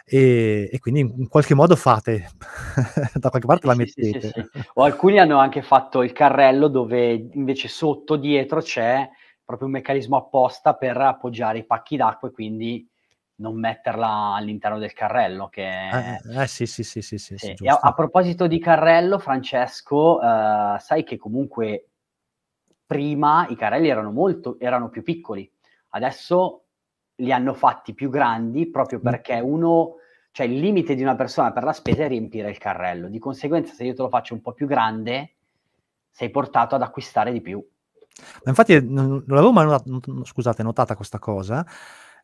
e, 0.04 0.68
e 0.72 0.78
quindi 0.80 1.00
in 1.00 1.28
qualche 1.28 1.54
modo 1.54 1.76
fate, 1.76 2.30
da 3.14 3.30
qualche 3.30 3.46
parte 3.46 3.66
la 3.66 3.74
mettete. 3.74 4.20
Sì, 4.20 4.32
sì, 4.32 4.62
o 4.74 4.82
alcuni 4.82 5.18
hanno 5.18 5.38
anche 5.38 5.62
fatto 5.62 6.02
il 6.02 6.12
carrello 6.12 6.68
dove 6.68 7.12
invece 7.32 7.68
sotto, 7.68 8.16
dietro 8.16 8.60
c'è 8.60 9.08
proprio 9.44 9.68
un 9.68 9.74
meccanismo 9.74 10.16
apposta 10.16 10.74
per 10.74 10.96
appoggiare 10.96 11.58
i 11.58 11.64
pacchi 11.64 11.96
d'acqua 11.96 12.28
e 12.28 12.32
quindi 12.32 12.87
non 13.38 13.58
metterla 13.58 14.34
all'interno 14.34 14.78
del 14.78 14.92
carrello. 14.92 15.48
Che... 15.48 15.62
Eh, 15.62 16.20
eh, 16.34 16.42
eh 16.42 16.46
sì, 16.46 16.66
sì, 16.66 16.82
sì, 16.82 17.02
sì, 17.02 17.18
sì, 17.18 17.36
sì 17.36 17.66
a, 17.66 17.78
a, 17.80 17.92
proposito 17.92 18.46
di 18.46 18.58
carrello, 18.58 19.18
Francesco, 19.18 20.20
eh, 20.20 20.76
sai 20.78 21.04
che 21.04 21.16
comunque 21.16 21.88
prima 22.86 23.46
i 23.48 23.56
carrelli 23.56 23.88
erano 23.88 24.10
molto, 24.10 24.58
erano 24.58 24.88
più 24.88 25.02
piccoli, 25.02 25.50
adesso 25.90 26.64
li 27.16 27.32
hanno 27.32 27.52
fatti 27.54 27.94
più 27.94 28.10
grandi 28.10 28.70
proprio 28.70 28.98
mm. 28.98 29.02
perché 29.02 29.40
uno, 29.40 29.96
cioè 30.30 30.46
il 30.46 30.58
limite 30.58 30.94
di 30.94 31.02
una 31.02 31.16
persona 31.16 31.52
per 31.52 31.64
la 31.64 31.72
spesa 31.72 32.04
è 32.04 32.08
riempire 32.08 32.50
il 32.50 32.58
carrello, 32.58 33.08
di 33.08 33.18
conseguenza 33.18 33.74
se 33.74 33.84
io 33.84 33.94
te 33.94 34.02
lo 34.02 34.08
faccio 34.08 34.34
un 34.34 34.40
po' 34.40 34.52
più 34.52 34.66
grande, 34.66 35.34
sei 36.10 36.30
portato 36.30 36.74
ad 36.74 36.82
acquistare 36.82 37.32
di 37.32 37.40
più. 37.40 37.64
Ma 38.44 38.50
infatti 38.50 38.74
non, 38.82 39.06
non 39.06 39.24
l'avevo 39.26 39.52
mai 39.52 39.66
not- 39.66 40.24
scusate, 40.24 40.62
notata 40.64 40.96
questa 40.96 41.18
cosa, 41.18 41.64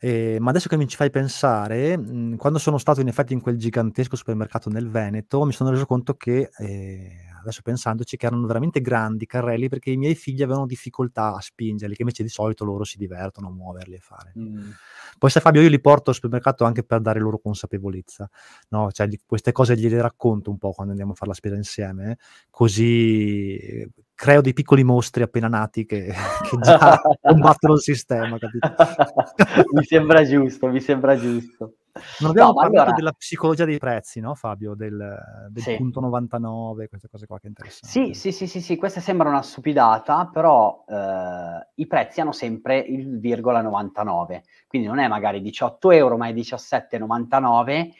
eh, 0.04 0.36
ma 0.38 0.50
adesso 0.50 0.68
che 0.68 0.76
mi 0.76 0.86
ci 0.86 0.96
fai 0.96 1.08
pensare, 1.08 1.96
mh, 1.96 2.02
mhmm, 2.02 2.36
quando 2.36 2.58
sono 2.58 2.76
stato 2.76 3.00
in 3.00 3.08
effetti 3.08 3.32
in 3.32 3.40
quel 3.40 3.56
gigantesco 3.56 4.16
supermercato 4.16 4.68
nel 4.68 4.90
Veneto, 4.90 5.42
mi 5.46 5.52
sono 5.52 5.70
reso 5.70 5.86
conto 5.86 6.12
che, 6.12 6.50
eh, 6.58 7.10
adesso 7.40 7.62
pensandoci, 7.62 8.18
che 8.18 8.26
erano 8.26 8.46
veramente 8.46 8.82
grandi 8.82 9.24
carrelli 9.24 9.70
perché 9.70 9.90
i 9.90 9.96
miei 9.96 10.14
figli 10.14 10.42
avevano 10.42 10.66
difficoltà 10.66 11.34
a 11.34 11.40
spingerli, 11.40 11.94
che 11.94 12.02
invece 12.02 12.22
di 12.22 12.28
solito 12.28 12.66
loro 12.66 12.84
si 12.84 12.98
divertono 12.98 13.48
a 13.48 13.50
muoverli 13.50 13.94
e 13.94 13.98
fare. 13.98 14.34
Mm. 14.38 14.70
Poi 15.18 15.30
sai 15.30 15.40
Fabio, 15.40 15.62
io 15.62 15.70
li 15.70 15.80
porto 15.80 16.10
al 16.10 16.16
supermercato 16.16 16.64
anche 16.64 16.84
per 16.84 17.00
dare 17.00 17.18
loro 17.18 17.38
consapevolezza, 17.38 18.28
no? 18.68 18.92
Cioè 18.92 19.06
di, 19.06 19.18
queste 19.24 19.52
cose 19.52 19.74
gliele 19.74 20.02
racconto 20.02 20.50
un 20.50 20.58
po' 20.58 20.72
quando 20.72 20.92
andiamo 20.92 21.12
a 21.12 21.14
fare 21.14 21.30
la 21.30 21.36
spesa 21.36 21.56
insieme, 21.56 22.18
così 22.50 23.88
creo 24.14 24.40
dei 24.40 24.52
piccoli 24.52 24.84
mostri 24.84 25.22
appena 25.22 25.48
nati 25.48 25.84
che, 25.84 26.12
che 26.48 26.58
già 26.60 27.00
combattono 27.20 27.74
il 27.74 27.80
sistema, 27.80 28.38
capito? 28.38 28.74
mi 29.72 29.84
sembra 29.84 30.24
giusto, 30.24 30.68
mi 30.68 30.80
sembra 30.80 31.18
giusto. 31.18 31.74
Non 32.18 32.30
abbiamo 32.30 32.48
no, 32.48 32.54
parlato 32.54 32.80
allora... 32.80 32.96
della 32.96 33.12
psicologia 33.12 33.64
dei 33.64 33.78
prezzi, 33.78 34.18
no 34.18 34.34
Fabio? 34.34 34.74
Del, 34.74 35.16
del 35.48 35.62
sì. 35.62 35.76
punto 35.76 36.00
99, 36.00 36.88
queste 36.88 37.08
cose 37.08 37.26
qua 37.26 37.38
che 37.38 37.46
interessano. 37.46 37.90
Sì, 37.90 38.14
sì, 38.14 38.32
sì, 38.32 38.48
sì, 38.48 38.60
sì, 38.60 38.76
questa 38.76 39.00
sembra 39.00 39.28
una 39.28 39.42
stupidata, 39.42 40.28
però 40.32 40.84
eh, 40.88 41.68
i 41.74 41.86
prezzi 41.86 42.20
hanno 42.20 42.32
sempre 42.32 42.78
il 42.78 43.20
virgola 43.20 43.62
99, 43.62 44.42
quindi 44.66 44.88
non 44.88 44.98
è 44.98 45.06
magari 45.06 45.40
18 45.40 45.92
euro, 45.92 46.16
ma 46.16 46.26
è 46.26 46.32
17,99 46.32 47.92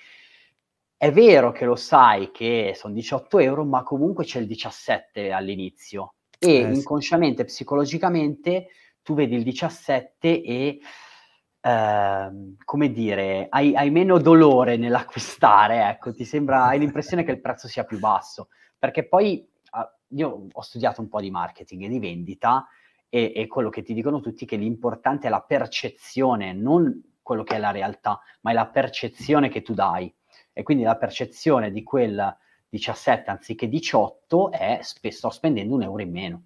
è 1.05 1.13
vero 1.13 1.53
che 1.53 1.67
lo 1.67 1.77
sai 1.77 2.31
che 2.31 2.73
sono 2.75 2.95
18 2.95 3.39
euro, 3.39 3.63
ma 3.67 3.83
comunque 3.83 4.25
c'è 4.25 4.41
il 4.41 4.47
17 4.47 5.33
all'inizio. 5.33 6.15
E 6.39 6.55
eh, 6.55 6.73
inconsciamente, 6.73 7.43
sì. 7.43 7.57
psicologicamente, 7.57 8.69
tu 9.03 9.13
vedi 9.13 9.35
il 9.35 9.43
17 9.43 10.43
e, 10.43 10.79
eh, 11.61 12.31
come 12.65 12.91
dire, 12.91 13.49
hai, 13.51 13.77
hai, 13.77 13.91
meno 13.91 14.19
dolore 14.19 14.79
nell'acquistare, 14.79 15.91
ecco, 15.91 16.15
ti 16.15 16.25
sembra, 16.25 16.65
hai 16.65 16.79
l'impressione 16.79 17.23
che 17.23 17.33
il 17.33 17.41
prezzo 17.43 17.69
sia 17.69 17.85
più 17.85 17.99
basso, 17.99 18.49
perché 18.79 19.07
poi 19.07 19.47
ah, 19.73 19.95
io 20.09 20.47
ho 20.51 20.63
studiato 20.63 21.03
un 21.03 21.09
po' 21.09 21.21
di 21.21 21.31
marketing 21.31 21.83
e 21.83 21.89
di 21.89 21.99
vendita 21.99 22.67
e, 23.11 23.31
e 23.37 23.47
quello 23.47 23.69
che 23.69 23.83
ti 23.83 23.93
dicono 23.93 24.21
tutti 24.21 24.47
è 24.47 24.49
che 24.49 24.57
l'importante 24.57 25.27
è 25.27 25.31
la 25.31 25.43
percezione, 25.43 26.55
non 26.55 27.19
quello 27.21 27.43
che 27.43 27.57
è 27.57 27.59
la 27.59 27.73
realtà, 27.73 28.23
ma 28.41 28.53
è 28.53 28.55
la 28.55 28.69
percezione 28.69 29.51
che 29.51 29.61
tu 29.61 29.75
dai 29.75 30.11
e 30.55 30.63
quindi 30.63 30.85
la 30.85 30.97
percezione 30.97 31.71
di 31.71 31.83
quel 31.83 32.35
17 32.71 33.31
anziché 33.31 33.69
18 33.69 34.51
è 34.51 34.79
sto 34.81 35.29
spendendo 35.29 35.75
un 35.75 35.83
euro 35.83 36.01
in 36.01 36.11
meno. 36.11 36.45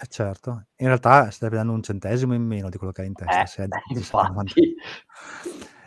Eh 0.00 0.06
certo, 0.06 0.66
in 0.76 0.86
realtà 0.86 1.30
stai 1.30 1.50
dando 1.50 1.72
un 1.72 1.82
centesimo 1.82 2.32
in 2.32 2.42
meno 2.42 2.70
di 2.70 2.78
quello 2.78 2.92
che 2.92 3.02
hai 3.02 3.08
in 3.08 3.14
testa. 3.14 3.42
Eh, 3.42 3.46
se 3.46 3.66
beh, 3.66 3.82
infatti. 3.88 4.74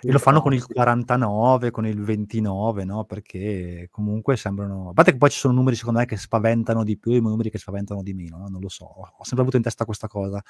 E 0.03 0.11
lo 0.11 0.17
fanno 0.17 0.41
con 0.41 0.53
il 0.53 0.65
49, 0.65 1.69
con 1.69 1.85
il 1.85 2.01
29, 2.01 2.83
no? 2.85 3.03
Perché 3.03 3.87
comunque 3.91 4.35
sembrano... 4.35 4.89
A 4.89 4.93
parte 4.93 5.11
che 5.11 5.17
poi 5.17 5.29
ci 5.29 5.37
sono 5.37 5.53
numeri 5.53 5.75
secondo 5.75 5.99
me 5.99 6.05
che 6.05 6.17
spaventano 6.17 6.83
di 6.83 6.97
più 6.97 7.11
e 7.11 7.19
numeri 7.19 7.51
che 7.51 7.59
spaventano 7.59 8.01
di 8.01 8.13
meno, 8.13 8.37
no? 8.37 8.47
non 8.47 8.61
lo 8.61 8.69
so. 8.69 8.85
Ho 8.85 9.23
sempre 9.23 9.41
avuto 9.41 9.57
in 9.57 9.63
testa 9.63 9.85
questa 9.85 10.07
cosa. 10.07 10.41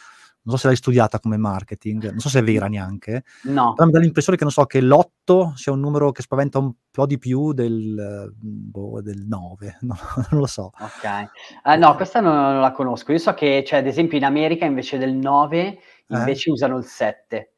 Non 0.44 0.56
so 0.56 0.58
se 0.58 0.68
l'hai 0.68 0.76
studiata 0.78 1.20
come 1.20 1.36
marketing, 1.36 2.12
non 2.12 2.20
so 2.20 2.30
se 2.30 2.40
è 2.40 2.44
vera 2.44 2.68
neanche. 2.70 3.24
No. 3.44 3.74
Però 3.74 3.88
mi 3.88 3.92
dà 3.92 4.00
l'impressione 4.00 4.38
che, 4.38 4.44
non 4.44 4.54
so, 4.54 4.66
che 4.66 4.82
l'8 4.82 5.54
sia 5.56 5.74
un 5.74 5.82
numero 5.82 6.12
che 6.12 6.22
spaventa 6.22 6.58
un 6.58 6.72
po' 6.90 7.06
di 7.06 7.18
più 7.18 7.52
del, 7.52 8.32
boh, 8.34 9.02
del 9.02 9.26
9, 9.26 9.78
no, 9.82 9.98
non 10.30 10.40
lo 10.40 10.48
so. 10.48 10.72
Ok. 10.80 11.30
Uh, 11.66 11.78
no, 11.78 11.96
questa 11.96 12.22
non, 12.22 12.34
non, 12.34 12.62
la 12.62 12.72
conosco. 12.72 13.12
Io 13.12 13.18
so 13.18 13.34
che, 13.34 13.64
cioè, 13.66 13.80
ad 13.80 13.88
esempio 13.88 14.18
in 14.18 14.24
America 14.24 14.66
invece 14.66 14.98
del 14.98 15.14
9 15.14 15.78
invece 16.08 16.50
eh? 16.50 16.54
usano 16.54 16.78
il 16.78 16.86
7 16.86 17.52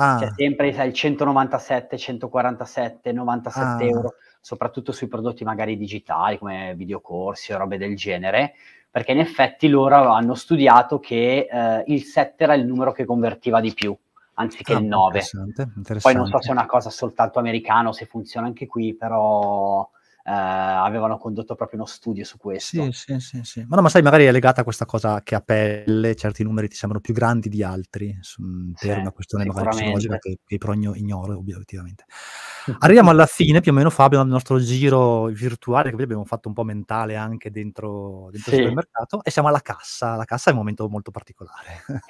Ah. 0.00 0.16
C'è 0.20 0.30
sempre 0.36 0.72
sai, 0.72 0.86
il 0.88 0.94
197, 0.94 1.98
147, 1.98 3.10
97 3.12 3.84
ah. 3.84 3.86
euro, 3.86 4.14
soprattutto 4.40 4.92
sui 4.92 5.08
prodotti 5.08 5.42
magari 5.42 5.76
digitali 5.76 6.38
come 6.38 6.74
videocorsi 6.76 7.52
o 7.52 7.58
robe 7.58 7.78
del 7.78 7.96
genere. 7.96 8.54
perché 8.90 9.12
in 9.12 9.18
effetti 9.18 9.68
loro 9.68 9.96
hanno 10.08 10.34
studiato 10.34 10.98
che 10.98 11.46
eh, 11.50 11.84
il 11.88 12.02
7 12.04 12.42
era 12.44 12.54
il 12.54 12.64
numero 12.64 12.92
che 12.92 13.04
convertiva 13.04 13.60
di 13.60 13.72
più, 13.74 13.94
anziché 14.34 14.72
Ah, 14.74 14.78
il 14.78 14.86
9. 14.86 15.18
interessante, 15.18 15.62
Poi 15.64 15.74
non 15.74 15.92
so 15.92 15.96
interessante. 15.96 16.42
se 16.42 16.48
è 16.48 16.52
una 16.52 16.66
cosa 16.66 16.90
soltanto 16.90 17.38
americana 17.38 17.88
o 17.88 17.92
se 17.92 18.06
funziona 18.06 18.46
anche 18.46 18.66
qui, 18.66 18.94
però 18.94 19.88
avevano 20.34 21.18
condotto 21.18 21.54
proprio 21.54 21.78
uno 21.78 21.88
studio 21.88 22.24
su 22.24 22.36
questo. 22.38 22.90
Sì, 22.90 22.92
sì, 22.92 23.18
sì, 23.20 23.40
sì. 23.44 23.64
Ma 23.68 23.76
no, 23.76 23.82
ma 23.82 23.88
sai, 23.88 24.02
magari 24.02 24.24
è 24.26 24.32
legata 24.32 24.60
a 24.60 24.64
questa 24.64 24.84
cosa 24.84 25.22
che 25.22 25.34
a 25.34 25.40
pelle 25.40 26.14
certi 26.14 26.42
numeri 26.42 26.68
ti 26.68 26.76
sembrano 26.76 27.02
più 27.02 27.14
grandi 27.14 27.48
di 27.48 27.62
altri, 27.62 28.16
su 28.20 28.42
mhmm, 28.42 28.72
Sì, 28.74 28.86
per 28.88 28.98
una 28.98 29.12
questione 29.12 29.44
magari 29.44 29.68
psicologica 29.68 30.18
che 30.18 30.38
che 30.44 30.58
però 30.58 30.72
igno 30.74 30.94
ignoro 30.94 31.36
obiettivamente. 31.38 32.04
Arriviamo 32.80 33.10
alla 33.10 33.26
fine 33.26 33.60
più 33.60 33.72
o 33.72 33.74
meno 33.74 33.90
Fabio, 33.90 34.18
del 34.18 34.28
nostro 34.28 34.58
giro 34.58 35.24
virtuale, 35.26 35.94
che 35.94 36.02
abbiamo 36.02 36.24
fatto 36.24 36.48
un 36.48 36.54
po' 36.54 36.64
mentale 36.64 37.16
anche 37.16 37.50
dentro 37.50 38.28
dentro 38.30 38.50
il 38.50 38.56
Sì. 38.56 38.56
supermercato 38.56 39.22
e 39.24 39.30
siamo 39.30 39.48
alla 39.48 39.60
cassa. 39.60 40.16
La 40.16 40.24
cassa 40.24 40.50
è 40.50 40.52
un 40.52 40.58
momento 40.58 40.88
molto 40.88 41.10
particolare. 41.10 41.82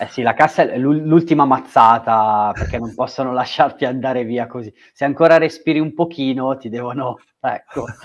Eh 0.00 0.08
sì, 0.08 0.22
la 0.22 0.34
cassa 0.34 0.62
è 0.62 0.78
l'ul 0.78 1.02
l'ultima 1.02 1.44
mazzata, 1.44 2.54
perché 2.56 2.78
non 2.78 2.92
possono 2.94 3.32
lasciarti 3.32 3.84
andare 3.84 4.24
via 4.24 4.46
così. 4.46 4.72
Se 4.92 5.04
ancora 5.04 5.38
respiri 5.38 5.78
un 5.78 5.94
pochino 5.94 6.56
ti 6.56 6.68
devono 6.68 7.18
ecco. 7.42 7.86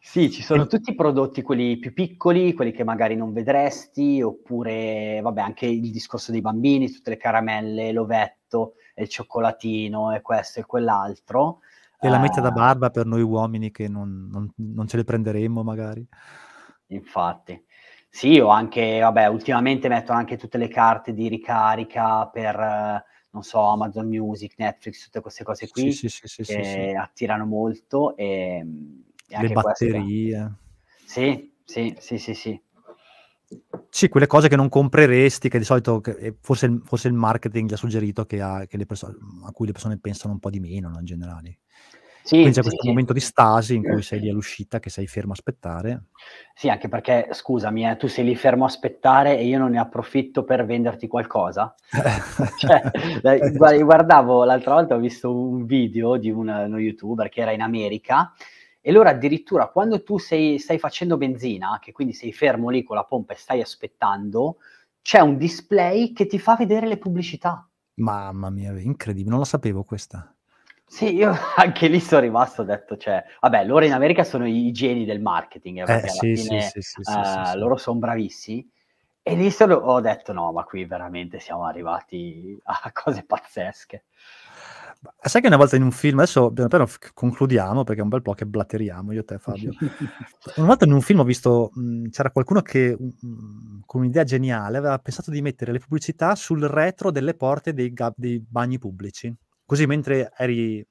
Sì, 0.00 0.30
ci 0.30 0.42
sono 0.42 0.66
tutti 0.66 0.92
i 0.92 0.94
prodotti, 0.94 1.42
quelli 1.42 1.78
più 1.78 1.92
piccoli, 1.92 2.54
quelli 2.54 2.70
che 2.70 2.84
magari 2.84 3.16
non 3.16 3.32
vedresti, 3.32 4.22
oppure 4.22 5.20
vabbè 5.20 5.42
anche 5.42 5.66
il 5.66 5.90
discorso 5.90 6.32
dei 6.32 6.40
bambini, 6.40 6.90
tutte 6.90 7.10
le 7.10 7.16
caramelle, 7.16 7.92
l'ovetto, 7.92 8.74
e 8.94 9.02
il 9.02 9.08
cioccolatino 9.08 10.14
e 10.14 10.22
questo 10.22 10.60
e 10.60 10.64
quell'altro. 10.64 11.58
E 11.98 12.08
la 12.08 12.16
lametta 12.16 12.40
da 12.40 12.48
Ehm 12.48 12.54
barba 12.54 12.90
per 12.90 13.04
noi 13.04 13.20
uomini 13.20 13.70
che 13.70 13.88
non 13.88 14.28
non 14.30 14.48
non 14.54 14.86
ce 14.86 14.96
le 14.96 15.04
prenderemmo 15.04 15.62
magari. 15.62 16.06
Infatti. 16.86 17.62
Sì, 18.08 18.38
o 18.38 18.48
anche 18.48 19.00
vabbè, 19.00 19.26
ultimamente 19.26 19.88
mettono 19.88 20.18
anche 20.18 20.38
tutte 20.38 20.56
le 20.56 20.68
carte 20.68 21.12
di 21.12 21.28
ricarica 21.28 22.26
per, 22.28 23.04
non 23.36 23.44
so, 23.44 23.60
Amazon 23.60 24.08
Music, 24.08 24.54
Netflix, 24.56 25.04
tutte 25.04 25.20
queste 25.20 25.44
cose 25.44 25.68
qui 25.68 25.92
sì, 25.92 26.08
sì, 26.08 26.26
sì, 26.26 26.42
che 26.42 26.96
attirano 26.98 27.44
molto, 27.44 28.16
ehm, 28.16 29.04
e 29.28 29.40
Le 29.42 29.48
batterie. 29.52 30.54
sì, 31.04 31.52
sì, 31.64 31.94
sì, 31.98 32.16
sì, 32.18 32.34
sì. 32.34 32.60
Sì, 33.90 34.08
quelle 34.08 34.26
cose 34.26 34.48
che 34.48 34.56
non 34.56 34.68
compreresti, 34.70 35.48
che 35.50 35.58
di 35.58 35.64
solito 35.64 36.00
che 36.00 36.12
ehm, 36.12 36.36
forse 36.40 36.66
il 36.66 36.80
forse 36.84 37.08
il 37.08 37.14
marketing 37.14 37.68
gli 37.68 37.74
ha 37.74 37.76
suggerito 37.76 38.24
che 38.24 38.40
a 38.40 38.64
che 38.66 38.78
le 38.78 38.86
perso 38.86 39.14
a 39.44 39.52
cui 39.52 39.66
le 39.66 39.72
persone 39.72 39.98
pensano 39.98 40.32
un 40.32 40.38
po' 40.40 40.50
di 40.50 40.58
meno, 40.60 40.88
no, 40.88 40.98
in 40.98 41.04
generale. 41.04 41.58
Quindi 42.34 42.54
Sì, 42.54 42.60
c'è 42.60 42.62
sì, 42.62 42.62
questo 42.62 42.82
sì. 42.82 42.88
momento 42.88 43.12
di 43.12 43.20
stasi 43.20 43.74
in 43.74 43.82
cui 43.82 44.02
sei 44.02 44.20
lì 44.20 44.28
all'uscita, 44.28 44.78
che 44.80 44.90
sei 44.90 45.06
fermo 45.06 45.30
a 45.32 45.34
aspettare. 45.34 46.04
Sì, 46.54 46.68
anche 46.68 46.88
perché 46.88 47.28
scusami, 47.32 47.88
eh, 47.88 47.96
tu 47.96 48.06
sei 48.08 48.24
lì 48.24 48.34
fermo 48.34 48.64
a 48.64 48.66
aspettare 48.66 49.38
e 49.38 49.44
io 49.46 49.58
non 49.58 49.70
ne 49.72 49.78
approfitto 49.78 50.44
per 50.44 50.64
venderti 50.64 51.06
qualcosa? 51.06 51.74
Cioè, 52.58 53.52
guardavo 53.84 54.44
l'altra 54.44 54.74
volta 54.74 54.94
ho 54.94 54.98
visto 54.98 55.34
un 55.34 55.66
video 55.66 56.16
di 56.16 56.30
un 56.30 56.48
uno 56.48 56.78
youtuber 56.78 57.28
che 57.28 57.42
era 57.42 57.52
in 57.52 57.60
America 57.60 58.32
e 58.80 58.92
loro 58.92 59.08
addirittura 59.08 59.68
quando 59.68 60.02
tu 60.02 60.18
sei 60.18 60.58
stai 60.58 60.78
facendo 60.78 61.16
benzina, 61.16 61.78
che 61.80 61.92
quindi 61.92 62.14
sei 62.14 62.32
fermo 62.32 62.70
lì 62.70 62.82
con 62.82 62.96
la 62.96 63.04
pompa 63.04 63.34
e 63.34 63.36
stai 63.36 63.60
aspettando, 63.60 64.56
c'è 65.02 65.20
un 65.20 65.36
display 65.36 66.12
che 66.12 66.26
ti 66.26 66.38
fa 66.38 66.56
vedere 66.56 66.86
le 66.86 66.98
pubblicità. 66.98 67.68
Mamma 67.98 68.50
mia, 68.50 68.78
incredibile, 68.80 69.30
non 69.30 69.38
la 69.40 69.44
sapevo 69.44 69.82
questa. 69.84 70.35
Sì, 70.88 71.14
io 71.14 71.32
anche 71.56 71.88
lì 71.88 72.00
son 72.00 72.20
rimasto, 72.20 72.62
ho 72.62 72.64
detto 72.64 72.96
cioè 72.96 73.22
vabbè, 73.40 73.64
loro 73.64 73.84
in 73.84 73.92
America 73.92 74.22
sono 74.24 74.46
i 74.46 74.70
geni 74.72 75.04
del 75.04 75.20
marketing, 75.20 75.82
eh, 75.82 75.88
Eh, 75.88 75.88
perché 75.88 76.10
alla 76.10 76.24
sì, 76.36 76.36
sì, 76.36 76.58
fine, 76.62 76.76
sì, 76.80 76.80
sì. 76.82 77.32
loro 77.56 77.76
son 77.76 77.98
bravissimi. 77.98 78.68
E 79.22 79.34
lì 79.34 79.50
sono 79.50 79.74
ho 79.76 80.00
detto: 80.00 80.32
"No, 80.32 80.52
ma 80.52 80.64
qui 80.64 80.84
veramente 80.86 81.40
siamo 81.40 81.64
arrivati 81.66 82.58
a 82.64 82.90
cose 82.94 83.24
pazzesche." 83.24 84.04
Sai 85.20 85.40
che 85.40 85.46
una 85.48 85.56
volta 85.56 85.76
in 85.76 85.82
un 85.82 85.90
film 85.92 86.18
adesso 86.20 86.50
piano 86.52 86.86
concludiamo, 87.14 87.84
perché 87.84 88.00
è 88.00 88.02
un 88.02 88.08
bel 88.08 88.22
po' 88.22 88.32
che 88.34 88.46
blatteriamo 88.46 89.12
io 89.12 89.20
e 89.20 89.24
te 89.24 89.38
Fabio. 89.38 89.74
Una 90.56 90.66
volta 90.66 90.84
in 90.84 90.92
un 90.92 91.00
film 91.00 91.20
ho 91.20 91.24
visto 91.24 91.70
mhmm, 91.74 92.08
c'era 92.10 92.30
qualcuno 92.30 92.62
che, 92.62 92.96
mhmm, 92.98 93.80
con 93.84 94.00
un'idea 94.02 94.24
geniale 94.24 94.78
aveva 94.78 94.98
pensato 94.98 95.30
di 95.30 95.42
mettere 95.42 95.72
le 95.72 95.78
pubblicità 95.80 96.34
sul 96.34 96.62
retro 96.62 97.10
delle 97.10 97.34
porte 97.34 97.72
dei 97.74 97.92
dei 98.16 98.40
bagni 98.40 98.78
pubblici. 98.78 99.34
Così 99.66 99.86
mentre 99.86 100.32
eri 100.36 100.86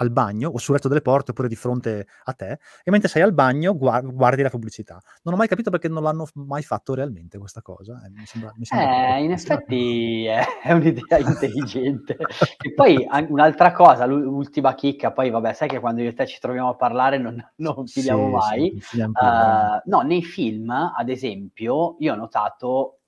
al 0.00 0.10
bagno 0.12 0.50
o 0.50 0.58
sul 0.58 0.74
retro 0.74 0.88
delle 0.88 1.00
porte, 1.02 1.32
oppure 1.32 1.48
di 1.48 1.56
fronte 1.56 2.06
a 2.24 2.32
te, 2.32 2.58
e 2.84 2.90
mentre 2.90 3.08
sei 3.08 3.22
al 3.22 3.32
bagno 3.34 3.76
gua 3.76 4.00
guardi 4.00 4.42
la 4.42 4.50
pubblicità. 4.50 5.00
Non 5.22 5.34
ho 5.34 5.36
mai 5.36 5.48
capito 5.48 5.70
perché 5.70 5.88
non 5.88 6.02
l'hanno 6.04 6.26
mai 6.34 6.62
fatto 6.62 6.94
realmente 6.94 7.38
questa 7.38 7.62
cosa, 7.62 8.00
e 8.06 8.10
mi 8.10 8.26
sembra 8.26 8.52
mi 8.56 8.64
sembra 8.64 8.88
Eh, 8.90 9.22
in 9.24 9.32
effetti 9.32 10.24
è 10.26 10.72
un'idea 10.72 11.18
intelligente. 11.18 12.16
E 12.60 12.72
poi 12.74 13.06
an 13.08 13.26
un'altra 13.30 13.72
cosa, 13.72 14.04
l'u 14.06 14.30
ultima 14.36 14.74
chicca, 14.74 15.10
poi 15.12 15.30
vabbè 15.30 15.52
sai 15.54 15.68
che 15.68 15.80
quando 15.80 16.02
io 16.02 16.10
e 16.10 16.14
te 16.14 16.26
ci 16.26 16.38
troviamo 16.38 16.68
a 16.70 16.74
parlare 16.76 17.18
non 17.18 17.42
non 17.56 17.88
finiamo 17.88 18.28
Sì, 18.28 18.38
sì, 18.40 18.70
mai. 18.70 18.76
finiam 18.80 19.12
pure. 19.14 19.30
Uhm, 19.30 19.80
no, 19.86 20.00
nei 20.02 20.22
film, 20.22 20.70
ad 20.70 21.08
esempio, 21.08 21.96
io 21.98 22.12
ho 22.12 22.16
notato 22.16 22.98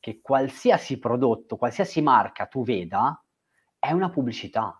che 0.00 0.20
qualsiasi 0.20 0.98
prodotto, 0.98 1.56
qualsiasi 1.56 2.02
marca 2.02 2.46
tu 2.46 2.62
veda, 2.62 3.22
è 3.84 3.92
una 3.92 4.08
pubblicità. 4.10 4.78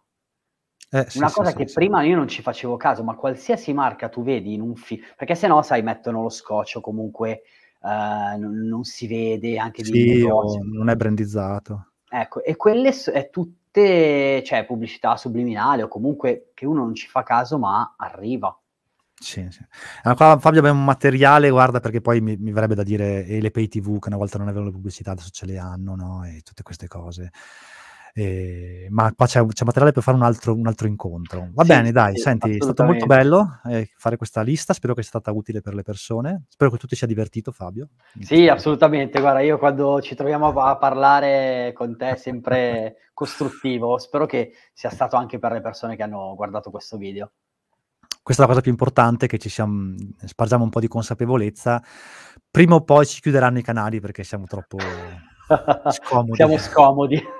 Eh, 0.90 1.04
sì, 1.10 1.18
Una 1.18 1.30
cosa 1.30 1.50
sì, 1.50 1.56
che 1.56 1.68
sì. 1.68 1.72
prima 1.72 2.02
io 2.02 2.16
non 2.16 2.26
ci 2.26 2.42
facevo 2.42 2.76
caso, 2.76 3.04
ma 3.04 3.14
qualsiasi 3.14 3.72
marca 3.72 4.08
tu 4.08 4.22
vedi 4.24 4.54
in 4.54 4.60
un 4.60 4.74
fi 4.74 5.00
perché 5.16 5.36
se 5.36 5.46
no 5.46 5.62
sai 5.62 5.80
mettono 5.82 6.22
lo 6.22 6.28
scotch 6.28 6.74
o 6.76 6.80
comunque, 6.80 7.42
uhm, 7.82 8.36
non 8.40 8.54
non 8.66 8.82
si 8.84 9.06
vede 9.06 9.56
anche 9.58 9.84
dei 9.84 9.92
Sì, 9.92 10.28
o 10.30 10.58
negozi. 10.58 10.58
non 10.62 10.88
è 10.88 10.96
brandizzato. 10.96 11.88
Ecco, 12.10 12.42
e 12.44 12.56
quelle 12.56 12.92
s 12.92 13.10
è 13.10 13.30
tutte 13.30 14.42
cioè 14.44 14.64
pubblicità 14.66 15.16
subliminale 15.16 15.82
o 15.82 15.88
comunque 15.88 16.50
che 16.54 16.66
uno 16.66 16.82
non 16.84 16.94
ci 16.94 17.08
fa 17.08 17.22
caso, 17.22 17.58
ma 17.58 17.94
arriva. 17.96 18.56
Sì, 19.20 19.46
sì. 19.50 19.64
Ah, 20.02 20.14
qua 20.16 20.38
Fabio 20.38 20.58
abbiamo 20.58 20.78
un 20.80 20.84
materiale, 20.84 21.48
guarda, 21.50 21.78
perché 21.80 22.00
poi 22.00 22.20
mi 22.20 22.36
mi 22.36 22.50
verrebbe 22.52 22.74
da 22.74 22.82
dire: 22.82 23.24
"E 23.26 23.40
le 23.40 23.50
pay 23.50 23.68
TV 23.68 23.98
che 23.98 24.08
una 24.08 24.16
volta 24.16 24.38
non 24.38 24.48
avevano 24.48 24.66
le 24.70 24.74
pubblicità, 24.76 25.12
adesso 25.12 25.30
ce 25.30 25.46
le 25.46 25.56
hanno", 25.58 25.94
no, 25.94 26.24
e 26.24 26.40
tutte 26.42 26.62
queste 26.62 26.88
cose. 26.88 27.30
Ehm, 28.16 28.92
ma 28.92 29.12
qua 29.12 29.26
c'è 29.26 29.44
c'è 29.44 29.64
materiale 29.64 29.90
per 29.92 30.02
fare 30.02 30.16
un 30.16 30.22
altro 30.22 30.54
un 30.54 30.66
altro 30.68 30.86
incontro. 30.86 31.48
Va 31.52 31.64
Sì, 31.64 31.68
bene 31.68 31.90
dai, 31.90 32.14
sì, 32.14 32.22
senti, 32.22 32.56
è 32.56 32.60
stato 32.60 32.84
molto 32.84 33.06
bello, 33.06 33.60
ehm, 33.64 33.84
fare 33.96 34.16
questa 34.16 34.42
lista, 34.42 34.72
spero 34.72 34.94
che 34.94 35.02
sia 35.02 35.10
stata 35.10 35.32
utile 35.32 35.60
per 35.60 35.74
le 35.74 35.82
persone. 35.82 36.44
Spero 36.48 36.70
che 36.70 36.78
tu 36.78 36.86
ti 36.86 36.94
sia 36.94 37.08
divertito 37.08 37.50
Fabio, 37.50 37.88
Sì, 38.20 38.46
assolutamente. 38.46 39.20
Guarda, 39.20 39.40
io 39.40 39.58
quando 39.58 40.00
ci 40.00 40.14
troviamo 40.14 40.46
a 40.48 40.70
a 40.70 40.76
parlare 40.76 41.72
con 41.74 41.96
te 41.96 42.10
è 42.10 42.16
sempre 42.16 42.96
costruttivo. 43.12 43.98
Spero 43.98 44.26
che 44.26 44.52
sia 44.72 44.90
stato 44.90 45.16
anche 45.16 45.38
per 45.40 45.50
le 45.52 45.60
persone 45.60 45.96
che 45.96 46.02
hanno 46.04 46.34
guardato 46.36 46.70
questo 46.70 46.96
video. 46.96 47.32
Questa 48.22 48.42
è 48.42 48.46
la 48.46 48.52
cosa 48.52 48.62
più 48.62 48.70
importante, 48.70 49.26
che 49.26 49.38
ci 49.38 49.48
siam 49.48 49.94
spargiamo 50.24 50.64
un 50.64 50.70
po' 50.70 50.80
di 50.80 50.88
consapevolezza. 50.88 51.82
Prima 52.50 52.76
o 52.76 52.82
poi 52.82 53.04
ci 53.06 53.20
chiuderanno 53.20 53.58
i 53.58 53.62
canali 53.62 54.00
perché 54.00 54.24
siamo 54.24 54.46
troppo 54.46 54.78
scomodi. 55.90 56.34
Siamo 56.34 56.58
scomodi. 56.58 57.22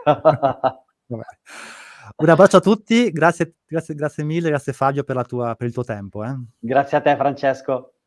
Un 2.16 2.28
abbraccio 2.28 2.58
a 2.58 2.60
tutti, 2.60 3.10
grazie 3.10 3.54
grazie 3.66 3.94
grazie 3.94 4.24
mille, 4.24 4.50
grazie 4.50 4.72
Fabio 4.72 5.04
per 5.04 5.16
la 5.16 5.24
tua 5.24 5.54
per 5.54 5.66
il 5.66 5.72
tuo 5.72 5.84
tempo, 5.84 6.22
eh. 6.22 6.34
Grazie 6.58 6.98
a 6.98 7.00
te 7.00 7.16
Francesco. 7.16 7.93